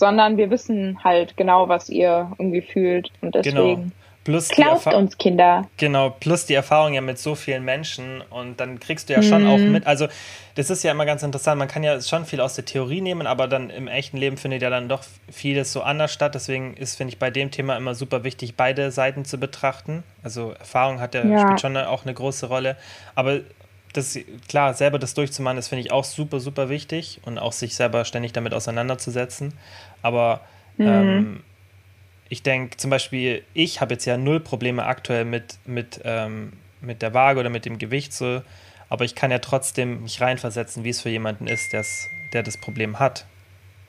sondern 0.02 0.36
wir 0.36 0.49
wissen 0.49 0.97
halt 1.04 1.38
genau, 1.38 1.70
was 1.70 1.88
ihr 1.88 2.32
irgendwie 2.39 2.62
fühlt 2.62 3.12
und 3.22 3.34
genau. 3.34 3.43
deswegen. 3.43 3.82
Genau. 3.84 3.95
Plus 4.24 4.49
Glaubt 4.49 4.86
uns, 4.88 5.18
Kinder. 5.18 5.68
Genau, 5.78 6.12
plus 6.12 6.45
die 6.45 6.54
Erfahrung 6.54 6.93
ja 6.93 7.02
mit 7.02 7.18
so 7.18 7.34
vielen 7.34 7.64
Menschen 7.64 8.22
und 8.30 8.60
dann 8.60 8.80
kriegst 8.80 9.10
du 9.10 9.14
ja 9.14 9.24
schon 9.24 9.43
mhm. 9.43 9.49
auch 9.49 9.58
mit, 9.58 9.88
also 9.88 10.08
das 10.54 10.70
ist 10.70 10.84
ja 10.84 10.91
immer 10.91 11.06
ganz 11.06 11.24
interessant, 11.24 11.58
man 11.58 11.68
kann 11.68 11.84
ja 11.84 11.99
schon 12.02 12.26
viel 12.26 12.39
aus 12.39 12.54
der 12.54 12.66
Theorie 12.66 13.02
nehmen, 13.02 13.26
aber 13.26 13.47
dann 13.47 13.72
im 13.72 13.88
echten 13.88 14.18
Leben 14.18 14.38
findet 14.38 14.62
ja 14.62 14.70
dann 14.70 14.89
doch 14.89 15.02
vieles 15.32 15.74
so 15.74 15.82
anders 15.82 16.14
statt, 16.14 16.36
deswegen 16.36 16.76
ist, 16.76 16.97
finde 16.97 17.14
ich, 17.14 17.20
bei 17.20 17.32
dem 17.32 17.49
Thema 17.49 17.78
immer 17.78 17.95
super 17.95 18.24
wichtig, 18.24 18.56
beide 18.56 18.91
Seiten 18.91 19.26
zu 19.26 19.39
betrachten, 19.39 20.04
also 20.22 20.52
Erfahrung 20.52 20.99
hat 20.99 21.16
ja, 21.16 21.26
ja. 21.26 21.39
spielt 21.41 21.62
schon 21.62 21.76
auch 21.78 22.04
eine 22.04 22.14
große 22.14 22.45
Rolle, 22.45 22.78
aber 23.16 23.39
das, 23.93 24.18
klar, 24.47 24.74
selber 24.74 24.99
das 24.99 25.14
durchzumachen, 25.14 25.58
das 25.58 25.68
finde 25.68 25.82
ich 25.82 25.91
auch 25.91 26.04
super, 26.04 26.39
super 26.39 26.70
wichtig 26.70 27.20
und 27.26 27.38
auch 27.38 27.54
sich 27.54 27.76
selber 27.76 28.06
ständig 28.06 28.34
damit 28.34 28.54
auseinanderzusetzen, 28.54 29.54
aber 30.02 30.41
mhm. 30.78 30.88
ähm, 30.88 31.43
ich 32.30 32.43
denke 32.43 32.78
zum 32.78 32.89
Beispiel, 32.89 33.43
ich 33.54 33.82
habe 33.82 33.93
jetzt 33.93 34.06
ja 34.06 34.18
null 34.18 34.39
Probleme 34.39 34.86
aktuell 34.86 35.26
mit, 35.26 35.58
mit, 35.66 36.02
ähm, 36.06 36.54
mit 36.80 37.02
der 37.02 37.14
Waage 37.14 37.39
oder 37.39 37.49
mit 37.49 37.66
dem 37.66 37.78
Gewicht 37.78 38.14
so, 38.14 38.41
aber 38.89 39.06
ich 39.06 39.16
kann 39.16 39.32
ja 39.32 39.39
trotzdem 39.39 40.04
mich 40.04 40.22
reinversetzen, 40.22 40.84
wie 40.84 40.89
es 40.89 41.02
für 41.02 41.10
jemanden 41.10 41.47
ist, 41.47 41.74
der 41.74 42.43
das 42.43 42.58
Problem 42.58 42.99
hat. 42.99 43.26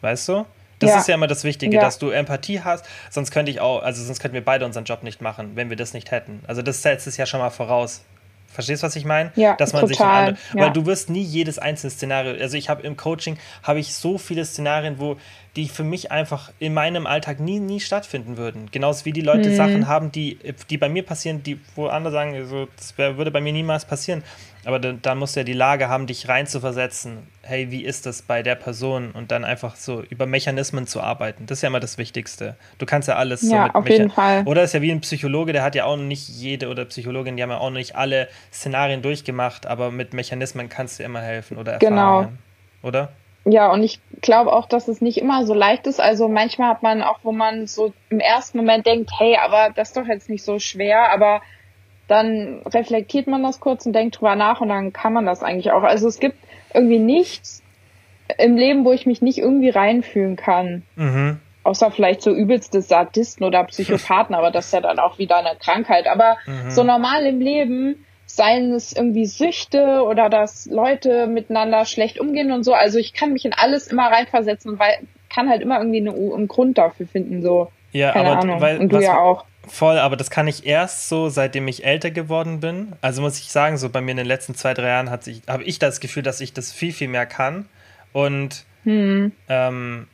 Weißt 0.01 0.29
du? 0.29 0.45
Das 0.83 0.91
ja. 0.91 0.99
ist 0.99 1.09
ja 1.09 1.15
immer 1.15 1.29
das 1.29 1.45
Wichtige, 1.45 1.77
ja. 1.77 1.81
dass 1.81 1.99
du 1.99 2.11
Empathie 2.11 2.61
hast, 2.61 2.85
sonst 3.11 3.31
könnte 3.31 3.51
ich 3.53 3.61
auch, 3.61 3.83
also 3.83 4.03
sonst 4.03 4.21
könnten 4.21 4.35
wir 4.35 4.45
beide 4.45 4.67
unseren 4.67 4.85
Job 4.85 5.05
nicht 5.05 5.21
machen, 5.21 5.53
wenn 5.55 5.71
wir 5.71 5.77
das 5.77 5.95
nicht 5.95 6.11
hätten. 6.11 6.41
Also 6.47 6.63
das 6.63 6.83
setzt 6.83 7.07
es 7.07 7.17
ja 7.17 7.27
schon 7.27 7.41
mal 7.41 7.51
voraus. 7.51 8.05
Verstehst 8.49 8.83
du, 8.83 8.87
was 8.87 8.97
ich 8.97 9.05
meine? 9.05 9.33
Ja, 9.37 9.57
dass 9.57 9.73
man 9.73 9.89
total, 9.89 10.37
sich 10.37 10.55
ja. 10.55 10.65
weil 10.65 10.73
du 10.73 10.85
wirst 10.85 11.09
nie 11.09 11.23
jedes 11.23 11.59
einzelne 11.59 11.91
Szenario, 11.91 12.41
also 12.41 12.57
ich 12.57 12.69
habe 12.69 12.83
im 12.83 12.97
Coaching 12.97 13.39
habe 13.63 13.79
ich 13.79 13.95
so 13.95 14.19
viele 14.19 14.45
Szenarien, 14.45 14.99
wo 14.99 15.17
die 15.57 15.69
für 15.69 15.85
mich 15.85 16.11
einfach 16.11 16.51
in 16.59 16.73
meinem 16.73 17.07
Alltag 17.07 17.39
nie, 17.39 17.61
nie 17.61 17.81
stattfinden 17.81 18.39
würden. 18.39 18.71
Genauso 18.71 19.05
wie 19.05 19.13
die 19.13 19.21
Leute 19.21 19.51
mhm. 19.51 19.57
Sachen 19.57 19.89
haben, 19.89 20.11
die, 20.11 20.39
die 20.71 20.79
bei 20.79 20.89
mir 20.89 21.05
passieren, 21.05 21.43
die, 21.43 21.61
wo 21.75 21.89
andere 21.89 22.13
sagen, 22.13 22.35
also, 22.35 22.69
das 22.77 22.97
wär, 22.97 23.19
würde 23.19 23.31
bei 23.31 23.41
mir 23.43 23.53
niemals 23.53 23.85
passieren. 23.85 24.23
Aber 24.65 24.79
da, 24.79 24.93
da 24.93 25.15
musst 25.15 25.37
du 25.37 25.41
ja 25.41 25.45
die 25.45 25.53
Lage 25.53 25.89
haben, 25.89 26.07
dich 26.07 26.29
reinzuversetzen. 26.29 27.27
Hey, 27.43 27.71
wie 27.71 27.85
ist 27.85 28.07
das 28.07 28.23
bei 28.23 28.43
der 28.43 28.55
Person? 28.55 29.11
Und 29.11 29.31
dann 29.31 29.45
einfach 29.45 29.77
so 29.77 30.03
über 30.09 30.25
Mechanismen 30.25 30.87
zu 30.87 31.01
arbeiten. 31.01 31.47
Das 31.47 31.59
ist 31.59 31.63
ja 31.63 31.69
immer 31.69 31.81
das 31.81 31.99
Wichtigste. 31.99 32.57
Du 32.79 32.87
kannst 32.87 33.09
ja 33.09 33.17
alles 33.17 33.43
ja, 33.43 33.49
so 33.49 33.57
mit 33.65 33.75
auf 33.75 33.89
jeden 33.89 34.11
Fall. 34.11 34.45
Oder 34.47 34.63
ist 34.63 34.73
ja 34.73 34.81
wie 34.81 34.93
ein 34.93 35.01
Psychologe, 35.01 35.53
der 35.53 35.65
hat 35.65 35.75
ja 35.75 35.85
auch 35.85 35.97
nicht 35.97 36.29
jede 36.29 36.69
oder 36.69 36.85
Psychologin, 36.87 37.37
die 37.37 37.43
haben 37.43 37.51
ja 37.51 37.59
auch 37.59 37.71
nicht 37.71 37.97
alle 37.97 38.29
Szenarien 38.53 39.03
durchgemacht, 39.03 39.67
aber 39.67 39.91
mit 39.91 40.15
Mechanismen 40.15 40.69
kannst 40.69 40.99
du 40.99 41.03
immer 41.03 41.21
helfen 41.21 41.59
oder. 41.59 41.73
Erfahrungen. 41.73 42.29
Genau. 42.29 42.89
Oder? 42.89 43.13
Ja, 43.45 43.73
und 43.73 43.83
ich 43.83 44.01
glaube 44.21 44.53
auch, 44.53 44.67
dass 44.67 44.89
es 44.89 45.01
nicht 45.01 45.19
immer 45.19 45.45
so 45.47 45.55
leicht 45.55 45.87
ist. 45.87 46.01
Also 46.01 46.29
manchmal 46.29 46.71
hat 46.71 46.83
man 46.83 47.03
auch, 47.03 47.19
wo 47.23 47.33
man 47.33 47.67
so 47.67 47.93
im 48.09 48.21
ersten 48.21 48.59
Moment 48.59 48.87
denkt, 48.87 49.11
hey, 49.19 49.37
aber 49.37 49.71
das 49.75 49.89
ist 49.89 49.97
doch 49.97 50.07
jetzt 50.07 50.31
nicht 50.31 50.45
so 50.45 50.59
schwer, 50.59 51.13
aber 51.13 51.43
dann 52.07 52.63
reflektiert 52.67 53.27
man 53.27 53.43
das 53.43 53.59
kurz 53.59 53.87
und 53.87 53.95
denkt 53.95 54.21
drüber 54.21 54.37
nach 54.37 54.61
und 54.61 54.69
dann 54.69 54.93
kann 54.93 55.13
man 55.13 55.27
das 55.27 55.43
eigentlich 55.43 55.73
auch. 55.73 55.83
Also 55.83 56.07
es 56.09 56.21
gibt 56.21 56.37
irgendwie 56.73 56.99
nichts 56.99 57.63
im 58.39 58.57
Leben, 58.57 58.85
wo 58.85 58.93
ich 58.93 59.07
mich 59.07 59.23
nicht 59.23 59.39
irgendwie 59.39 59.71
reinfühlen 59.71 60.37
kann. 60.37 60.83
Mhm. 60.97 61.41
Außer 61.65 61.91
vielleicht 61.91 62.23
so 62.23 62.33
übelste 62.33 62.81
Sadisten 62.81 63.45
oder 63.45 63.65
Psychopathen, 63.69 64.35
aber 64.35 64.51
das 64.51 64.67
ist 64.67 64.73
ja 64.73 64.81
dann 64.81 64.99
auch 64.99 65.19
wieder 65.19 65.39
eine 65.39 65.57
Krankheit. 65.59 66.07
Aber 66.07 66.37
mhm. 66.47 66.71
so 66.71 66.85
normal 66.85 67.27
im 67.27 67.41
Leben 67.41 68.05
seien 68.35 68.73
es 68.73 68.93
irgendwie 68.93 69.27
Süchte 69.27 70.03
oder 70.05 70.31
dass 70.31 70.67
Leute 70.67 71.27
miteinander 71.27 71.85
schlecht 71.85 72.19
umgehen 72.19 72.51
und 72.51 72.65
so. 72.65 72.73
Also 72.73 72.99
ich 72.99 73.13
kann 73.13 73.33
mich 73.33 73.45
in 73.45 73.53
alles 73.53 73.89
immer 73.89 74.11
reinversetzen 74.11 74.73
und 74.73 74.79
weil, 74.79 74.99
kann 75.29 75.49
halt 75.49 75.63
immer 75.63 75.79
irgendwie 75.79 76.01
eine, 76.01 76.13
einen 76.13 76.49
Grund 76.49 76.79
dafür 76.79 77.07
finden, 77.07 77.43
so. 77.43 77.71
Ja, 77.93 78.13
Keine 78.13 78.31
aber 78.31 78.41
Ahnung. 78.41 78.61
Weil, 78.61 78.79
und 78.79 78.91
du 78.91 79.01
ja 79.01 79.19
auch. 79.19 79.45
Voll, 79.69 79.99
aber 79.99 80.17
das 80.17 80.31
kann 80.31 80.49
ich 80.49 80.67
erst 80.67 81.09
so, 81.09 81.29
seitdem 81.29 81.69
ich 81.69 81.85
älter 81.85 82.11
geworden 82.11 82.61
bin. 82.61 82.95
Also 83.01 83.23
muss 83.23 83.39
ich 83.39 83.53
sagen, 83.53 83.77
so 83.77 83.91
bei 83.91 84.01
mir 84.01 84.13
in 84.13 84.17
den 84.17 84.27
letzten 84.27 84.55
zwei, 84.55 84.75
drei 84.75 84.89
Jahren 84.89 85.11
hat 85.11 85.25
sich, 85.25 85.43
habe 85.47 85.63
ich 85.63 85.79
das 85.79 86.01
Gefühl, 86.01 86.23
dass 86.23 86.41
ich 86.41 86.53
das 86.53 86.73
viel, 86.73 86.93
viel 86.93 87.09
mehr 87.09 87.27
kann. 87.27 87.69
Und 88.13 88.65
hm. 88.85 89.33
ähm, 89.49 90.09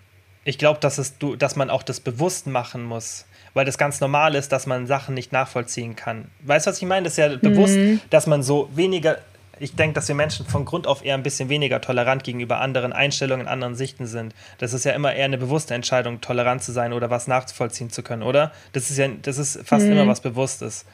ich 0.44 0.58
glaube, 0.58 0.80
dass 0.80 0.98
es 0.98 1.18
du, 1.18 1.36
dass 1.36 1.56
man 1.56 1.70
auch 1.70 1.82
das 1.82 2.00
bewusst 2.00 2.46
machen 2.46 2.84
muss 2.84 3.26
weil 3.58 3.64
das 3.64 3.76
ganz 3.76 4.00
normal 4.00 4.36
ist, 4.36 4.52
dass 4.52 4.66
man 4.66 4.86
Sachen 4.86 5.16
nicht 5.16 5.32
nachvollziehen 5.32 5.96
kann. 5.96 6.26
Weißt 6.42 6.66
du, 6.66 6.70
was 6.70 6.78
ich 6.80 6.86
meine? 6.86 7.02
Das 7.02 7.14
ist 7.14 7.16
ja 7.18 7.34
bewusst, 7.36 7.76
mhm. 7.76 8.00
dass 8.08 8.28
man 8.28 8.44
so 8.44 8.70
weniger. 8.72 9.18
Ich 9.58 9.74
denke, 9.74 9.94
dass 9.94 10.06
wir 10.06 10.14
Menschen 10.14 10.46
von 10.46 10.64
Grund 10.64 10.86
auf 10.86 11.04
eher 11.04 11.14
ein 11.14 11.24
bisschen 11.24 11.48
weniger 11.48 11.80
tolerant 11.80 12.22
gegenüber 12.22 12.60
anderen 12.60 12.92
Einstellungen, 12.92 13.48
anderen 13.48 13.74
Sichten 13.74 14.06
sind. 14.06 14.32
Das 14.58 14.74
ist 14.74 14.84
ja 14.84 14.92
immer 14.92 15.12
eher 15.12 15.24
eine 15.24 15.38
bewusste 15.38 15.74
Entscheidung, 15.74 16.20
tolerant 16.20 16.62
zu 16.62 16.70
sein 16.70 16.92
oder 16.92 17.10
was 17.10 17.26
nachvollziehen 17.26 17.90
zu 17.90 18.04
können, 18.04 18.22
oder? 18.22 18.52
Das 18.74 18.90
ist 18.90 18.96
ja, 18.98 19.08
das 19.08 19.38
ist 19.38 19.58
fast 19.66 19.86
mhm. 19.86 19.92
immer 19.92 20.06
was 20.06 20.20
Bewusstes. 20.20 20.86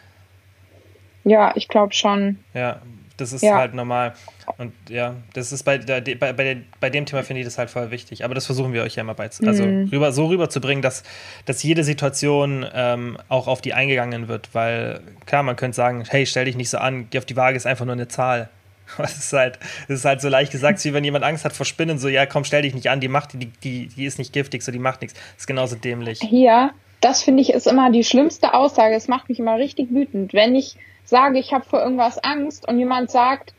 Ja, 1.24 1.52
ich 1.56 1.68
glaube 1.68 1.92
schon. 1.92 2.38
Ja, 2.54 2.80
das 3.16 3.32
ist 3.32 3.42
ja. 3.42 3.56
halt 3.56 3.74
normal. 3.74 4.14
Und 4.58 4.72
ja, 4.88 5.14
das 5.32 5.52
ist 5.52 5.62
bei, 5.62 5.78
der, 5.78 6.00
bei, 6.00 6.32
bei, 6.32 6.58
bei 6.80 6.90
dem 6.90 7.06
Thema 7.06 7.22
finde 7.22 7.40
ich 7.40 7.46
das 7.46 7.58
halt 7.58 7.70
voll 7.70 7.90
wichtig. 7.90 8.24
Aber 8.24 8.34
das 8.34 8.46
versuchen 8.46 8.72
wir 8.72 8.82
euch 8.82 8.96
ja 8.96 9.02
immer 9.02 9.14
bei, 9.14 9.30
also 9.46 9.64
mhm. 9.64 9.88
rüber, 9.88 10.12
so 10.12 10.26
rüberzubringen, 10.26 10.82
dass, 10.82 11.02
dass 11.46 11.62
jede 11.62 11.84
Situation 11.84 12.66
ähm, 12.74 13.18
auch 13.28 13.46
auf 13.46 13.60
die 13.60 13.74
eingegangen 13.74 14.28
wird. 14.28 14.50
Weil 14.52 15.00
klar, 15.26 15.42
man 15.42 15.56
könnte 15.56 15.76
sagen, 15.76 16.04
hey, 16.08 16.26
stell 16.26 16.44
dich 16.44 16.56
nicht 16.56 16.70
so 16.70 16.78
an, 16.78 17.06
geh 17.10 17.18
auf 17.18 17.24
die 17.24 17.36
Waage 17.36 17.56
ist 17.56 17.66
einfach 17.66 17.84
nur 17.84 17.94
eine 17.94 18.08
Zahl. 18.08 18.48
Das 18.98 19.16
ist 19.16 19.32
halt, 19.32 19.58
das 19.88 20.00
ist 20.00 20.04
halt 20.04 20.20
so 20.20 20.28
leicht 20.28 20.52
gesagt, 20.52 20.84
wie 20.84 20.92
wenn 20.92 21.04
jemand 21.04 21.24
Angst 21.24 21.46
hat 21.46 21.54
vor 21.54 21.64
Spinnen, 21.64 21.98
so, 21.98 22.08
ja, 22.08 22.26
komm, 22.26 22.44
stell 22.44 22.60
dich 22.60 22.74
nicht 22.74 22.90
an, 22.90 23.00
die 23.00 23.08
macht, 23.08 23.32
die, 23.32 23.46
die, 23.46 23.86
die 23.86 24.04
ist 24.04 24.18
nicht 24.18 24.34
giftig, 24.34 24.62
so, 24.62 24.70
die 24.72 24.78
macht 24.78 25.00
nichts. 25.00 25.14
Das 25.14 25.38
ist 25.38 25.46
genauso 25.46 25.74
dämlich. 25.76 26.20
Ja, 26.30 26.72
das 27.00 27.22
finde 27.22 27.42
ich 27.42 27.52
ist 27.52 27.66
immer 27.66 27.90
die 27.90 28.04
schlimmste 28.04 28.54
Aussage. 28.54 28.94
Es 28.94 29.08
macht 29.08 29.28
mich 29.28 29.38
immer 29.38 29.56
richtig 29.56 29.90
wütend, 29.90 30.32
wenn 30.34 30.54
ich 30.54 30.76
sage, 31.08 31.38
ich 31.38 31.52
habe 31.52 31.64
vor 31.64 31.80
irgendwas 31.82 32.22
Angst 32.22 32.66
und 32.68 32.78
jemand 32.78 33.10
sagt, 33.10 33.54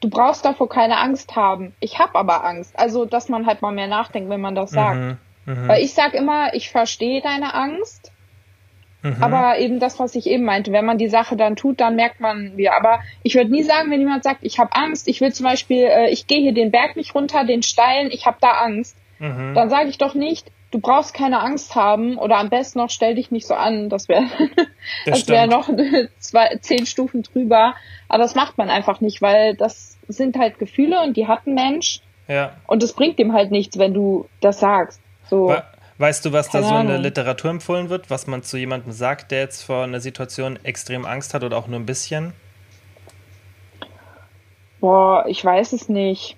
du 0.00 0.08
brauchst 0.10 0.44
davor 0.44 0.68
keine 0.68 0.98
Angst 0.98 1.34
haben. 1.36 1.74
Ich 1.80 1.98
habe 1.98 2.14
aber 2.16 2.44
Angst. 2.44 2.78
Also, 2.78 3.04
dass 3.04 3.28
man 3.28 3.46
halt 3.46 3.62
mal 3.62 3.72
mehr 3.72 3.86
nachdenkt, 3.88 4.28
wenn 4.30 4.40
man 4.40 4.54
das 4.54 4.70
sagt. 4.70 4.96
Mhm, 4.98 5.18
mhm, 5.46 5.68
Weil 5.68 5.82
ich 5.82 5.94
sag 5.94 6.14
immer, 6.14 6.54
ich 6.54 6.70
verstehe 6.70 7.20
deine 7.22 7.54
Angst. 7.54 8.12
mhm. 9.02 9.16
Aber 9.22 9.58
eben 9.58 9.80
das, 9.80 9.98
was 9.98 10.14
ich 10.14 10.26
eben 10.26 10.44
meinte, 10.44 10.72
wenn 10.72 10.84
man 10.84 10.98
die 10.98 11.08
Sache 11.08 11.36
dann 11.36 11.56
tut, 11.56 11.80
dann 11.80 11.96
merkt 11.96 12.20
man 12.20 12.56
wie. 12.56 12.68
Aber 12.68 13.00
ich 13.22 13.34
würde 13.34 13.50
nie 13.50 13.62
sagen, 13.62 13.90
wenn 13.90 14.00
jemand 14.00 14.24
sagt, 14.24 14.40
ich 14.42 14.58
habe 14.58 14.74
Angst, 14.74 15.08
ich 15.08 15.20
will 15.20 15.32
zum 15.32 15.44
Beispiel, 15.44 15.84
äh, 15.84 16.10
ich 16.10 16.26
gehe 16.26 16.40
hier 16.40 16.54
den 16.54 16.70
Berg 16.70 16.96
nicht 16.96 17.14
runter, 17.14 17.44
den 17.44 17.62
steilen, 17.62 18.10
ich 18.10 18.26
habe 18.26 18.36
da 18.40 18.50
Angst, 18.50 18.96
Mhm. 19.20 19.54
dann 19.54 19.70
sage 19.70 19.88
ich 19.88 19.96
doch 19.96 20.14
nicht, 20.14 20.50
du 20.74 20.80
brauchst 20.80 21.14
keine 21.14 21.38
Angst 21.40 21.76
haben 21.76 22.18
oder 22.18 22.36
am 22.36 22.50
besten 22.50 22.80
noch 22.80 22.90
stell 22.90 23.14
dich 23.14 23.30
nicht 23.30 23.46
so 23.46 23.54
an. 23.54 23.88
Das 23.88 24.08
wäre 24.08 24.24
Das 25.06 25.20
das 25.20 25.28
wäre 25.28 25.46
noch 25.46 25.70
zwei, 26.18 26.58
zehn 26.60 26.84
Stufen 26.84 27.22
drüber. 27.22 27.74
Aber 28.08 28.24
das 28.24 28.34
macht 28.34 28.58
man 28.58 28.68
einfach 28.70 29.00
nicht, 29.00 29.22
weil 29.22 29.54
das 29.54 29.96
sind 30.08 30.36
halt 30.36 30.58
Gefühle 30.58 31.00
und 31.02 31.16
die 31.16 31.28
hat 31.28 31.46
ein 31.46 31.54
Mensch 31.54 32.00
Ja. 32.26 32.56
und 32.66 32.82
es 32.82 32.92
bringt 32.92 33.20
ihm 33.20 33.32
halt 33.32 33.52
nichts, 33.52 33.78
wenn 33.78 33.94
du 33.94 34.28
das 34.40 34.58
sagst. 34.58 35.00
So. 35.30 35.48
We 35.48 35.62
weißt 35.98 36.24
du, 36.24 36.32
was 36.32 36.50
da 36.50 36.58
Keine 36.58 36.68
so 36.68 36.76
in 36.80 36.86
der. 36.88 36.98
Literatur 36.98 37.50
empfohlen 37.52 37.88
wird, 37.88 38.10
was 38.10 38.26
man 38.26 38.42
zu 38.42 38.56
jemandem 38.56 38.90
sagt, 38.90 39.30
der 39.30 39.42
jetzt 39.42 39.62
vor 39.62 39.84
einer 39.84 40.00
Situation 40.00 40.58
extrem 40.64 41.04
Angst 41.06 41.34
hat 41.34 41.44
oder 41.44 41.56
auch 41.56 41.68
nur 41.68 41.78
ein 41.78 41.86
bisschen? 41.86 42.32
Boah, 44.80 45.24
ich 45.28 45.44
weiß 45.44 45.72
es 45.72 45.88
nicht. 45.88 46.36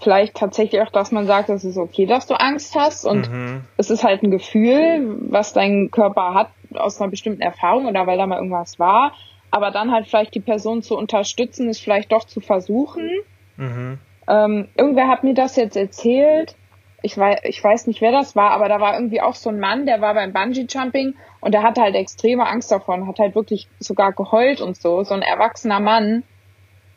Vielleicht 0.00 0.34
tatsächlich 0.36 0.80
auch, 0.80 0.90
dass 0.90 1.12
man 1.12 1.26
sagt, 1.26 1.50
es 1.50 1.64
ist 1.64 1.76
okay, 1.76 2.06
dass 2.06 2.26
du 2.26 2.34
Angst 2.34 2.74
hast 2.74 3.04
und 3.04 3.30
Mhm. 3.30 3.62
es 3.76 3.90
ist 3.90 4.02
halt 4.02 4.22
ein 4.22 4.30
Gefühl, 4.30 5.18
was 5.30 5.52
dein 5.52 5.90
Körper 5.90 6.34
hat 6.34 6.50
aus 6.74 7.00
einer 7.00 7.10
bestimmten 7.10 7.42
Erfahrung 7.42 7.86
oder 7.86 8.06
weil 8.06 8.16
da 8.16 8.26
mal 8.26 8.36
irgendwas 8.36 8.78
war. 8.78 9.12
Aber 9.50 9.70
dann 9.70 9.92
halt 9.92 10.06
vielleicht 10.06 10.34
die 10.34 10.40
Person 10.40 10.82
zu 10.82 10.96
unterstützen, 10.96 11.68
ist 11.68 11.82
vielleicht 11.82 12.12
doch 12.12 12.24
zu 12.24 12.40
versuchen. 12.40 13.10
Mhm. 13.56 13.98
Ähm, 14.28 14.68
irgendwer 14.76 15.08
hat 15.08 15.24
mir 15.24 15.34
das 15.34 15.56
jetzt 15.56 15.76
erzählt. 15.76 16.54
Ich 17.02 17.16
weiß, 17.16 17.40
ich 17.44 17.62
weiß 17.62 17.86
nicht, 17.86 18.00
wer 18.00 18.12
das 18.12 18.36
war, 18.36 18.50
aber 18.52 18.68
da 18.68 18.80
war 18.80 18.94
irgendwie 18.94 19.20
auch 19.20 19.34
so 19.34 19.50
ein 19.50 19.58
Mann, 19.58 19.86
der 19.86 20.00
war 20.00 20.14
beim 20.14 20.32
Bungee-Jumping 20.32 21.14
und 21.40 21.52
der 21.52 21.62
hatte 21.62 21.80
halt 21.80 21.94
extreme 21.94 22.46
Angst 22.46 22.70
davon, 22.70 23.06
hat 23.06 23.18
halt 23.18 23.34
wirklich 23.34 23.68
sogar 23.78 24.12
geheult 24.12 24.60
und 24.60 24.76
so, 24.76 25.02
so 25.02 25.14
ein 25.14 25.22
erwachsener 25.22 25.80
Mann. 25.80 26.22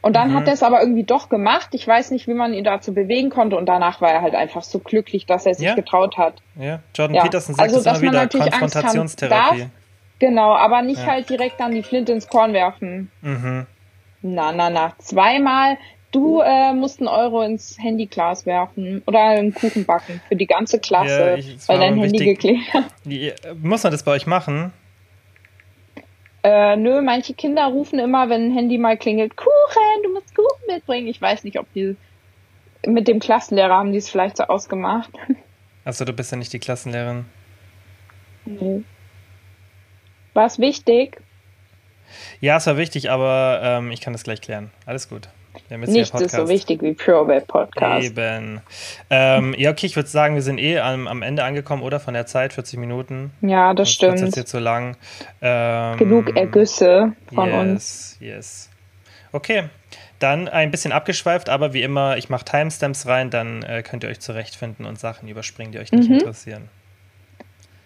Und 0.04 0.16
dann 0.18 0.32
Mhm. 0.32 0.36
hat 0.36 0.48
er 0.48 0.54
es 0.54 0.62
aber 0.64 0.82
irgendwie 0.82 1.04
doch 1.06 1.30
gemacht. 1.30 1.70
Ich 1.72 1.88
weiß 1.88 2.12
nicht, 2.12 2.28
wie 2.28 2.34
man 2.34 2.54
ihn 2.54 2.64
dazu 2.66 2.94
bewegen 2.94 3.30
konnte 3.32 3.56
und 3.56 3.66
danach 3.68 4.02
war 4.02 4.12
er 4.12 4.22
halt 4.22 4.36
einfach 4.36 4.62
so 4.62 4.80
glücklich, 4.80 5.26
dass 5.26 5.46
er 5.46 5.56
sich 5.56 5.66
Ja. 5.66 5.76
getraut 5.76 6.18
hat. 6.18 6.36
Ja, 6.60 6.80
Jordan 6.94 7.16
Ja, 7.16 7.24
Peterson 7.24 7.56
sagt 7.56 7.74
also, 7.74 7.80
es 7.80 7.86
immer 8.02 8.12
wieder, 8.12 8.28
Konfrontationstherapie. 8.28 9.60
darf. 9.62 9.70
Genau, 10.20 10.54
aber 10.54 10.82
nicht 10.82 11.00
Ja. 11.02 11.08
halt 11.08 11.30
direkt 11.30 11.60
dann 11.60 11.72
die 11.72 11.84
Flinte 11.84 12.12
ins 12.12 12.28
Korn 12.28 12.54
werfen. 12.54 13.12
Mhm. 13.22 13.66
Na, 14.22 14.52
na, 14.52 14.70
na. 14.70 14.94
Zweimal. 15.00 15.78
Du 16.12 16.42
äh, 16.42 16.74
musst 16.74 17.00
einen 17.00 17.08
Euro 17.08 17.42
ins 17.42 17.78
Handyglas 17.82 18.46
werfen 18.46 19.02
oder 19.08 19.20
einen 19.24 19.54
Kuchen 19.54 19.86
backen 19.86 20.22
für 20.28 20.36
die 20.36 20.46
ganze 20.46 20.80
Klasse, 20.80 21.30
Ja, 21.32 21.36
ich- 21.36 21.58
weil 21.68 21.80
dein 21.80 21.98
Handy 21.98 22.20
wichtig. 22.20 22.40
geklebt 22.40 22.74
hat. 22.74 23.56
Muss 23.62 23.82
man 23.84 23.92
das 23.92 24.04
bei 24.04 24.12
euch 24.12 24.28
machen? 24.28 24.72
Äh, 26.44 26.76
nö, 26.76 27.02
manche 27.02 27.34
Kinder 27.34 27.66
rufen 27.68 28.00
immer, 28.00 28.30
wenn 28.30 28.48
ein 28.48 28.54
Handy 28.54 28.78
mal 28.78 28.98
klingelt, 28.98 29.38
Kuchen, 29.38 30.04
du 30.04 30.14
musst 30.14 30.36
Kuchen 30.36 30.68
mitbringen. 30.68 31.08
Ich 31.08 31.22
weiß 31.22 31.46
nicht, 31.46 31.58
ob 31.58 31.72
die 31.74 31.96
mit 32.86 33.08
dem 33.08 33.20
Klassenlehrer 33.20 33.76
haben 33.76 33.94
die 33.94 33.98
es 33.98 34.10
vielleicht 34.10 34.38
so 34.38 34.44
ausgemacht. 34.44 35.10
Achso, 35.86 36.04
du 36.06 36.14
bist 36.14 36.32
ja 36.32 36.38
nicht 36.38 36.52
die 36.52 36.60
Klassenlehrerin. 36.60 37.26
Nee. 38.46 38.84
War 40.34 40.46
es 40.46 40.60
wichtig? 40.60 41.22
Ja, 42.42 42.58
es 42.58 42.68
war 42.68 42.78
wichtig, 42.78 43.10
aber 43.10 43.62
ähm, 43.64 43.92
ich 43.92 44.02
kann 44.02 44.14
das 44.14 44.24
gleich 44.24 44.42
klären. 44.42 44.72
Alles 44.86 45.08
gut. 45.08 45.30
Jetzt 45.70 45.90
Nichts 45.90 46.22
ist 46.22 46.32
so 46.36 46.48
wichtig 46.50 46.82
wie 46.82 46.94
PureWeb 46.94 47.48
Podcast. 47.48 48.06
Eben. 48.06 48.62
Ähm, 49.10 49.56
ja, 49.58 49.72
okay, 49.72 49.86
ich 49.86 49.96
würde 49.96 50.10
sagen, 50.10 50.36
wir 50.36 50.42
sind 50.42 50.58
eh 50.60 50.80
am, 50.80 51.08
am 51.08 51.22
Ende 51.22 51.44
angekommen, 51.44 51.82
oder? 51.84 52.00
Von 52.00 52.14
der 52.14 52.26
Zeit, 52.26 52.54
40 52.54 52.80
Minuten. 52.80 53.32
Ja, 53.42 53.74
das 53.74 53.90
Sonst 53.90 53.96
stimmt. 53.96 54.20
jetzt 54.20 54.34
hier 54.36 54.46
zu 54.46 54.60
lang. 54.60 54.98
Ähm, 55.42 55.98
Genug 55.98 56.36
Ergüsse 56.36 57.14
von 57.34 57.52
uns. 57.52 58.18
yes, 58.20 58.34
Yes. 58.34 58.70
Okay, 59.32 59.64
dann 60.20 60.48
ein 60.48 60.70
bisschen 60.72 60.92
abgeschweift, 60.92 61.50
aber 61.50 61.74
wie 61.74 61.82
immer, 61.82 62.18
ich 62.18 62.30
mache 62.30 62.46
Timestamps 62.46 63.08
rein, 63.08 63.30
dann 63.32 63.64
äh, 63.64 63.82
könnt 63.82 64.04
ihr 64.04 64.10
euch 64.10 64.20
zurechtfinden 64.20 64.86
und 64.86 65.00
Sachen 65.00 65.28
überspringen, 65.28 65.72
die 65.72 65.80
euch 65.80 65.92
nicht 65.92 66.08
Mhm. 66.08 66.16
interessieren. 66.20 66.70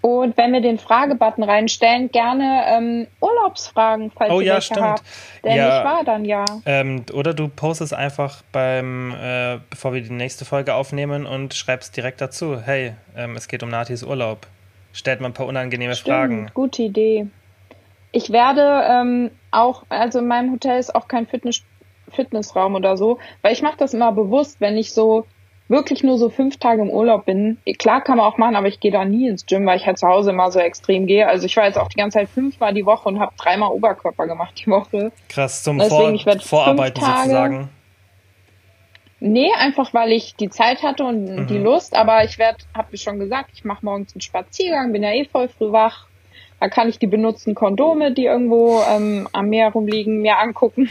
Und 0.07 0.37
wenn 0.37 0.53
wir 0.53 0.61
den 0.61 0.79
Fragebutton 0.79 1.43
reinstellen, 1.43 2.09
gerne 2.11 2.63
ähm, 2.67 3.07
Urlaubsfragen, 3.19 4.09
falls 4.09 4.31
Oh 4.31 4.39
ihr 4.39 4.47
ja, 4.47 4.53
welche 4.53 4.65
stimmt. 4.67 4.81
habt. 4.85 5.03
Der 5.43 5.55
Ja. 5.55 5.65
nicht 5.65 5.83
war, 5.83 6.03
dann 6.05 6.23
ja. 6.23 6.45
Ähm, 6.65 7.03
oder 7.11 7.33
du 7.33 7.49
postest 7.49 7.93
einfach 7.93 8.41
beim, 8.53 9.13
äh, 9.21 9.57
bevor 9.69 9.93
wir 9.93 10.01
die 10.01 10.13
nächste 10.13 10.45
Folge 10.45 10.75
aufnehmen 10.75 11.25
und 11.25 11.53
schreibst 11.53 11.97
direkt 11.97 12.21
dazu, 12.21 12.57
hey, 12.61 12.93
ähm, 13.17 13.35
es 13.35 13.49
geht 13.49 13.63
um 13.63 13.69
Natis 13.69 14.01
Urlaub. 14.03 14.47
Stellt 14.93 15.19
mal 15.19 15.27
ein 15.27 15.33
paar 15.33 15.45
unangenehme 15.45 15.93
Stimmt, 15.93 16.15
Fragen. 16.15 16.51
gute 16.53 16.83
Idee. 16.83 17.27
Ich 18.13 18.31
werde 18.31 18.83
ähm, 18.89 19.31
auch, 19.51 19.83
also 19.89 20.19
in 20.19 20.27
meinem 20.27 20.53
Hotel 20.53 20.79
ist 20.79 20.95
auch 20.95 21.09
kein 21.09 21.27
Fitness, 21.27 21.63
Fitnessraum 22.13 22.75
oder 22.75 22.95
so, 22.95 23.19
weil 23.41 23.51
ich 23.51 23.61
mache 23.61 23.75
das 23.77 23.93
immer 23.93 24.13
bewusst, 24.13 24.61
wenn 24.61 24.77
ich 24.77 24.93
so 24.93 25.25
wirklich 25.69 26.03
nur 26.03 26.17
so 26.17 26.29
fünf 26.29 26.57
Tage 26.57 26.81
im 26.81 26.89
Urlaub 26.89 27.25
bin. 27.25 27.57
Klar 27.77 28.01
kann 28.01 28.17
man 28.17 28.25
auch 28.25 28.37
machen, 28.37 28.55
aber 28.55 28.67
ich 28.67 28.79
gehe 28.79 28.91
da 28.91 29.03
nie 29.05 29.27
ins 29.27 29.45
Gym, 29.45 29.65
weil 29.65 29.77
ich 29.77 29.85
halt 29.85 29.97
zu 29.99 30.07
Hause 30.07 30.29
immer 30.31 30.49
so 30.51 30.59
extrem 30.59 31.07
gehe. 31.07 31.27
Also 31.27 31.45
ich 31.45 31.57
war 31.57 31.65
jetzt 31.65 31.77
auch 31.77 31.89
die 31.89 31.97
ganze 31.97 32.19
Zeit 32.19 32.29
fünfmal 32.29 32.73
die 32.73 32.85
Woche 32.85 33.09
und 33.09 33.19
habe 33.19 33.33
dreimal 33.37 33.71
Oberkörper 33.71 34.27
gemacht 34.27 34.53
die 34.65 34.69
Woche. 34.69 35.11
Krass, 35.29 35.63
zum 35.63 35.77
Deswegen, 35.79 36.17
Vor 36.19 36.35
ich 36.35 36.43
Vorarbeiten 36.45 37.01
Tage- 37.03 37.19
sozusagen. 37.23 37.69
Nee, 39.19 39.51
einfach 39.57 39.93
weil 39.95 40.11
ich 40.11 40.35
die 40.35 40.49
Zeit 40.49 40.83
hatte 40.83 41.03
und 41.03 41.25
Mhm. 41.25 41.47
die 41.47 41.57
Lust, 41.57 41.95
aber 41.95 42.23
ich 42.23 42.37
werde, 42.37 42.59
hab 42.75 42.91
mir 42.91 42.99
schon 42.99 43.17
gesagt, 43.19 43.49
ich 43.55 43.65
mache 43.65 43.83
morgens 43.83 44.13
einen 44.13 44.21
Spaziergang, 44.21 44.91
bin 44.93 45.01
ja 45.01 45.11
eh 45.11 45.25
voll 45.25 45.47
früh 45.49 45.71
wach. 45.71 46.05
Da 46.59 46.69
kann 46.69 46.87
ich 46.89 46.99
die 46.99 47.07
benutzten 47.07 47.55
Kondome, 47.55 48.11
die 48.13 48.25
irgendwo 48.25 48.81
ähm, 48.87 49.27
am 49.33 49.49
Meer 49.49 49.69
rumliegen, 49.71 50.21
mir 50.21 50.37
angucken. 50.37 50.87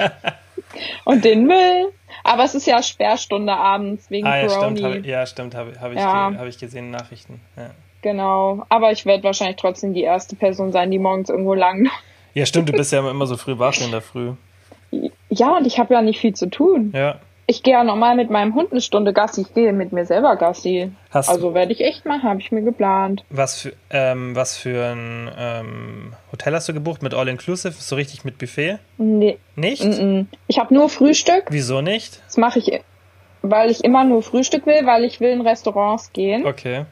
und 1.04 1.24
den 1.24 1.44
Müll. 1.46 1.92
Aber 2.24 2.44
es 2.44 2.54
ist 2.54 2.66
ja 2.66 2.82
Sperrstunde 2.82 3.52
abends 3.52 4.10
wegen 4.10 4.26
Ah, 4.26 4.38
ja, 4.38 4.46
Corona. 4.46 4.76
stimmt, 4.76 4.82
hab, 4.96 5.04
ja, 5.06 5.26
stimmt, 5.26 5.54
habe 5.54 5.72
hab 5.80 5.92
ich, 5.92 5.98
Ja. 5.98 6.32
hab 6.36 6.46
ich 6.46 6.58
gesehen 6.58 6.86
in 6.86 6.90
Nachrichten. 6.90 7.40
Ja. 7.56 7.70
Genau. 8.02 8.64
Aber 8.68 8.92
ich 8.92 9.06
werde 9.06 9.24
wahrscheinlich 9.24 9.56
trotzdem 9.56 9.94
die 9.94 10.02
erste 10.02 10.36
Person 10.36 10.72
sein, 10.72 10.90
die 10.90 10.98
morgens 10.98 11.28
irgendwo 11.30 11.54
lang. 11.54 11.88
ja, 12.34 12.46
stimmt, 12.46 12.68
du 12.68 12.72
bist 12.72 12.92
ja 12.92 13.08
immer 13.08 13.26
so 13.26 13.36
früh 13.36 13.58
wach 13.58 13.80
in 13.80 13.90
der 13.90 14.02
Früh. 14.02 14.32
Ja, 15.28 15.56
und 15.56 15.66
ich 15.66 15.78
habe 15.78 15.94
ja 15.94 16.02
nicht 16.02 16.20
viel 16.20 16.34
zu 16.34 16.48
tun. 16.48 16.92
Ja. 16.94 17.18
Ich 17.48 17.62
gehe 17.62 17.74
ja 17.74 17.84
normal 17.84 18.16
mit 18.16 18.28
meinem 18.28 18.54
Hund 18.54 18.72
eine 18.72 18.80
Stunde 18.80 19.12
Gassi. 19.12 19.42
Ich 19.42 19.54
gehe 19.54 19.72
mit 19.72 19.92
mir 19.92 20.04
selber 20.04 20.34
Gassi. 20.34 20.90
Hast 21.10 21.28
also 21.28 21.54
werde 21.54 21.72
ich 21.72 21.80
echt 21.80 22.04
machen, 22.04 22.24
habe 22.24 22.40
ich 22.40 22.50
mir 22.50 22.62
geplant. 22.62 23.24
Was 23.30 23.60
für, 23.60 23.72
ähm, 23.90 24.34
was 24.34 24.56
für 24.56 24.84
ein 24.86 25.30
ähm, 25.38 26.12
Hotel 26.32 26.54
hast 26.54 26.68
du 26.68 26.74
gebucht? 26.74 27.02
Mit 27.02 27.14
All-Inclusive? 27.14 27.74
So 27.78 27.94
richtig 27.94 28.24
mit 28.24 28.38
Buffet? 28.38 28.78
Nee, 28.98 29.38
Nicht? 29.54 29.84
mm 29.84 29.90
-mm. 29.90 30.26
ich 30.48 30.58
habe 30.58 30.74
nur 30.74 30.88
Frühstück. 30.88 31.44
Wieso 31.50 31.82
nicht? 31.82 32.20
Das 32.26 32.36
mache 32.36 32.58
ich, 32.58 32.80
weil 33.42 33.70
ich 33.70 33.84
immer 33.84 34.02
nur 34.02 34.24
Frühstück 34.24 34.66
will, 34.66 34.84
weil 34.84 35.04
ich 35.04 35.20
will 35.20 35.30
in 35.30 35.40
Restaurants 35.42 36.12
gehen 36.12 36.44
Okay. 36.46 36.84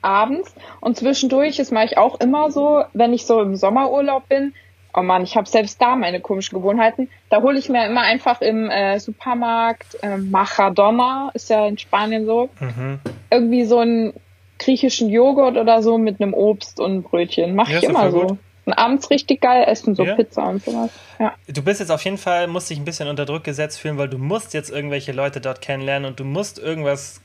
abends 0.00 0.54
und 0.80 0.96
zwischendurch, 0.96 1.56
das 1.56 1.72
mache 1.72 1.86
ich 1.86 1.98
auch 1.98 2.20
immer 2.20 2.52
so, 2.52 2.84
wenn 2.92 3.12
ich 3.12 3.26
so 3.26 3.40
im 3.40 3.56
Sommerurlaub 3.56 4.28
bin. 4.28 4.54
Oh 4.94 5.02
Mann, 5.02 5.22
ich 5.24 5.36
habe 5.36 5.48
selbst 5.48 5.80
da 5.80 5.96
meine 5.96 6.20
komischen 6.20 6.58
Gewohnheiten. 6.58 7.08
Da 7.30 7.40
hole 7.42 7.58
ich 7.58 7.68
mir 7.70 7.86
immer 7.86 8.02
einfach 8.02 8.40
im 8.42 8.68
äh, 8.70 8.98
Supermarkt 9.00 9.96
äh, 10.02 10.18
Machadona, 10.18 11.30
ist 11.34 11.48
ja 11.50 11.66
in 11.66 11.78
Spanien 11.78 12.26
so, 12.26 12.50
Mhm. 12.60 12.98
irgendwie 13.30 13.64
so 13.64 13.78
einen 13.78 14.12
griechischen 14.58 15.08
Joghurt 15.08 15.56
oder 15.56 15.82
so 15.82 15.96
mit 15.98 16.20
einem 16.20 16.34
Obst 16.34 16.78
und 16.78 16.90
einem 16.90 17.02
Brötchen. 17.02 17.54
Mache 17.54 17.72
Ja, 17.72 17.78
ich 17.78 17.84
immer 17.84 18.10
so. 18.10 18.20
gut. 18.28 18.38
Und 18.64 18.74
abends 18.74 19.10
richtig 19.10 19.40
geil 19.40 19.64
essen, 19.66 19.94
so 19.96 20.04
Ja. 20.04 20.14
Pizza 20.14 20.44
und 20.44 20.62
sowas. 20.64 20.90
Ja. 21.18 21.34
Du 21.48 21.62
bist 21.62 21.80
jetzt 21.80 21.90
auf 21.90 22.04
jeden 22.04 22.18
Fall, 22.18 22.46
musst 22.46 22.70
dich 22.70 22.78
ein 22.78 22.84
bisschen 22.84 23.08
unter 23.08 23.24
Druck 23.24 23.42
gesetzt 23.42 23.80
fühlen, 23.80 23.98
weil 23.98 24.08
du 24.08 24.18
musst 24.18 24.54
jetzt 24.54 24.70
irgendwelche 24.70 25.10
Leute 25.12 25.40
dort 25.40 25.60
kennenlernen 25.62 26.08
und 26.08 26.20
du 26.20 26.24
musst 26.24 26.58
irgendwas 26.60 27.20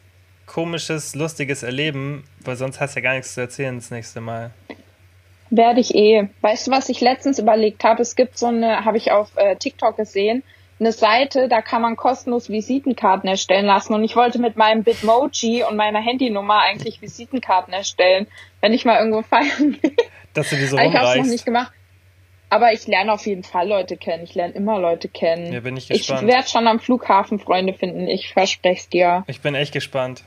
komisches, 0.48 1.14
lustiges 1.14 1.62
erleben, 1.62 2.24
weil 2.44 2.56
sonst 2.56 2.80
hast 2.80 2.96
du 2.96 3.02
ja 3.02 3.04
gar 3.04 3.14
nichts 3.16 3.34
zu 3.36 3.42
erzählen 3.42 3.76
das 3.76 3.92
nächste 3.92 4.22
Mal. 4.22 4.52
Werde 5.50 5.80
ich 5.80 5.96
eh. 5.96 6.30
Weißt 6.42 6.68
du, 6.68 6.72
was 6.72 6.90
ich 6.90 7.02
letztens 7.02 7.40
überlegt 7.40 7.84
habe? 7.84 8.02
Es 8.02 8.16
gibt 8.16 8.38
so 8.38 8.48
eine, 8.48 8.86
habe 8.86 8.98
ich 8.98 9.12
auf 9.12 9.32
äh, 9.38 9.56
TikTok 9.56 9.98
gesehen, 9.98 10.44
eine 10.80 10.92
Seite, 10.92 11.48
da 11.48 11.62
kann 11.62 11.82
man 11.82 11.96
kostenlos 11.96 12.50
Visitenkarten 12.50 13.28
erstellen 13.28 13.66
lassen. 13.66 13.94
Und 13.94 14.04
ich 14.04 14.16
wollte 14.16 14.40
mit 14.40 14.58
meinem 14.58 14.84
Bitmoji 14.84 15.64
und 15.64 15.76
meiner 15.76 16.00
Handynummer 16.00 16.62
eigentlich 16.62 17.02
Visitenkarten 17.02 17.74
erstellen, 17.74 18.28
wenn 18.62 18.74
ich 18.74 18.86
mal 18.86 19.00
irgendwo 19.00 19.22
feiern 19.28 19.78
gehe. 19.82 19.94
Dass 20.34 20.50
du 20.50 20.56
die 20.56 20.66
so 20.66 20.78
ich 20.78 20.94
habe 20.94 21.20
es 21.20 21.26
noch 21.26 21.32
nicht 21.32 21.46
gemacht. 21.46 21.72
Aber 22.50 22.72
ich 22.72 22.88
lerne 22.88 23.12
auf 23.12 23.26
jeden 23.26 23.44
Fall 23.44 23.68
Leute 23.68 23.98
kennen. 23.98 24.24
Ich 24.24 24.36
lerne 24.36 24.54
immer 24.54 24.80
Leute 24.80 25.10
kennen. 25.10 25.52
Ja, 25.52 25.60
bin 25.60 25.76
ich 25.76 25.90
ich 25.90 26.00
gespannt. 26.00 26.28
werde 26.28 26.48
schon 26.48 26.68
am 26.68 26.80
Flughafen 26.80 27.40
Freunde 27.40 27.74
finden. 27.74 28.08
Ich 28.08 28.32
verspreche 28.32 28.80
es 28.80 28.90
dir. 28.90 29.26
Ich 29.28 29.42
bin 29.42 29.54
echt 29.54 29.74
gespannt. 29.74 30.24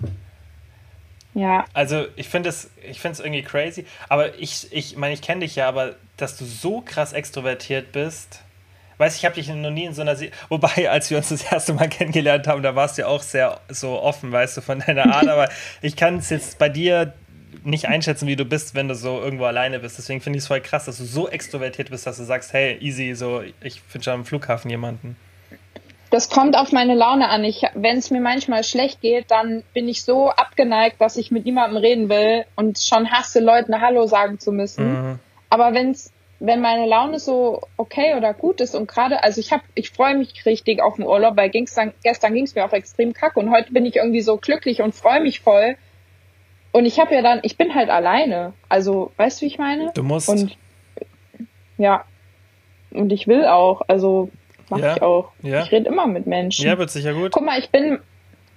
Ja. 1.40 1.64
Also 1.72 2.06
ich 2.16 2.28
finde 2.28 2.50
es 2.50 2.70
ich 2.88 3.00
find's 3.00 3.18
irgendwie 3.18 3.42
crazy, 3.42 3.86
aber 4.10 4.38
ich 4.38 4.68
ich 4.72 4.96
meine, 4.96 5.14
ich 5.14 5.22
kenne 5.22 5.40
dich 5.40 5.56
ja, 5.56 5.68
aber 5.68 5.94
dass 6.18 6.36
du 6.36 6.44
so 6.44 6.82
krass 6.82 7.14
extrovertiert 7.14 7.92
bist, 7.92 8.42
weiß 8.98 9.16
ich 9.16 9.24
habe 9.24 9.36
dich 9.36 9.48
noch 9.48 9.70
nie 9.70 9.86
in 9.86 9.94
so 9.94 10.02
einer, 10.02 10.16
Se 10.16 10.30
wobei, 10.50 10.90
als 10.90 11.08
wir 11.08 11.16
uns 11.16 11.30
das 11.30 11.50
erste 11.50 11.72
Mal 11.72 11.88
kennengelernt 11.88 12.46
haben, 12.46 12.62
da 12.62 12.76
warst 12.76 12.98
du 12.98 13.02
ja 13.02 13.08
auch 13.08 13.22
sehr 13.22 13.58
so 13.70 13.98
offen, 14.02 14.30
weißt 14.30 14.58
du, 14.58 14.60
von 14.60 14.80
deiner 14.80 15.14
Art, 15.14 15.28
aber 15.28 15.48
ich 15.80 15.96
kann 15.96 16.18
es 16.18 16.28
jetzt 16.28 16.58
bei 16.58 16.68
dir 16.68 17.14
nicht 17.64 17.88
einschätzen, 17.88 18.28
wie 18.28 18.36
du 18.36 18.44
bist, 18.44 18.74
wenn 18.74 18.88
du 18.88 18.94
so 18.94 19.20
irgendwo 19.20 19.44
alleine 19.44 19.80
bist. 19.80 19.98
Deswegen 19.98 20.20
finde 20.20 20.36
ich 20.36 20.44
es 20.44 20.48
voll 20.48 20.60
krass, 20.60 20.84
dass 20.84 20.98
du 20.98 21.04
so 21.04 21.28
extrovertiert 21.28 21.90
bist, 21.90 22.06
dass 22.06 22.18
du 22.18 22.24
sagst, 22.24 22.52
hey, 22.52 22.78
easy, 22.80 23.14
so, 23.14 23.42
ich 23.62 23.80
finde 23.80 24.04
schon 24.04 24.14
am 24.14 24.24
Flughafen 24.24 24.70
jemanden. 24.70 25.16
Das 26.10 26.28
kommt 26.28 26.56
auf 26.56 26.72
meine 26.72 26.94
Laune 26.94 27.28
an. 27.28 27.42
Wenn 27.74 27.96
es 27.96 28.10
mir 28.10 28.20
manchmal 28.20 28.64
schlecht 28.64 29.00
geht, 29.00 29.30
dann 29.30 29.62
bin 29.72 29.88
ich 29.88 30.02
so 30.02 30.28
abgeneigt, 30.28 31.00
dass 31.00 31.16
ich 31.16 31.30
mit 31.30 31.44
niemandem 31.44 31.76
reden 31.76 32.08
will 32.08 32.44
und 32.56 32.78
schon 32.80 33.12
hasse, 33.12 33.38
Leuten 33.38 33.80
Hallo 33.80 34.06
sagen 34.06 34.40
zu 34.40 34.50
müssen. 34.50 34.92
Mhm. 34.92 35.18
Aber 35.50 35.72
wenn's, 35.72 36.12
wenn 36.40 36.60
meine 36.60 36.86
Laune 36.86 37.20
so 37.20 37.60
okay 37.76 38.14
oder 38.16 38.34
gut 38.34 38.60
ist 38.60 38.74
und 38.74 38.88
gerade, 38.88 39.22
also 39.22 39.40
ich 39.40 39.52
habe, 39.52 39.62
ich 39.74 39.90
freue 39.90 40.16
mich 40.16 40.44
richtig 40.46 40.82
auf 40.82 40.96
den 40.96 41.06
Urlaub, 41.06 41.36
weil 41.36 41.50
ging's 41.50 41.74
dann, 41.74 41.92
gestern 42.02 42.34
ging 42.34 42.44
es 42.44 42.56
mir 42.56 42.64
auch 42.64 42.72
extrem 42.72 43.12
kacke 43.12 43.38
und 43.38 43.50
heute 43.50 43.72
bin 43.72 43.86
ich 43.86 43.96
irgendwie 43.96 44.22
so 44.22 44.36
glücklich 44.36 44.82
und 44.82 44.94
freue 44.94 45.20
mich 45.20 45.40
voll. 45.40 45.76
Und 46.72 46.86
ich 46.86 46.98
habe 46.98 47.14
ja 47.14 47.22
dann, 47.22 47.40
ich 47.42 47.56
bin 47.56 47.74
halt 47.74 47.90
alleine. 47.90 48.52
Also, 48.68 49.12
weißt 49.16 49.40
du, 49.40 49.42
wie 49.42 49.48
ich 49.48 49.58
meine? 49.58 49.90
Du 49.94 50.02
musst. 50.02 50.28
Und 50.28 50.56
ja. 51.78 52.04
Und 52.92 53.12
ich 53.12 53.26
will 53.26 53.44
auch. 53.44 53.82
Also 53.88 54.30
mach 54.70 54.78
ja. 54.78 54.96
ich 54.96 55.02
auch. 55.02 55.32
Ja. 55.42 55.62
Ich 55.62 55.72
rede 55.72 55.88
immer 55.88 56.06
mit 56.06 56.26
Menschen. 56.26 56.66
Ja, 56.66 56.78
wird 56.78 56.90
sicher 56.90 57.12
gut. 57.12 57.32
Guck 57.32 57.44
mal, 57.44 57.58
ich 57.58 57.70
bin, 57.70 57.98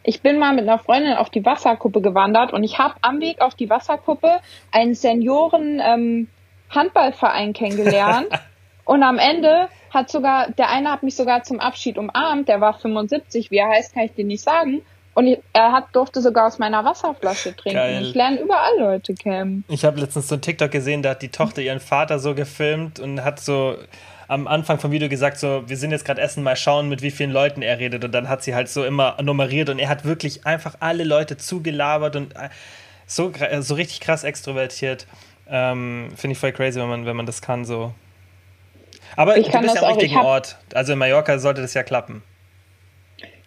ich 0.03 0.22
bin 0.22 0.39
mal 0.39 0.53
mit 0.53 0.68
einer 0.68 0.80
Freundin 0.80 1.14
auf 1.14 1.30
die 1.30 1.45
Wasserkuppe 1.45 2.01
gewandert 2.01 2.53
und 2.53 2.64
ich 2.64 2.80
habe 2.80 2.95
am 3.01 3.20
Weg 3.20 3.41
auf 3.41 3.55
die 3.55 3.70
Wasserkuppe 3.70 4.39
einen 4.72 4.95
Senioren 4.95 5.82
ähm, 5.84 6.28
Handballverein 6.70 7.53
kennengelernt. 7.53 8.28
und 8.86 9.03
am 9.03 9.18
Ende 9.18 9.68
hat 9.91 10.09
sogar, 10.09 10.51
der 10.51 10.70
eine 10.70 10.91
hat 10.91 11.03
mich 11.03 11.16
sogar 11.16 11.43
zum 11.43 11.59
Abschied 11.59 11.97
umarmt, 11.97 12.47
der 12.47 12.61
war 12.61 12.74
75, 12.74 13.51
wie 13.51 13.57
er 13.57 13.70
heißt, 13.70 13.93
kann 13.93 14.03
ich 14.03 14.14
dir 14.14 14.26
nicht 14.26 14.43
sagen. 14.43 14.82
Und 15.16 15.28
ich, 15.28 15.39
er 15.53 15.72
hat, 15.72 15.95
durfte 15.95 16.22
sogar 16.22 16.47
aus 16.47 16.57
meiner 16.57 16.84
Wasserflasche 16.84 17.55
trinken. 17.55 17.78
Geil. 17.78 18.01
Ich 18.01 18.16
lerne 18.16 18.39
überall 18.39 18.80
Leute 18.80 19.14
kennen. 19.14 19.64
Ich 19.68 19.86
habe 19.86 19.99
letztens 19.99 20.28
so 20.28 20.36
ein 20.36 20.41
TikTok 20.41 20.72
gesehen, 20.72 21.03
da 21.03 21.11
hat 21.11 21.22
die 21.22 21.30
Tochter 21.30 21.61
ihren 21.61 21.80
Vater 21.80 22.18
so 22.18 22.34
gefilmt 22.34 22.99
und 22.99 23.24
hat 23.24 23.39
so 23.39 23.76
am 24.34 24.48
Anfang 24.48 24.80
vom 24.80 24.92
Video 24.92 25.10
gesagt, 25.10 25.38
so, 25.38 25.64
wir 25.68 25.78
sind 25.78 25.92
jetzt 25.92 26.06
gerade 26.06 26.20
essen, 26.20 26.44
mal 26.44 26.56
schauen, 26.56 26.90
mit 26.90 27.04
wie 27.04 27.12
vielen 27.12 27.32
Leuten 27.32 27.62
er 27.62 27.78
redet. 27.78 28.04
Und 28.04 28.12
dann 28.14 28.30
hat 28.30 28.44
sie 28.44 28.56
halt 28.56 28.68
so 28.68 28.84
immer 28.84 29.16
nummeriert 29.22 29.70
und 29.70 29.78
er 29.78 29.90
hat 29.90 30.06
wirklich 30.06 30.46
einfach 30.46 30.76
alle 30.80 31.04
Leute 31.04 31.38
zugelabert 31.38 32.16
und 32.16 32.36
äh, 32.36 32.50
so, 33.06 33.32
äh, 33.32 33.62
so 33.62 33.76
richtig 33.76 34.00
krass 34.00 34.24
extrovertiert. 34.24 35.06
Ähm, 35.48 36.10
Finde 36.16 36.34
ich 36.34 36.40
voll 36.40 36.52
crazy, 36.52 36.80
wenn 36.80 36.90
man, 36.90 37.06
wenn 37.06 37.16
man 37.16 37.28
das 37.28 37.42
kann, 37.42 37.64
so. 37.64 37.94
Aber 39.16 39.38
ich 39.38 39.48
du 39.50 39.60
bist 39.60 39.76
ja 39.76 39.84
am 39.84 39.94
richtigen 39.94 40.18
Ort. 40.18 40.58
Also 40.74 40.94
in 40.94 41.00
Mallorca 41.00 41.38
sollte 41.38 41.62
das 41.62 41.76
ja 41.76 41.84
klappen. 41.84 42.24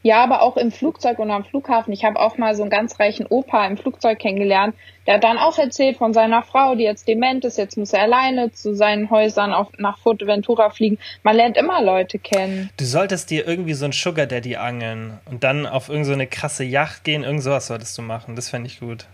Ja, 0.07 0.22
aber 0.22 0.42
auch 0.42 0.57
im 0.57 0.70
Flugzeug 0.70 1.18
und 1.18 1.32
am 1.32 1.44
Flughafen. 1.44 1.92
Ich 1.92 2.04
habe 2.04 2.20
auch 2.20 2.38
mal 2.38 2.54
so 2.54 2.62
einen 2.62 2.70
ganz 2.70 3.00
reichen 3.00 3.26
Opa 3.26 3.66
im 3.66 3.76
Flugzeug 3.76 4.20
kennengelernt. 4.20 4.76
Der 5.04 5.14
hat 5.14 5.24
dann 5.24 5.36
auch 5.36 5.59
erzählt 5.59 5.96
von 5.96 6.12
seiner 6.12 6.44
Frau, 6.44 6.76
die 6.76 6.84
jetzt 6.84 7.09
dement 7.09 7.44
ist. 7.44 7.59
Jetzt 7.59 7.76
muss 7.76 7.92
er 7.92 8.02
alleine 8.02 8.52
zu 8.52 8.72
seinen 8.76 9.11
Häusern 9.11 9.52
auf, 9.52 9.66
nach 9.78 9.98
Fuerteventura 9.98 10.70
fliegen. 10.70 10.98
Man 11.24 11.34
lernt 11.34 11.57
immer 11.57 11.82
Leute 11.82 12.20
kennen. 12.20 12.70
Du 12.76 12.84
solltest 12.84 13.30
dir 13.30 13.48
irgendwie 13.48 13.74
so 13.74 13.84
einen 13.84 13.92
Sugar 13.92 14.26
Daddy 14.26 14.54
angeln 14.54 15.18
und 15.28 15.42
dann 15.42 15.66
auf 15.66 15.88
irgendeine 15.88 16.22
so 16.22 16.30
krasse 16.30 16.62
Yacht 16.62 17.02
gehen. 17.02 17.24
Irgend 17.24 17.42
sowas 17.42 17.66
solltest 17.66 17.98
du 17.98 18.02
machen. 18.02 18.36
Das 18.36 18.48
fände 18.48 18.68
ich 18.68 18.78
gut. 18.78 19.07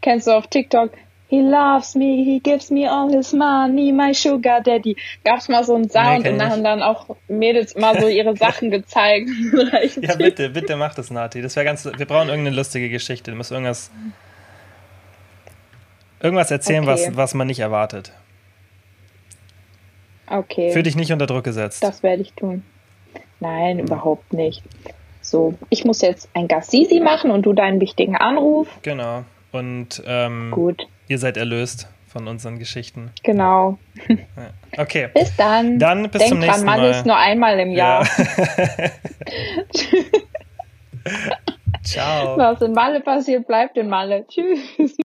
Kennst 0.00 0.26
du 0.26 0.32
auf 0.32 0.48
TikTok? 0.48 0.90
He 1.30 1.42
loves 1.42 1.94
me, 1.94 2.24
he 2.24 2.40
gives 2.40 2.72
me 2.72 2.88
all 2.88 3.08
his 3.08 3.32
money, 3.32 3.92
my 3.92 4.12
sugar 4.12 4.60
daddy. 4.60 4.96
Gab's 5.24 5.48
mal 5.48 5.62
so 5.62 5.76
einen 5.76 5.88
Sound 5.88 6.24
nee, 6.24 6.30
und 6.30 6.38
dann 6.38 6.50
haben 6.50 6.64
dann 6.64 6.82
auch 6.82 7.06
Mädels 7.28 7.76
mal 7.76 8.00
so 8.00 8.08
ihre 8.08 8.36
Sachen 8.36 8.70
gezeigt. 8.72 9.30
ja, 10.02 10.16
bitte, 10.16 10.50
bitte 10.50 10.74
mach 10.74 10.92
das, 10.92 11.12
Nati. 11.12 11.40
Das 11.40 11.54
wäre 11.54 11.64
ganz, 11.64 11.84
wir 11.84 12.06
brauchen 12.06 12.30
irgendeine 12.30 12.56
lustige 12.56 12.88
Geschichte. 12.88 13.30
Du 13.30 13.36
musst 13.36 13.52
irgendwas, 13.52 13.92
irgendwas 16.20 16.50
erzählen, 16.50 16.82
okay. 16.82 17.06
was, 17.06 17.16
was 17.16 17.34
man 17.34 17.46
nicht 17.46 17.60
erwartet. 17.60 18.10
Okay. 20.26 20.72
Für 20.72 20.82
dich 20.82 20.96
nicht 20.96 21.12
unter 21.12 21.28
Druck 21.28 21.44
gesetzt. 21.44 21.84
Das 21.84 22.02
werde 22.02 22.22
ich 22.22 22.32
tun. 22.32 22.64
Nein, 23.38 23.78
überhaupt 23.78 24.32
nicht. 24.32 24.64
So, 25.22 25.54
ich 25.68 25.84
muss 25.84 26.00
jetzt 26.00 26.28
ein 26.34 26.48
Gassisi 26.48 26.98
machen 26.98 27.30
und 27.30 27.46
du 27.46 27.52
deinen 27.52 27.80
wichtigen 27.80 28.16
Anruf. 28.16 28.66
Genau. 28.82 29.22
Und 29.52 30.02
ähm, 30.06 30.50
Gut. 30.50 30.88
Ihr 31.10 31.18
seid 31.18 31.36
erlöst 31.36 31.88
von 32.06 32.28
unseren 32.28 32.58
Geschichten. 32.58 33.10
Genau. 33.24 33.78
Okay. 34.78 35.08
Bis 35.12 35.34
dann. 35.36 35.78
Dann 35.78 36.08
bis 36.08 36.20
Denk 36.20 36.28
zum 36.30 36.38
nächsten 36.38 36.64
dran, 36.64 36.80
Mal. 36.80 36.80
Mann 36.80 36.90
ist 36.90 37.04
nur 37.06 37.16
einmal 37.16 37.58
im 37.58 37.70
Jahr. 37.72 38.06
Ja. 38.06 38.90
Ciao. 41.82 42.38
Was 42.38 42.62
in 42.62 42.72
Malle 42.72 43.00
passiert, 43.00 43.46
bleibt 43.48 43.76
in 43.76 43.88
Malle. 43.88 44.24
Tschüss. 44.28 44.96